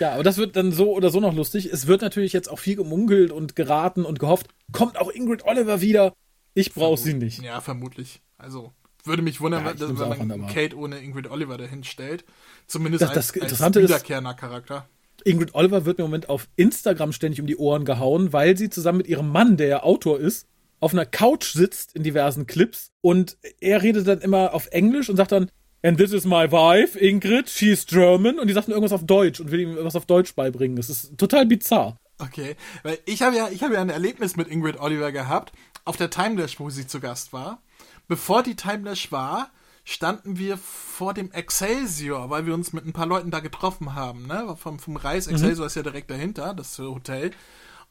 Ja, 0.00 0.14
aber 0.14 0.22
das 0.22 0.36
wird 0.38 0.56
dann 0.56 0.72
so 0.72 0.92
oder 0.92 1.10
so 1.10 1.20
noch 1.20 1.34
lustig. 1.34 1.66
Es 1.66 1.86
wird 1.86 2.02
natürlich 2.02 2.32
jetzt 2.32 2.50
auch 2.50 2.58
viel 2.58 2.76
gemunkelt 2.76 3.30
und 3.30 3.56
geraten 3.56 4.04
und 4.04 4.18
gehofft, 4.18 4.48
kommt 4.72 4.98
auch 4.98 5.10
Ingrid 5.10 5.44
Oliver 5.44 5.80
wieder. 5.80 6.14
Ich 6.54 6.72
brauche 6.72 6.98
sie 6.98 7.14
nicht. 7.14 7.42
Ja, 7.42 7.60
vermutlich. 7.60 8.22
Also 8.38 8.72
würde 9.04 9.22
mich 9.22 9.40
wundern, 9.40 9.64
ja, 9.64 9.74
wenn 9.78 9.94
man 9.94 10.30
an, 10.30 10.46
Kate 10.48 10.76
ohne 10.76 10.98
Ingrid 10.98 11.30
Oliver 11.30 11.56
dahin 11.56 11.84
stellt. 11.84 12.24
Zumindest 12.66 13.02
das, 13.02 13.12
das 13.12 13.30
als, 13.30 13.36
Interessante 13.36 13.80
als 13.80 13.88
wiederkehrender 13.88 14.34
Charakter. 14.34 14.88
Ingrid 15.24 15.54
Oliver 15.54 15.84
wird 15.84 15.98
im 15.98 16.06
Moment 16.06 16.28
auf 16.28 16.48
Instagram 16.56 17.12
ständig 17.12 17.40
um 17.40 17.46
die 17.46 17.56
Ohren 17.56 17.84
gehauen, 17.84 18.32
weil 18.32 18.56
sie 18.56 18.70
zusammen 18.70 18.98
mit 18.98 19.06
ihrem 19.06 19.30
Mann, 19.30 19.56
der 19.56 19.68
ja 19.68 19.82
Autor 19.82 20.18
ist, 20.18 20.46
auf 20.80 20.92
einer 20.92 21.06
Couch 21.06 21.52
sitzt 21.52 21.94
in 21.94 22.02
diversen 22.02 22.46
Clips 22.46 22.92
und 23.00 23.38
er 23.60 23.82
redet 23.82 24.06
dann 24.06 24.20
immer 24.20 24.52
auf 24.54 24.68
Englisch 24.68 25.08
und 25.08 25.16
sagt 25.16 25.32
dann, 25.32 25.50
And 25.82 25.98
this 25.98 26.12
is 26.12 26.24
my 26.24 26.50
wife, 26.50 26.98
Ingrid, 26.98 27.48
she's 27.48 27.86
German. 27.86 28.38
Und 28.38 28.48
die 28.48 28.54
sagt 28.54 28.68
dann 28.68 28.72
irgendwas 28.72 28.92
auf 28.92 29.06
Deutsch 29.06 29.40
und 29.40 29.50
will 29.50 29.60
ihm 29.60 29.76
was 29.80 29.96
auf 29.96 30.06
Deutsch 30.06 30.34
beibringen. 30.34 30.76
Das 30.76 30.90
ist 30.90 31.16
total 31.18 31.46
bizarr. 31.46 31.96
Okay, 32.18 32.56
weil 32.82 32.98
ich 33.04 33.22
habe 33.22 33.36
ja, 33.36 33.48
ich 33.50 33.62
habe 33.62 33.74
ja 33.74 33.80
ein 33.80 33.90
Erlebnis 33.90 34.36
mit 34.36 34.48
Ingrid 34.48 34.80
Oliver 34.80 35.12
gehabt 35.12 35.52
auf 35.84 35.96
der 35.96 36.10
Timelash, 36.10 36.58
wo 36.58 36.70
sie 36.70 36.86
zu 36.86 37.00
Gast 37.00 37.32
war. 37.32 37.62
Bevor 38.08 38.42
die 38.42 38.56
Timelash 38.56 39.12
war, 39.12 39.50
standen 39.84 40.38
wir 40.38 40.56
vor 40.56 41.14
dem 41.14 41.30
Excelsior, 41.30 42.30
weil 42.30 42.46
wir 42.46 42.54
uns 42.54 42.72
mit 42.72 42.86
ein 42.86 42.92
paar 42.92 43.06
Leuten 43.06 43.30
da 43.30 43.40
getroffen 43.40 43.94
haben, 43.94 44.26
ne? 44.26 44.56
Vom, 44.58 44.78
vom 44.78 44.96
Reis, 44.96 45.26
mhm. 45.26 45.34
Excelsior 45.34 45.64
mhm. 45.64 45.68
ist 45.68 45.76
ja 45.76 45.82
direkt 45.82 46.10
dahinter, 46.10 46.54
das 46.54 46.78
Hotel. 46.78 47.30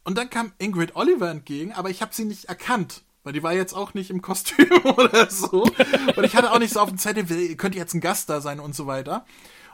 Und 0.04 0.18
dann 0.18 0.30
kam 0.30 0.54
Ingrid 0.58 0.96
Oliver 0.96 1.30
entgegen, 1.30 1.72
aber 1.72 1.90
ich 1.90 2.02
habe 2.02 2.14
sie 2.14 2.26
nicht 2.26 2.46
erkannt. 2.46 3.04
Weil 3.26 3.34
die 3.34 3.44
war 3.44 3.54
jetzt 3.54 3.74
auch 3.74 3.96
nicht 3.96 4.12
im 4.12 4.22
Kostüm 4.22 4.70
oder 4.98 5.30
so. 5.30 5.64
Und 6.16 6.24
ich 6.24 6.36
hatte 6.36 6.52
auch 6.52 6.60
nicht 6.60 6.72
so 6.72 6.80
auf 6.80 6.90
dem 6.90 7.00
Zettel, 7.00 7.26
könnte 7.56 7.78
jetzt 7.78 7.96
ein 7.96 8.00
Gast 8.00 8.30
da 8.30 8.40
sein 8.40 8.60
und 8.60 8.76
so 8.76 8.86
weiter. 8.86 9.26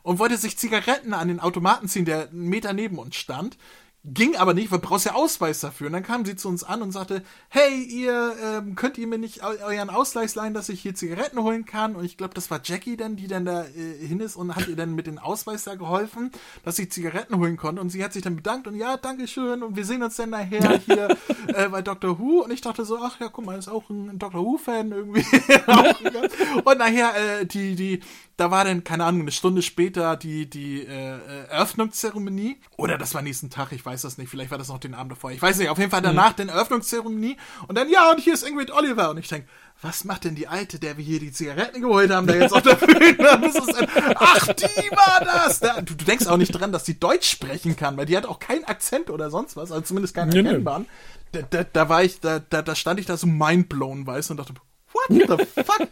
Und 0.04 0.18
wollte 0.18 0.38
sich 0.38 0.58
Zigaretten 0.58 1.14
an 1.14 1.28
den 1.28 1.42
Automaten 1.42 1.88
ziehen, 1.88 2.06
der 2.06 2.30
einen 2.30 2.48
Meter 2.48 2.74
neben 2.74 2.98
uns 2.98 3.18
stand. 3.18 3.58
Ging 4.04 4.36
aber 4.36 4.56
nicht, 4.56 4.72
weil 4.72 4.80
du 4.80 4.88
brauchst 4.88 5.06
ja 5.06 5.14
Ausweis 5.14 5.60
dafür. 5.60 5.86
Und 5.86 5.94
dann 5.94 6.02
kam 6.02 6.26
sie 6.26 6.36
zu 6.36 6.48
uns 6.48 6.64
an 6.64 6.82
und 6.82 6.92
sagte, 6.92 7.22
hey, 7.50 7.84
ihr 7.84 8.34
ähm, 8.44 8.74
könnt 8.74 8.98
ihr 8.98 9.06
mir 9.06 9.20
nicht 9.20 9.44
euren 9.44 9.92
Ausgleich 9.92 10.34
leihen, 10.34 10.56
dass 10.56 10.70
ich 10.70 10.82
hier 10.82 10.96
Zigaretten 10.96 11.40
holen 11.44 11.66
kann? 11.66 11.96
Und 11.96 12.04
ich 12.04 12.18
glaube, 12.18 12.34
das 12.34 12.50
war 12.50 12.62
Jackie 12.64 12.98
dann, 12.98 13.16
die 13.16 13.28
dann 13.28 13.46
da 13.46 13.64
äh, 13.64 14.08
hin 14.08 14.20
ist 14.20 14.38
und 14.38 14.56
hat 14.56 14.68
ihr 14.68 14.76
dann 14.76 14.96
mit 14.96 15.06
dem 15.06 15.20
Ausweis 15.20 15.66
da 15.66 15.76
geholfen, 15.76 16.32
dass 16.64 16.78
sie 16.78 16.90
Zigaretten 16.90 17.38
holen 17.38 17.58
konnte. 17.58 17.80
Und 17.80 17.92
sie 17.92 18.04
hat 18.04 18.12
sich 18.12 18.24
dann 18.24 18.38
bedankt 18.38 18.66
und 18.66 18.76
ja, 18.76 18.98
danke 18.98 19.28
schön 19.28 19.62
und 19.62 19.76
wir 19.76 19.86
sehen 19.86 20.02
uns 20.02 20.16
dann 20.16 20.32
nachher 20.32 20.80
hier 20.86 21.16
äh, 21.50 21.70
bei 21.70 21.84
Dr. 21.84 22.18
Who. 22.18 22.42
Und 22.42 22.50
ich 22.50 22.62
dachte 22.62 22.86
so, 22.86 22.98
ach 22.98 23.20
ja, 23.20 23.30
guck 23.30 23.46
mal, 23.46 23.60
ist 23.60 23.68
auch 23.68 23.88
ein 23.92 24.18
Dr. 24.18 24.44
Who-Fan 24.44 24.92
irgendwie. 24.92 25.22
und 26.64 26.78
nachher, 26.80 27.42
äh, 27.42 27.46
die, 27.46 27.76
die, 27.76 28.00
da 28.42 28.50
war 28.50 28.66
dann, 28.66 28.84
keine 28.84 29.06
Ahnung, 29.06 29.22
eine 29.22 29.32
Stunde 29.32 29.62
später 29.62 30.18
die, 30.18 30.50
die 30.50 30.82
äh, 30.82 31.46
Eröffnungszeremonie. 31.50 32.60
Oder 32.76 32.98
das 32.98 33.14
war 33.14 33.22
nächsten 33.22 33.52
Tag, 33.52 33.72
ich 33.72 33.86
weiß 33.86 34.02
das 34.02 34.18
nicht. 34.18 34.30
Vielleicht 34.30 34.50
war 34.50 34.58
das 34.58 34.70
noch 34.70 34.80
den 34.80 34.96
Abend 34.96 35.12
davor. 35.12 35.32
Ich 35.32 35.40
weiß 35.40 35.60
nicht. 35.60 35.70
Auf 35.70 35.78
jeden 35.78 35.92
Fall 35.92 36.02
danach 36.02 36.36
mhm. 36.36 36.48
die 36.48 36.50
Eröffnungszeremonie. 36.50 37.38
Und 37.68 37.78
dann, 37.78 37.88
ja, 37.88 38.10
und 38.10 38.20
hier 38.20 38.34
ist 38.34 38.42
Ingrid 38.42 38.72
Oliver. 38.72 39.12
Und 39.12 39.20
ich 39.20 39.28
denke, 39.28 39.48
was 39.80 40.06
macht 40.06 40.24
denn 40.24 40.34
die 40.34 40.48
Alte, 40.48 40.80
der 40.80 40.98
wir 40.98 41.06
hier 41.06 41.20
die 41.20 41.32
Zigaretten 41.32 41.82
geholt 41.82 42.10
haben, 42.10 42.26
da 42.26 42.34
jetzt 42.34 42.52
auf 42.52 42.64
der 42.64 42.74
Bühne? 42.74 43.16
Ach, 44.16 44.48
die 44.48 44.92
war 44.92 45.24
das! 45.24 45.60
Da, 45.60 45.82
du, 45.82 45.94
du, 45.94 46.04
denkst 46.04 46.26
auch 46.26 46.38
nicht 46.38 46.52
dran, 46.52 46.72
dass 46.72 46.88
sie 46.88 47.00
Deutsch 47.00 47.30
sprechen 47.30 47.76
kann, 47.76 47.96
weil 47.96 48.08
die 48.08 48.18
hat 48.18 48.26
auch 48.26 48.40
keinen 48.40 48.64
Akzent 48.64 49.12
oder 49.12 49.30
sonst 49.30 49.56
was, 49.56 49.72
also 49.72 49.84
zumindest 49.84 50.16
keinen 50.16 50.36
erkennbaren. 50.36 50.88
Da, 51.32 51.44
da, 51.44 51.64
da 51.64 51.90
war 51.90 52.04
ich, 52.04 52.20
da, 52.20 52.40
da, 52.40 52.64
da 52.64 52.74
stand 52.74 53.00
ich 53.00 53.06
da 53.06 53.18
so 53.18 53.28
mindblown, 53.28 54.08
weißt 54.08 54.30
du, 54.30 54.34
und 54.34 54.38
dachte, 54.38 54.54
What 54.94 55.40
the 55.40 55.64
fuck? 55.64 55.88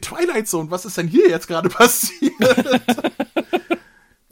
Twilight 0.00 0.48
Zone, 0.48 0.70
was 0.70 0.84
ist 0.84 0.96
denn 0.96 1.08
hier 1.08 1.28
jetzt 1.28 1.46
gerade 1.46 1.68
passiert? 1.68 2.32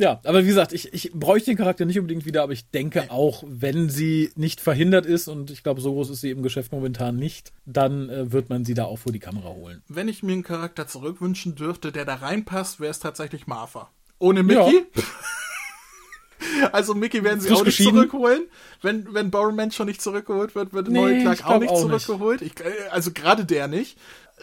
Ja, 0.01 0.21
aber 0.25 0.45
wie 0.45 0.47
gesagt, 0.47 0.73
ich, 0.73 0.95
ich 0.95 1.13
bräuchte 1.13 1.51
den 1.51 1.59
Charakter 1.59 1.85
nicht 1.85 1.99
unbedingt 1.99 2.25
wieder, 2.25 2.45
aber 2.45 2.53
ich 2.53 2.71
denke 2.71 3.11
auch, 3.11 3.43
wenn 3.45 3.91
sie 3.91 4.31
nicht 4.37 4.61
verhindert 4.61 5.07
ist, 5.07 5.27
und 5.27 5.51
ich 5.51 5.65
glaube, 5.65 5.81
so 5.81 5.93
groß 5.93 6.11
ist 6.11 6.21
sie 6.21 6.31
im 6.31 6.45
Geschäft 6.45 6.71
momentan 6.71 7.17
nicht, 7.17 7.53
dann 7.67 8.09
äh, 8.09 8.31
wird 8.31 8.49
man 8.49 8.65
sie 8.65 8.75
da 8.75 8.85
auch 8.85 9.01
vor 9.01 9.11
die 9.11 9.19
Kamera 9.19 9.49
holen. 9.49 9.83
Wenn 9.89 10.07
ich 10.07 10.23
mir 10.23 10.35
einen 10.35 10.45
Charakter 10.45 10.87
zurückwünschen 10.87 11.57
dürfte, 11.57 11.91
der 11.91 12.05
da 12.05 12.15
reinpasst, 12.15 12.79
wäre 12.79 12.93
es 12.93 13.01
tatsächlich 13.01 13.49
Martha. 13.49 13.91
Ohne 14.21 14.45
Mickey? 14.45 14.87
Ja. 14.95 15.03
Also 16.73 16.95
Mickey 16.95 17.25
werden 17.25 17.41
sie 17.41 17.51
auch 17.51 17.65
nicht 17.65 17.83
zurückholen. 17.83 18.49
Wenn, 18.83 19.13
wenn 19.13 19.31
Borrowman 19.31 19.71
schon 19.71 19.87
nicht 19.87 20.03
zurückgeholt 20.03 20.55
wird, 20.55 20.73
wird 20.73 20.89
nee, 20.89 21.01
Neue 21.01 21.21
Clark 21.21 21.45
auch 21.45 21.59
nicht 21.59 21.71
auch 21.71 21.81
zurückgeholt. 21.81 22.41
Nicht. 22.41 22.61
Ich, 22.61 22.67
äh, 22.67 22.89
also 22.91 23.13
gerade 23.13 23.45
der 23.45 23.69
nicht. 23.69 23.99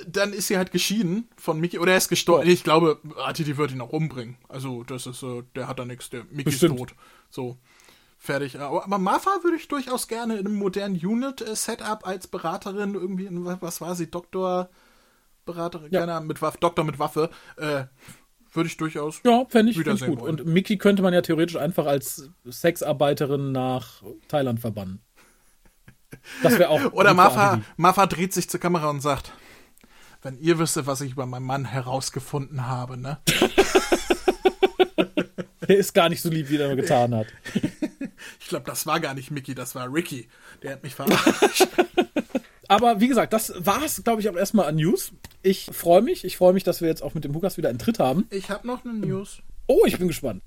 Dann 0.05 0.33
ist 0.33 0.47
sie 0.47 0.57
halt 0.57 0.71
geschieden 0.71 1.29
von 1.37 1.59
Mickey. 1.59 1.79
Oder 1.79 1.93
er 1.93 1.97
ist 1.97 2.09
gestorben. 2.09 2.49
Ich 2.49 2.63
glaube, 2.63 2.99
die 3.37 3.57
wird 3.57 3.71
ihn 3.71 3.81
auch 3.81 3.91
umbringen. 3.91 4.37
Also 4.49 4.83
das 4.83 5.07
ist 5.07 5.23
der 5.55 5.67
hat 5.67 5.79
da 5.79 5.85
nichts. 5.85 6.09
Der 6.09 6.25
Mickey 6.25 6.43
Bestimmt. 6.43 6.75
ist 6.75 6.79
tot. 6.79 6.95
So. 7.29 7.57
Fertig. 8.17 8.59
Aber, 8.59 8.83
aber 8.83 8.97
Martha 8.97 9.29
würde 9.43 9.57
ich 9.57 9.67
durchaus 9.67 10.07
gerne 10.07 10.37
in 10.37 10.47
einem 10.47 10.55
modernen 10.55 10.95
Unit-Setup 10.95 12.05
als 12.07 12.27
Beraterin 12.27 12.95
irgendwie, 12.95 13.25
in, 13.25 13.45
was 13.45 13.81
war 13.81 13.95
sie, 13.95 14.09
Doktor, 14.09 14.69
Beraterin, 15.45 15.91
ja. 15.91 16.01
keiner 16.01 16.21
mit 16.21 16.41
Waffe, 16.41 16.57
Doktor 16.59 16.83
mit 16.83 16.97
Waffe, 16.97 17.29
äh, 17.57 17.83
würde 18.55 18.67
ich 18.67 18.77
durchaus. 18.77 19.21
Ja, 19.23 19.45
fände 19.49 19.71
ich, 19.71 19.77
fänd 19.77 20.01
ich 20.01 20.05
gut. 20.05 20.21
Wollen. 20.21 20.39
Und 20.39 20.45
Mickey 20.45 20.77
könnte 20.77 21.01
man 21.03 21.13
ja 21.13 21.21
theoretisch 21.21 21.57
einfach 21.57 21.85
als 21.85 22.29
Sexarbeiterin 22.45 23.51
nach 23.51 24.03
Thailand 24.27 24.59
verbannen. 24.59 25.01
Das 26.43 26.57
wäre 26.57 26.69
auch. 26.69 26.93
Oder 26.93 27.13
Mafa, 27.13 27.61
Mafa 27.77 28.05
dreht 28.05 28.33
sich 28.33 28.49
zur 28.49 28.59
Kamera 28.59 28.89
und 28.89 29.01
sagt: 29.01 29.31
Wenn 30.21 30.37
ihr 30.37 30.59
wüsstet, 30.59 30.87
was 30.87 31.01
ich 31.01 31.11
über 31.11 31.25
meinen 31.25 31.45
Mann 31.45 31.65
herausgefunden 31.65 32.67
habe, 32.67 32.97
ne? 32.97 33.19
er 35.67 35.77
ist 35.77 35.93
gar 35.93 36.09
nicht 36.09 36.21
so 36.21 36.29
lieb, 36.29 36.49
wie 36.49 36.57
er 36.57 36.75
getan 36.75 37.15
hat. 37.15 37.27
ich 38.39 38.47
glaube, 38.47 38.65
das 38.65 38.85
war 38.85 38.99
gar 38.99 39.13
nicht 39.13 39.31
Mickey, 39.31 39.55
das 39.55 39.75
war 39.75 39.91
Ricky. 39.91 40.29
Der 40.61 40.73
hat 40.73 40.83
mich 40.83 40.95
verarscht. 40.95 41.67
Aber 42.67 42.99
wie 42.99 43.07
gesagt, 43.07 43.33
das 43.33 43.53
war 43.57 43.83
es, 43.83 44.03
glaube 44.03 44.21
ich, 44.21 44.29
auch 44.29 44.35
erstmal 44.35 44.67
an 44.67 44.75
News. 44.75 45.11
Ich 45.41 45.69
freue 45.71 46.01
mich. 46.01 46.23
Ich 46.23 46.37
freue 46.37 46.53
mich, 46.53 46.63
dass 46.63 46.81
wir 46.81 46.87
jetzt 46.87 47.03
auch 47.03 47.13
mit 47.13 47.23
dem 47.23 47.33
Hukas 47.33 47.57
wieder 47.57 47.69
einen 47.69 47.79
Tritt 47.79 47.99
haben. 47.99 48.27
Ich 48.29 48.49
habe 48.49 48.65
noch 48.67 48.83
eine 48.85 48.93
News. 48.93 49.41
Oh, 49.67 49.83
ich 49.85 49.97
bin 49.97 50.07
gespannt. 50.07 50.43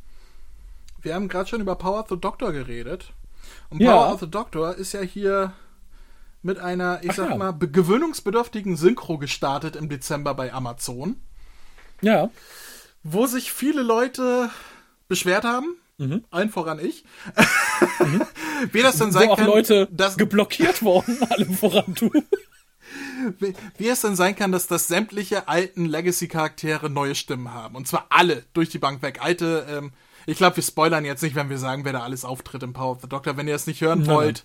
Wir 1.01 1.15
haben 1.15 1.29
gerade 1.29 1.49
schon 1.49 1.61
über 1.61 1.77
Power 1.77 2.01
of 2.01 2.09
the 2.09 2.17
Doctor 2.19 2.53
geredet. 2.53 3.13
Und 3.71 3.79
Power 3.79 3.89
ja. 3.89 4.13
of 4.13 4.21
the 4.21 4.31
Doctor 4.31 4.75
ist 4.75 4.93
ja 4.93 5.01
hier 5.01 5.53
mit 6.43 6.59
einer, 6.59 7.01
ich 7.03 7.11
Ach 7.11 7.15
sag 7.15 7.31
ja. 7.31 7.37
mal, 7.37 7.53
gewöhnungsbedürftigen 7.53 8.77
Synchro 8.77 9.19
gestartet 9.19 9.77
im 9.77 9.89
Dezember 9.89 10.35
bei 10.35 10.53
Amazon. 10.53 11.17
Ja. 12.01 12.31
Wo 13.03 13.27
sich 13.27 13.53
viele 13.53 13.83
Leute 13.83 14.51
beschwert 15.09 15.45
haben. 15.45 15.77
Mhm. 15.99 16.25
Allen 16.31 16.49
voran 16.49 16.79
ich. 16.79 17.05
Mhm. 17.99 18.23
Wie 18.73 18.83
das 18.83 18.99
denn 18.99 19.13
sein 19.13 19.29
Wo 19.29 19.33
auch 19.33 19.37
kann, 19.37 19.47
Leute 19.47 19.89
dass 19.91 20.17
geblockiert 20.17 20.83
worden, 20.83 21.19
allem 21.31 21.55
voran 21.55 21.95
du. 21.95 22.11
Wie, 23.39 23.53
wie, 23.77 23.89
es 23.89 24.01
denn 24.01 24.17
sein 24.17 24.35
kann, 24.35 24.53
dass 24.53 24.67
das 24.67 24.89
sämtliche 24.89 25.49
alten 25.49 25.85
Legacy-Charaktere 25.85 26.89
neue 26.89 27.15
Stimmen 27.15 27.53
haben. 27.53 27.75
Und 27.75 27.87
zwar 27.87 28.07
alle 28.11 28.45
durch 28.55 28.71
die 28.71 28.79
Bank 28.79 29.03
weg. 29.03 29.19
Alte, 29.21 29.67
ähm, 29.69 29.93
ich 30.25 30.39
glaube, 30.39 30.57
wir 30.57 30.63
spoilern 30.63 31.05
jetzt 31.05 31.23
nicht, 31.23 31.35
wenn 31.35 31.51
wir 31.51 31.59
sagen, 31.59 31.85
wer 31.85 31.93
da 31.93 32.01
alles 32.01 32.25
auftritt 32.25 32.63
im 32.63 32.73
Power 32.73 32.93
of 32.93 33.03
the 33.03 33.09
Doctor. 33.09 33.37
Wenn 33.37 33.49
ihr 33.49 33.55
es 33.55 33.67
nicht 33.67 33.81
hören 33.81 34.01
nein, 34.01 34.09
wollt, 34.09 34.45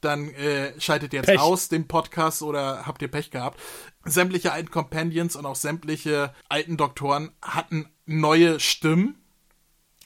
dann 0.00 0.30
äh, 0.30 0.78
schaltet 0.80 1.12
ihr 1.12 1.20
jetzt 1.20 1.28
Pech. 1.28 1.40
aus 1.40 1.68
dem 1.68 1.86
Podcast 1.86 2.42
oder 2.42 2.86
habt 2.86 3.02
ihr 3.02 3.08
Pech 3.08 3.30
gehabt. 3.30 3.60
Sämtliche 4.04 4.52
alten 4.52 4.70
Companions 4.70 5.36
und 5.36 5.46
auch 5.46 5.56
sämtliche 5.56 6.32
alten 6.48 6.76
Doktoren 6.76 7.30
hatten 7.42 7.86
neue 8.06 8.58
Stimmen 8.58 9.23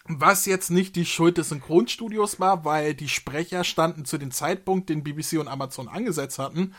was 0.09 0.47
jetzt 0.47 0.71
nicht 0.71 0.97
die 0.97 1.05
Schuld 1.05 1.39
des 1.39 1.51
Synchronstudios 1.51 2.41
war, 2.41 2.65
weil 2.65 2.95
die 2.95 3.09
Sprecher 3.09 3.63
standen 3.63 4.05
zu 4.05 4.19
dem 4.19 4.31
Zeitpunkt, 4.31 4.89
den 4.89 5.05
BBC 5.05 5.39
und 5.39 5.49
Amazon 5.49 5.89
angesetzt 5.89 6.39
hatten, 6.39 6.75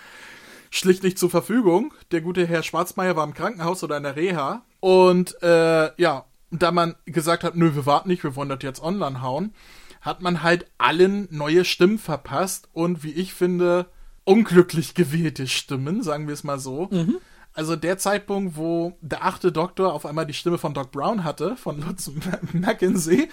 schlicht 0.72 1.04
nicht 1.04 1.20
zur 1.20 1.30
Verfügung. 1.30 1.94
Der 2.12 2.22
gute 2.22 2.46
Herr 2.46 2.64
Schwarzmeier 2.64 3.16
war 3.16 3.24
im 3.24 3.34
Krankenhaus 3.34 3.84
oder 3.84 3.98
in 3.98 4.04
der 4.04 4.16
Reha. 4.16 4.64
Und 4.80 5.42
äh, 5.44 5.92
ja, 6.02 6.26
da 6.52 6.72
man 6.72 6.96
gesagt 7.06 7.44
hat, 7.44 7.56
nö, 7.56 7.76
wir 7.76 7.86
warten 7.86 8.10
nicht, 8.10 8.24
wir 8.24 8.36
wollen 8.36 8.50
das 8.50 8.60
jetzt 8.64 8.82
online 8.82 9.22
hauen, 9.22 9.54
hat 10.02 10.22
man 10.22 10.42
halt 10.42 10.66
allen 10.78 11.28
neue 11.30 11.66
Stimmen 11.66 12.00
verpasst 12.00 12.70
und 12.74 13.04
wie 13.04 13.12
ich 13.12 13.34
finde, 13.34 13.88
unglücklich 14.24 14.94
gewählte 14.96 15.48
Stimmen, 15.48 16.02
sagen 16.02 16.28
wir 16.28 16.34
es 16.34 16.44
mal 16.44 16.60
so. 16.60 16.88
Mhm. 16.92 17.18
Also 17.54 17.76
der 17.76 17.98
Zeitpunkt, 17.98 18.56
wo 18.56 18.98
der 19.02 19.24
achte 19.26 19.52
Doktor 19.52 19.94
auf 19.94 20.06
einmal 20.06 20.26
die 20.26 20.34
Stimme 20.34 20.58
von 20.58 20.74
Doc 20.74 20.92
Brown 20.92 21.24
hatte, 21.24 21.56
von 21.56 21.82
Lutz 21.82 22.12
Mackenzie, 22.54 23.30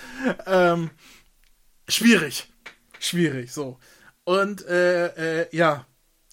ähm, 0.46 0.90
schwierig. 1.88 2.52
Schwierig, 2.98 3.52
so. 3.52 3.78
Und 4.24 4.66
äh, 4.66 5.42
äh, 5.42 5.56
ja, 5.56 5.86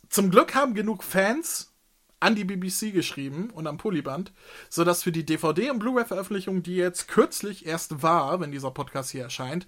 zum 0.09 0.31
Glück 0.31 0.55
haben 0.55 0.73
genug 0.73 1.03
Fans 1.03 1.73
an 2.19 2.35
die 2.35 2.45
BBC 2.45 2.93
geschrieben 2.93 3.49
und 3.49 3.67
am 3.67 3.77
Polyband, 3.77 4.31
sodass 4.69 5.03
für 5.03 5.11
die 5.11 5.25
DVD- 5.25 5.69
und 5.69 5.79
Blu-ray-Veröffentlichung, 5.79 6.63
die 6.63 6.77
jetzt 6.77 7.09
kürzlich 7.09 7.65
erst 7.65 8.01
war, 8.01 8.39
wenn 8.39 8.51
dieser 8.51 8.71
Podcast 8.71 9.11
hier 9.11 9.23
erscheint, 9.23 9.67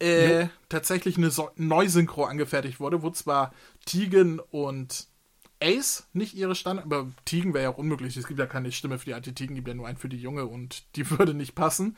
äh, 0.00 0.40
ja. 0.40 0.50
tatsächlich 0.68 1.16
eine 1.16 1.30
so 1.30 1.50
Neusynchro 1.56 2.24
angefertigt 2.24 2.78
wurde, 2.78 3.02
wo 3.02 3.10
zwar 3.10 3.54
Tegan 3.86 4.38
und 4.38 5.08
Ace 5.62 6.08
nicht 6.12 6.34
ihre 6.34 6.54
Standard, 6.54 6.86
aber 6.86 7.10
Tegan 7.24 7.54
wäre 7.54 7.64
ja 7.64 7.70
auch 7.70 7.78
unmöglich. 7.78 8.16
Es 8.16 8.26
gibt 8.26 8.38
ja 8.38 8.46
keine 8.46 8.72
Stimme 8.72 8.98
für 8.98 9.06
die 9.06 9.14
alte 9.14 9.34
Tegan, 9.34 9.56
gibt 9.56 9.68
ja 9.68 9.74
nur 9.74 9.86
einen 9.86 9.98
für 9.98 10.08
die 10.08 10.20
Junge 10.20 10.46
und 10.46 10.84
die 10.96 11.08
würde 11.18 11.34
nicht 11.34 11.54
passen. 11.54 11.96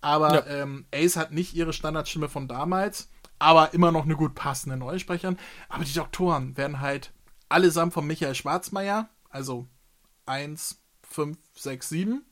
Aber 0.00 0.34
ja. 0.34 0.62
ähm, 0.62 0.86
Ace 0.92 1.16
hat 1.16 1.32
nicht 1.32 1.54
ihre 1.54 1.72
Standardstimme 1.72 2.28
von 2.28 2.48
damals, 2.48 3.08
aber 3.38 3.72
immer 3.74 3.92
noch 3.92 4.04
eine 4.04 4.16
gut 4.16 4.34
passende 4.34 4.76
neue 4.76 4.98
Sprecherin. 4.98 5.38
Aber 5.68 5.84
die 5.84 5.92
Doktoren 5.92 6.56
werden 6.56 6.80
halt 6.80 7.12
allesamt 7.48 7.92
von 7.92 8.06
Michael 8.06 8.34
Schwarzmeier, 8.34 9.08
also 9.28 9.68
1, 10.26 10.80
5, 11.08 11.38
6, 11.54 11.88
7 11.88 12.24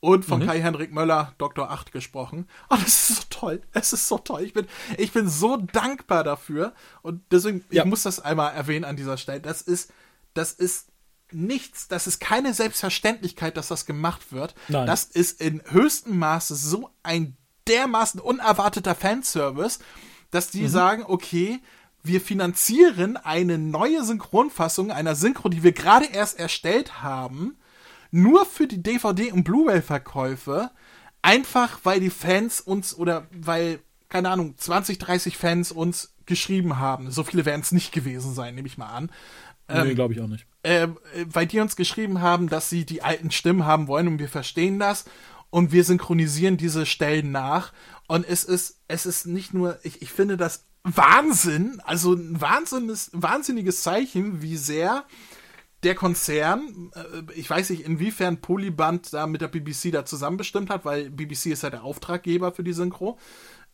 und 0.00 0.24
von 0.24 0.40
mhm. 0.40 0.46
Kai-Henrik 0.46 0.92
Möller, 0.92 1.34
Dr. 1.38 1.70
8, 1.70 1.90
gesprochen. 1.92 2.48
Oh, 2.70 2.76
das 2.76 3.10
ist 3.10 3.16
so 3.16 3.22
toll. 3.30 3.62
Es 3.72 3.92
ist 3.92 4.06
so 4.06 4.18
toll. 4.18 4.42
Ich 4.42 4.52
bin, 4.52 4.66
ich 4.96 5.12
bin 5.12 5.28
so 5.28 5.56
dankbar 5.56 6.22
dafür. 6.22 6.72
Und 7.02 7.22
deswegen, 7.32 7.64
ja. 7.70 7.82
ich 7.82 7.88
muss 7.88 8.04
das 8.04 8.20
einmal 8.20 8.54
erwähnen 8.54 8.84
an 8.84 8.96
dieser 8.96 9.16
Stelle. 9.16 9.40
Das 9.40 9.62
ist, 9.62 9.92
das 10.34 10.52
ist 10.52 10.88
nichts, 11.32 11.88
das 11.88 12.06
ist 12.06 12.20
keine 12.20 12.54
Selbstverständlichkeit, 12.54 13.56
dass 13.56 13.68
das 13.68 13.86
gemacht 13.86 14.32
wird. 14.32 14.54
Nein. 14.68 14.86
Das 14.86 15.04
ist 15.04 15.40
in 15.40 15.62
höchstem 15.68 16.18
Maße 16.18 16.54
so 16.54 16.90
ein 17.02 17.36
dermaßen 17.66 18.20
unerwarteter 18.20 18.94
Fanservice, 18.94 19.80
dass 20.30 20.50
die 20.50 20.62
mhm. 20.62 20.68
sagen, 20.68 21.04
okay, 21.06 21.60
wir 22.02 22.20
finanzieren 22.20 23.16
eine 23.16 23.58
neue 23.58 24.04
Synchronfassung 24.04 24.90
einer 24.90 25.14
Synchro, 25.14 25.48
die 25.48 25.62
wir 25.62 25.72
gerade 25.72 26.06
erst 26.06 26.38
erstellt 26.38 27.02
haben, 27.02 27.58
nur 28.10 28.46
für 28.46 28.66
die 28.66 28.82
DVD- 28.82 29.32
und 29.32 29.44
Blu-ray-Verkäufe, 29.44 30.70
einfach 31.22 31.80
weil 31.84 32.00
die 32.00 32.10
Fans 32.10 32.60
uns 32.60 32.94
oder 32.94 33.26
weil, 33.32 33.80
keine 34.08 34.30
Ahnung, 34.30 34.54
20, 34.56 34.98
30 34.98 35.36
Fans 35.36 35.72
uns 35.72 36.14
geschrieben 36.26 36.78
haben. 36.78 37.10
So 37.10 37.24
viele 37.24 37.44
werden 37.44 37.62
es 37.62 37.72
nicht 37.72 37.92
gewesen 37.92 38.34
sein, 38.34 38.54
nehme 38.54 38.68
ich 38.68 38.78
mal 38.78 38.90
an. 38.90 39.10
Ähm, 39.68 39.88
nee, 39.88 39.94
glaube 39.94 40.14
ich 40.14 40.20
auch 40.20 40.28
nicht. 40.28 40.46
Äh, 40.62 40.88
weil 41.24 41.46
die 41.46 41.60
uns 41.60 41.76
geschrieben 41.76 42.20
haben, 42.20 42.48
dass 42.48 42.70
sie 42.70 42.84
die 42.84 43.02
alten 43.02 43.30
Stimmen 43.30 43.64
haben 43.64 43.86
wollen 43.86 44.08
und 44.08 44.18
wir 44.18 44.28
verstehen 44.28 44.78
das 44.78 45.04
und 45.50 45.72
wir 45.72 45.84
synchronisieren 45.84 46.56
diese 46.56 46.86
Stellen 46.86 47.32
nach. 47.32 47.72
Und 48.06 48.26
es 48.26 48.44
ist, 48.44 48.80
es 48.88 49.06
ist 49.06 49.26
nicht 49.26 49.52
nur, 49.54 49.78
ich, 49.82 50.02
ich 50.02 50.10
finde 50.10 50.36
das 50.36 50.64
Wahnsinn, 50.84 51.80
also 51.84 52.14
ein 52.14 52.40
wahnsinniges, 52.40 53.10
wahnsinniges 53.12 53.82
Zeichen, 53.82 54.40
wie 54.40 54.56
sehr 54.56 55.04
der 55.82 55.94
Konzern, 55.94 56.90
äh, 56.94 57.32
ich 57.34 57.48
weiß 57.48 57.70
nicht, 57.70 57.84
inwiefern 57.84 58.40
Polyband 58.40 59.12
da 59.12 59.26
mit 59.26 59.40
der 59.40 59.48
BBC 59.48 59.92
da 59.92 60.04
zusammenbestimmt 60.04 60.70
hat, 60.70 60.84
weil 60.84 61.10
BBC 61.10 61.46
ist 61.46 61.62
ja 61.62 61.70
der 61.70 61.84
Auftraggeber 61.84 62.52
für 62.52 62.64
die 62.64 62.72
Synchro. 62.72 63.18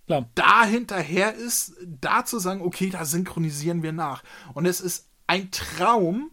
Klar. 0.06 0.28
Da 0.34 0.64
hinterher 0.64 1.34
ist, 1.34 1.74
da 1.82 2.24
zu 2.24 2.38
sagen, 2.38 2.60
okay, 2.60 2.90
da 2.90 3.04
synchronisieren 3.04 3.82
wir 3.82 3.92
nach. 3.92 4.22
Und 4.52 4.66
es 4.66 4.80
ist 4.80 5.08
ein 5.26 5.50
Traum, 5.50 6.30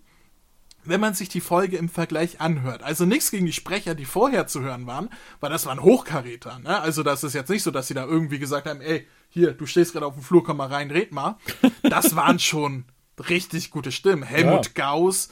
wenn 0.84 1.00
man 1.00 1.14
sich 1.14 1.30
die 1.30 1.42
Folge 1.42 1.78
im 1.78 1.90
Vergleich 1.90 2.42
anhört. 2.42 2.84
Also 2.84 3.06
nichts 3.06 3.32
gegen 3.32 3.46
die 3.46 3.54
Sprecher, 3.54 3.96
die 3.96 4.06
vorher 4.06 4.48
zu 4.48 4.62
hören 4.62 4.88
waren, 4.88 5.10
weil 5.40 5.52
das 5.52 5.66
waren 5.66 5.82
Hochkaräter. 5.82 6.60
Ne? 6.60 6.80
Also 6.80 7.04
das 7.04 7.24
ist 7.24 7.34
jetzt 7.34 7.50
nicht 7.50 7.64
so, 7.64 7.72
dass 7.72 7.88
sie 7.88 7.94
da 7.94 8.06
irgendwie 8.06 8.40
gesagt 8.40 8.68
haben, 8.68 8.82
ey, 8.82 9.08
hier, 9.30 9.54
du 9.54 9.66
stehst 9.66 9.94
gerade 9.94 10.06
auf 10.06 10.16
dem 10.16 10.24
Flur, 10.24 10.44
komm 10.44 10.58
mal 10.58 10.68
rein, 10.68 10.92
red 10.92 11.12
mal. 11.12 11.38
Das 11.84 12.16
waren 12.16 12.40
schon 12.40 12.86
richtig 13.30 13.72
gute 13.72 13.92
Stimmen. 13.92 14.24
Helmut 14.24 14.66
ja. 14.66 14.72
Gauss, 14.74 15.30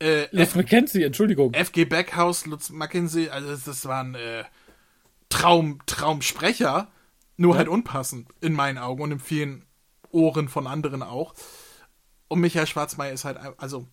äh, 0.00 0.26
Lutz 0.30 0.54
McKenzie, 0.54 1.02
Entschuldigung. 1.02 1.54
FG 1.54 1.84
Backhaus, 1.86 2.46
Lutz 2.46 2.70
McKenzie, 2.70 3.30
also 3.30 3.56
das 3.56 3.84
waren 3.86 4.14
äh, 4.14 4.44
Traum, 5.28 5.80
Traumsprecher, 5.86 6.88
nur 7.36 7.54
ja. 7.54 7.58
halt 7.58 7.68
unpassend 7.68 8.28
in 8.40 8.52
meinen 8.52 8.78
Augen 8.78 9.02
und 9.02 9.12
in 9.12 9.20
vielen 9.20 9.64
Ohren 10.10 10.48
von 10.48 10.66
anderen 10.66 11.02
auch. 11.02 11.34
Und 12.28 12.40
Michael 12.40 12.66
Schwarzmeier 12.66 13.12
ist 13.12 13.24
halt, 13.24 13.38
also 13.58 13.86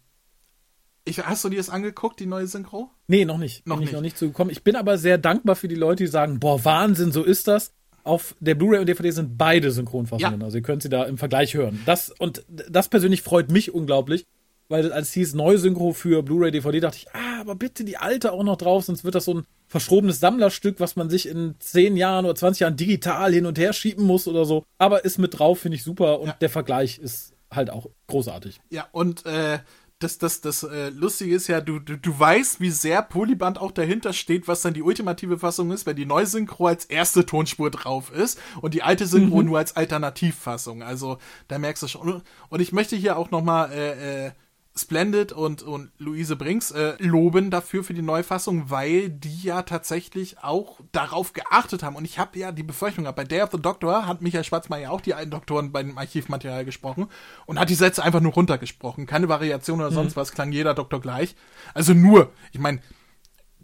ich, 1.05 1.19
hast 1.19 1.43
du 1.43 1.49
dir 1.49 1.57
das 1.57 1.69
angeguckt, 1.69 2.19
die 2.19 2.25
neue 2.25 2.47
Synchro? 2.47 2.89
Nee, 3.07 3.25
noch 3.25 3.37
nicht. 3.37 3.67
Noch 3.67 3.75
bin 3.75 3.81
nicht. 3.81 3.89
Ich 3.89 3.95
noch 3.95 4.01
nicht 4.01 4.17
zugekommen. 4.17 4.51
Ich 4.51 4.63
bin 4.63 4.75
aber 4.75 4.97
sehr 4.97 5.17
dankbar 5.17 5.55
für 5.55 5.67
die 5.67 5.75
Leute, 5.75 6.03
die 6.03 6.09
sagen, 6.09 6.39
boah, 6.39 6.63
Wahnsinn, 6.63 7.11
so 7.11 7.23
ist 7.23 7.47
das. 7.47 7.73
Auf 8.05 8.35
der 8.39 8.55
Blu-ray 8.55 8.79
und 8.79 8.87
DVD 8.87 9.11
sind 9.11 9.37
beide 9.37 9.71
Synchronfassungen. 9.71 10.41
Ja. 10.41 10.45
Also 10.45 10.57
ihr 10.57 10.63
könnt 10.63 10.81
sie 10.81 10.89
da 10.89 11.03
im 11.03 11.17
Vergleich 11.17 11.53
hören. 11.53 11.81
Das, 11.85 12.09
und 12.19 12.45
das 12.47 12.89
persönlich 12.89 13.21
freut 13.21 13.49
mich 13.49 13.73
unglaublich, 13.73 14.25
weil 14.69 14.91
als 14.91 15.13
hieß 15.13 15.33
Neusynchro 15.33 15.93
für 15.93 16.23
Blu-ray, 16.23 16.51
DVD, 16.51 16.79
dachte 16.79 16.97
ich, 16.97 17.13
ah, 17.13 17.41
aber 17.41 17.55
bitte 17.55 17.83
die 17.83 17.97
alte 17.97 18.31
auch 18.31 18.43
noch 18.43 18.57
drauf, 18.57 18.85
sonst 18.85 19.03
wird 19.03 19.15
das 19.15 19.25
so 19.25 19.35
ein 19.35 19.45
verschrobenes 19.67 20.19
Sammlerstück, 20.19 20.79
was 20.79 20.95
man 20.95 21.09
sich 21.09 21.27
in 21.27 21.55
10 21.59 21.97
Jahren 21.97 22.25
oder 22.25 22.35
20 22.35 22.61
Jahren 22.61 22.77
digital 22.77 23.33
hin 23.33 23.45
und 23.45 23.57
her 23.57 23.73
schieben 23.73 24.05
muss 24.05 24.27
oder 24.27 24.45
so. 24.45 24.63
Aber 24.77 25.03
ist 25.03 25.17
mit 25.17 25.37
drauf, 25.37 25.59
finde 25.59 25.77
ich 25.77 25.83
super 25.83 26.19
und 26.19 26.27
ja. 26.27 26.35
der 26.39 26.49
Vergleich 26.49 26.99
ist 26.99 27.33
halt 27.51 27.69
auch 27.69 27.87
großartig. 28.07 28.59
Ja, 28.69 28.87
und 28.91 29.25
äh, 29.25 29.59
das, 30.03 30.17
das, 30.17 30.41
das 30.41 30.63
äh, 30.63 30.89
Lustige 30.89 31.33
ist 31.35 31.47
ja, 31.47 31.61
du, 31.61 31.79
du, 31.79 31.97
du 31.97 32.19
weißt, 32.19 32.59
wie 32.59 32.69
sehr 32.69 33.01
Polyband 33.01 33.59
auch 33.59 33.71
dahinter 33.71 34.13
steht, 34.13 34.47
was 34.47 34.61
dann 34.61 34.73
die 34.73 34.81
ultimative 34.81 35.39
Fassung 35.39 35.71
ist, 35.71 35.85
wenn 35.85 35.95
die 35.95 36.05
Neusynchro 36.05 36.67
als 36.67 36.85
erste 36.85 37.25
Tonspur 37.25 37.71
drauf 37.71 38.11
ist 38.11 38.39
und 38.61 38.73
die 38.73 38.83
alte 38.83 39.07
Synchro 39.07 39.37
mhm. 39.37 39.47
nur 39.47 39.57
als 39.57 39.75
Alternativfassung. 39.75 40.83
Also 40.83 41.17
da 41.47 41.57
merkst 41.57 41.83
du 41.83 41.87
schon. 41.87 42.21
Und 42.49 42.59
ich 42.59 42.73
möchte 42.73 42.95
hier 42.95 43.17
auch 43.17 43.31
nochmal 43.31 43.71
äh, 43.71 44.25
äh, 44.27 44.31
Splendid 44.75 45.31
und, 45.31 45.61
und 45.61 45.91
Luise 45.99 46.35
Brinks 46.35 46.71
äh, 46.71 46.95
loben 46.97 47.51
dafür 47.51 47.83
für 47.83 47.93
die 47.93 48.01
Neufassung, 48.01 48.71
weil 48.71 49.09
die 49.09 49.43
ja 49.43 49.61
tatsächlich 49.61 50.43
auch 50.43 50.79
darauf 50.91 51.33
geachtet 51.33 51.83
haben. 51.83 51.95
Und 51.95 52.05
ich 52.05 52.17
habe 52.17 52.39
ja 52.39 52.51
die 52.51 52.63
Befürchtung 52.63 53.03
gehabt, 53.03 53.17
bei 53.17 53.23
Day 53.23 53.43
of 53.43 53.51
the 53.51 53.61
Doctor 53.61 54.07
hat 54.07 54.23
Michael 54.23 54.43
Schwarzmeier 54.43 54.91
auch 54.91 55.01
die 55.01 55.13
alten 55.13 55.29
Doktoren 55.29 55.71
bei 55.71 55.83
dem 55.83 55.97
Archivmaterial 55.97 56.65
gesprochen 56.65 57.07
und 57.45 57.59
hat 57.59 57.69
die 57.69 57.75
Sätze 57.75 58.03
einfach 58.03 58.19
nur 58.19 58.33
runtergesprochen. 58.33 59.05
Keine 59.05 59.29
Variation 59.29 59.79
oder 59.79 59.91
mhm. 59.91 59.95
sonst 59.95 60.15
was, 60.15 60.31
klang 60.31 60.51
jeder 60.51 60.73
Doktor 60.73 61.01
gleich. 61.01 61.35
Also 61.75 61.93
nur, 61.93 62.31
ich 62.51 62.59
meine, 62.59 62.81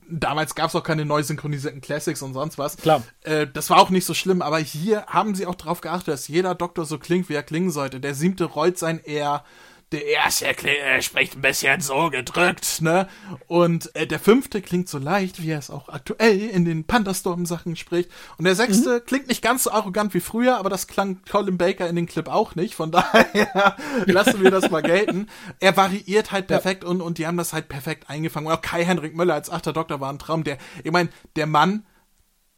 damals 0.07 0.53
gab 0.53 0.69
es 0.69 0.75
auch 0.75 0.83
keine 0.83 1.05
neu 1.05 1.23
synchronisierten 1.23 1.81
Classics 1.81 2.21
und 2.21 2.33
sonst 2.33 2.59
was. 2.59 2.77
Klar. 2.77 3.03
Äh, 3.21 3.47
das 3.51 3.71
war 3.71 3.79
auch 3.79 3.89
nicht 3.89 4.05
so 4.05 4.13
schlimm, 4.13 4.43
aber 4.43 4.59
hier 4.59 5.07
haben 5.07 5.33
sie 5.33 5.47
auch 5.47 5.55
darauf 5.55 5.81
geachtet, 5.81 6.09
dass 6.09 6.27
jeder 6.27 6.53
Doktor 6.53 6.85
so 6.85 6.99
klingt, 6.99 7.29
wie 7.29 7.33
er 7.33 7.43
klingen 7.43 7.71
sollte. 7.71 7.99
Der 7.99 8.13
siebte 8.13 8.45
rollt 8.45 8.77
sein 8.77 9.03
R 9.03 9.43
der 9.91 10.05
erste 10.05 10.45
äh, 10.45 11.01
spricht 11.01 11.35
ein 11.35 11.41
bisschen 11.41 11.81
so 11.81 12.09
gedrückt, 12.11 12.81
ne? 12.81 13.07
Und 13.47 13.95
äh, 13.95 14.05
der 14.05 14.19
fünfte 14.19 14.61
klingt 14.61 14.87
so 14.87 14.99
leicht, 14.99 15.41
wie 15.41 15.49
er 15.49 15.57
es 15.57 15.71
auch 15.71 15.89
aktuell 15.89 16.39
in 16.39 16.63
den 16.63 16.83
Pandastorm-Sachen 16.83 17.75
spricht. 17.75 18.11
Und 18.37 18.45
der 18.45 18.55
sechste 18.55 18.99
mhm. 18.99 19.05
klingt 19.05 19.27
nicht 19.27 19.41
ganz 19.41 19.63
so 19.63 19.71
arrogant 19.71 20.13
wie 20.13 20.19
früher, 20.19 20.57
aber 20.57 20.69
das 20.69 20.87
klang 20.87 21.21
Colin 21.29 21.57
Baker 21.57 21.89
in 21.89 21.95
den 21.95 22.05
Clip 22.05 22.27
auch 22.27 22.53
nicht. 22.53 22.75
Von 22.75 22.91
daher 22.91 23.75
lassen 24.05 24.43
wir 24.43 24.51
das 24.51 24.69
mal 24.69 24.81
gelten. 24.81 25.27
Er 25.59 25.75
variiert 25.75 26.31
halt 26.31 26.47
perfekt 26.47 26.83
ja. 26.83 26.89
und, 26.89 27.01
und 27.01 27.17
die 27.17 27.25
haben 27.25 27.37
das 27.37 27.53
halt 27.53 27.67
perfekt 27.67 28.09
eingefangen. 28.11 28.47
Und 28.47 28.53
auch 28.53 28.61
Kai-Henrik 28.61 29.15
Möller 29.15 29.33
als 29.33 29.49
achter 29.49 29.73
Doktor 29.73 29.99
war 29.99 30.11
ein 30.11 30.19
Traum. 30.19 30.43
Der, 30.43 30.59
ich 30.83 30.91
meine, 30.91 31.09
der 31.35 31.47
Mann 31.47 31.85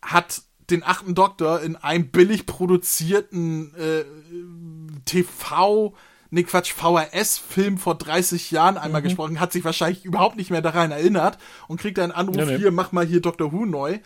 hat 0.02 0.42
den 0.70 0.84
achten 0.84 1.16
Doktor 1.16 1.62
in 1.62 1.78
einem 1.78 2.12
billig 2.12 2.46
produzierten 2.46 3.74
äh, 3.76 4.04
TV- 5.08 5.94
nee 6.32 6.44
Quatsch, 6.44 6.74
VHS-Film 6.74 7.78
vor 7.78 7.96
30 7.96 8.50
Jahren 8.52 8.78
einmal 8.78 9.02
mhm. 9.02 9.06
gesprochen, 9.06 9.40
hat 9.40 9.52
sich 9.52 9.64
wahrscheinlich 9.64 10.04
überhaupt 10.04 10.38
nicht 10.38 10.50
mehr 10.50 10.62
daran 10.62 10.92
erinnert 10.92 11.38
und 11.68 11.80
kriegt 11.80 12.00
einen 12.00 12.12
Anruf, 12.12 12.38
ja, 12.38 12.46
nee. 12.46 12.58
hier, 12.58 12.72
mach 12.72 12.92
mal 12.92 13.06
hier 13.06 13.22
Dr. 13.22 13.52
Who 13.52 13.66
neu. 13.66 14.00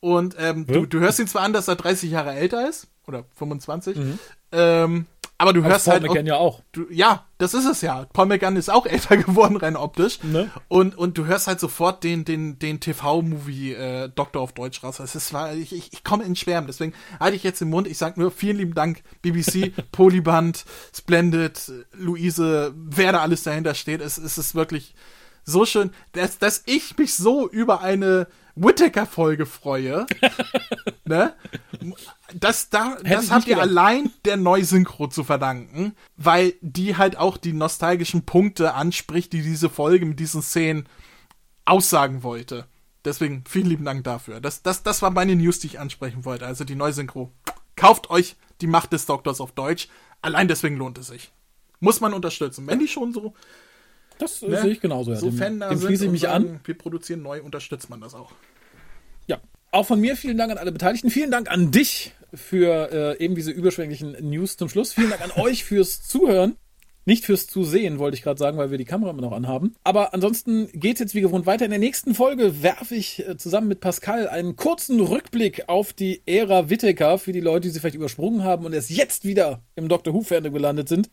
Und 0.00 0.36
ähm, 0.38 0.66
ja. 0.68 0.74
du, 0.74 0.86
du 0.86 1.00
hörst 1.00 1.18
ihn 1.18 1.26
zwar 1.26 1.42
an, 1.42 1.52
dass 1.52 1.66
er 1.66 1.76
30 1.76 2.10
Jahre 2.10 2.34
älter 2.34 2.68
ist, 2.68 2.88
oder 3.06 3.24
25, 3.36 3.96
mhm. 3.96 4.18
ähm, 4.52 5.06
aber 5.40 5.52
du 5.52 5.62
hörst 5.62 5.84
Paul 5.84 5.94
halt. 5.94 6.02
Paul 6.02 6.10
McGann 6.10 6.26
ja 6.26 6.36
auch. 6.36 6.62
Du, 6.72 6.86
ja, 6.90 7.24
das 7.38 7.54
ist 7.54 7.64
es 7.64 7.80
ja. 7.80 8.06
Paul 8.12 8.26
McGann 8.26 8.56
ist 8.56 8.68
auch 8.68 8.86
älter 8.86 9.16
geworden, 9.16 9.56
rein 9.56 9.76
optisch. 9.76 10.22
Ne? 10.24 10.50
Und, 10.66 10.98
und 10.98 11.16
du 11.16 11.26
hörst 11.26 11.46
halt 11.46 11.60
sofort 11.60 12.02
den, 12.02 12.24
den, 12.24 12.58
den 12.58 12.80
TV-Movie 12.80 13.72
äh, 13.74 14.08
Doktor 14.08 14.42
auf 14.42 14.52
Deutsch 14.52 14.82
raus. 14.82 14.96
Das 14.96 15.14
ist, 15.14 15.32
ich, 15.54 15.72
ich, 15.72 15.92
ich 15.92 16.02
komme 16.02 16.24
in 16.24 16.34
Schwärmen. 16.34 16.66
Deswegen 16.66 16.92
halte 17.20 17.36
ich 17.36 17.44
jetzt 17.44 17.60
den 17.60 17.70
Mund. 17.70 17.86
Ich 17.86 17.98
sag 17.98 18.16
nur 18.16 18.32
vielen 18.32 18.58
lieben 18.58 18.74
Dank, 18.74 19.02
BBC, 19.22 19.72
Polyband, 19.92 20.64
Splendid, 20.92 21.72
Luise, 21.92 22.74
wer 22.76 23.12
da 23.12 23.20
alles 23.20 23.44
dahinter 23.44 23.74
steht. 23.74 24.00
Es, 24.00 24.18
es 24.18 24.38
ist 24.38 24.56
wirklich 24.56 24.96
so 25.44 25.64
schön, 25.64 25.92
dass, 26.12 26.38
dass 26.38 26.64
ich 26.66 26.98
mich 26.98 27.14
so 27.14 27.48
über 27.48 27.80
eine 27.80 28.26
Whittaker-Folge 28.62 29.46
freue. 29.46 30.06
ne? 31.04 31.34
Das, 32.34 32.70
da, 32.70 32.96
das 33.02 33.30
habt 33.30 33.46
ihr 33.46 33.54
gedacht. 33.54 33.70
allein 33.70 34.10
der 34.24 34.36
Neusynchro 34.36 35.08
zu 35.08 35.24
verdanken, 35.24 35.94
weil 36.16 36.54
die 36.60 36.96
halt 36.96 37.16
auch 37.16 37.36
die 37.36 37.52
nostalgischen 37.52 38.24
Punkte 38.24 38.74
anspricht, 38.74 39.32
die 39.32 39.42
diese 39.42 39.68
Folge 39.68 40.06
mit 40.06 40.20
diesen 40.20 40.42
Szenen 40.42 40.88
aussagen 41.64 42.22
wollte. 42.22 42.66
Deswegen 43.04 43.44
vielen 43.48 43.66
lieben 43.66 43.84
Dank 43.84 44.04
dafür. 44.04 44.40
Das, 44.40 44.62
das, 44.62 44.82
das 44.82 45.02
war 45.02 45.10
meine 45.10 45.36
News, 45.36 45.60
die 45.60 45.68
ich 45.68 45.80
ansprechen 45.80 46.24
wollte. 46.24 46.46
Also 46.46 46.64
die 46.64 46.74
Neusynchro. 46.74 47.32
Kauft 47.76 48.10
euch 48.10 48.36
die 48.60 48.66
Macht 48.66 48.92
des 48.92 49.06
Doktors 49.06 49.40
auf 49.40 49.52
Deutsch. 49.52 49.88
Allein 50.20 50.48
deswegen 50.48 50.76
lohnt 50.76 50.98
es 50.98 51.06
sich. 51.06 51.30
Muss 51.80 52.00
man 52.00 52.12
unterstützen. 52.12 52.66
Wenn 52.66 52.80
die 52.80 52.88
schon 52.88 53.12
so 53.12 53.34
das 54.18 54.42
ne? 54.42 54.60
sehe 54.60 54.70
ich 54.70 54.80
genauso. 54.80 55.12
Ja. 55.12 55.18
So 55.18 55.30
dem, 55.30 55.60
dem 55.60 55.80
schließe 55.80 56.06
ich 56.06 56.10
mich 56.10 56.22
sagen, 56.22 56.48
an. 56.48 56.60
Wir 56.64 56.76
produzieren 56.76 57.22
neu, 57.22 57.42
unterstützt 57.42 57.90
man 57.90 58.00
das 58.00 58.14
auch. 58.14 58.32
Ja, 59.26 59.40
auch 59.70 59.86
von 59.86 60.00
mir 60.00 60.16
vielen 60.16 60.38
Dank 60.38 60.52
an 60.52 60.58
alle 60.58 60.72
Beteiligten. 60.72 61.10
Vielen 61.10 61.30
Dank 61.30 61.50
an 61.50 61.70
dich 61.70 62.12
für 62.34 63.16
äh, 63.18 63.24
eben 63.24 63.34
diese 63.34 63.50
überschwänglichen 63.50 64.16
News 64.20 64.56
zum 64.56 64.68
Schluss. 64.68 64.92
Vielen 64.92 65.10
Dank 65.10 65.22
an 65.22 65.30
euch 65.36 65.64
fürs 65.64 66.02
Zuhören. 66.02 66.56
Nicht 67.04 67.24
fürs 67.24 67.46
Zusehen, 67.46 67.98
wollte 67.98 68.16
ich 68.16 68.22
gerade 68.22 68.38
sagen, 68.38 68.58
weil 68.58 68.70
wir 68.70 68.76
die 68.76 68.84
Kamera 68.84 69.12
immer 69.12 69.22
noch 69.22 69.32
anhaben. 69.32 69.74
Aber 69.82 70.12
ansonsten 70.12 70.68
geht's 70.74 71.00
jetzt 71.00 71.14
wie 71.14 71.22
gewohnt 71.22 71.46
weiter. 71.46 71.64
In 71.64 71.70
der 71.70 71.80
nächsten 71.80 72.14
Folge 72.14 72.62
werfe 72.62 72.94
ich 72.94 73.26
äh, 73.26 73.38
zusammen 73.38 73.68
mit 73.68 73.80
Pascal 73.80 74.28
einen 74.28 74.56
kurzen 74.56 75.00
Rückblick 75.00 75.70
auf 75.70 75.94
die 75.94 76.20
Ära 76.26 76.68
Whittaker 76.68 77.18
für 77.18 77.32
die 77.32 77.40
Leute, 77.40 77.62
die 77.62 77.70
sie 77.70 77.80
vielleicht 77.80 77.96
übersprungen 77.96 78.44
haben 78.44 78.66
und 78.66 78.74
erst 78.74 78.90
jetzt 78.90 79.24
wieder 79.24 79.62
im 79.74 79.88
Doctor 79.88 80.12
Who-Fandom 80.12 80.52
gelandet 80.52 80.90
sind, 80.90 81.08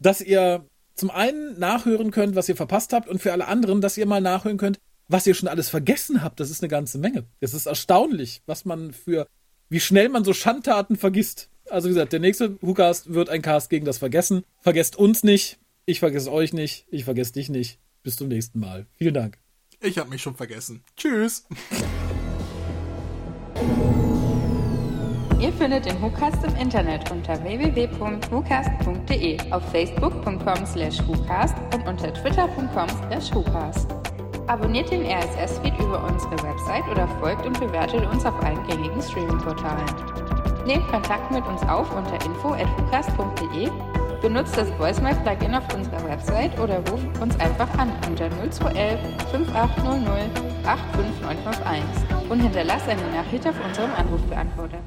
dass 0.00 0.20
ihr 0.20 0.66
zum 0.98 1.10
einen 1.10 1.58
nachhören 1.58 2.10
könnt, 2.10 2.34
was 2.34 2.48
ihr 2.48 2.56
verpasst 2.56 2.92
habt 2.92 3.08
und 3.08 3.22
für 3.22 3.32
alle 3.32 3.46
anderen, 3.46 3.80
dass 3.80 3.96
ihr 3.96 4.06
mal 4.06 4.20
nachhören 4.20 4.58
könnt, 4.58 4.78
was 5.06 5.26
ihr 5.26 5.34
schon 5.34 5.48
alles 5.48 5.68
vergessen 5.68 6.22
habt. 6.22 6.40
Das 6.40 6.50
ist 6.50 6.62
eine 6.62 6.68
ganze 6.68 6.98
Menge. 6.98 7.24
Es 7.40 7.54
ist 7.54 7.66
erstaunlich, 7.66 8.42
was 8.46 8.64
man 8.64 8.92
für, 8.92 9.26
wie 9.68 9.80
schnell 9.80 10.08
man 10.08 10.24
so 10.24 10.32
Schandtaten 10.32 10.96
vergisst. 10.96 11.48
Also 11.70 11.88
wie 11.88 11.94
gesagt, 11.94 12.12
der 12.12 12.20
nächste 12.20 12.60
WhoCast 12.62 13.12
wird 13.14 13.28
ein 13.30 13.42
Cast 13.42 13.70
gegen 13.70 13.86
das 13.86 13.98
Vergessen. 13.98 14.42
Vergesst 14.60 14.96
uns 14.96 15.22
nicht. 15.22 15.58
Ich 15.86 16.00
vergesse 16.00 16.32
euch 16.32 16.52
nicht. 16.52 16.86
Ich 16.90 17.04
vergesse 17.04 17.32
dich 17.32 17.48
nicht. 17.48 17.78
Bis 18.02 18.16
zum 18.16 18.28
nächsten 18.28 18.58
Mal. 18.58 18.86
Vielen 18.96 19.14
Dank. 19.14 19.38
Ich 19.80 19.98
habe 19.98 20.10
mich 20.10 20.22
schon 20.22 20.34
vergessen. 20.34 20.82
Tschüss. 20.96 21.44
Ihr 25.40 25.52
findet 25.52 25.86
den 25.86 26.02
WhoCast 26.02 26.42
im 26.42 26.56
Internet 26.56 27.08
unter 27.12 27.40
www.whocast.de, 27.44 29.38
auf 29.52 29.62
facebook.com 29.70 30.66
slash 30.66 30.98
WhoCast 31.06 31.54
und 31.74 31.86
unter 31.86 32.12
twitter.com 32.12 32.88
slash 32.88 33.32
WhoCast. 33.32 33.86
Abonniert 34.48 34.90
den 34.90 35.06
RSS-Feed 35.06 35.78
über 35.78 36.02
unsere 36.02 36.32
Website 36.42 36.82
oder 36.90 37.06
folgt 37.20 37.46
und 37.46 37.60
bewertet 37.60 38.04
uns 38.10 38.26
auf 38.26 38.34
allen 38.42 38.66
gängigen 38.66 39.00
Streaming-Portalen. 39.00 39.86
Nehmt 40.66 40.88
Kontakt 40.88 41.30
mit 41.30 41.46
uns 41.46 41.62
auf 41.68 41.88
unter 41.96 42.14
info.hucast.de, 42.26 43.70
benutzt 44.20 44.56
das 44.56 44.76
Voicemail-Plugin 44.76 45.54
auf 45.54 45.72
unserer 45.72 46.04
Website 46.08 46.58
oder 46.58 46.80
ruft 46.90 47.16
uns 47.20 47.38
einfach 47.38 47.72
an 47.78 47.92
unter 48.08 48.28
0211 48.28 48.98
5800 49.30 50.30
85951 50.64 52.28
und 52.28 52.40
hinterlasst 52.40 52.88
eine 52.88 53.06
Nachricht 53.12 53.46
auf 53.46 53.54
unserem 53.64 53.94
Anrufbeantworter. 53.94 54.78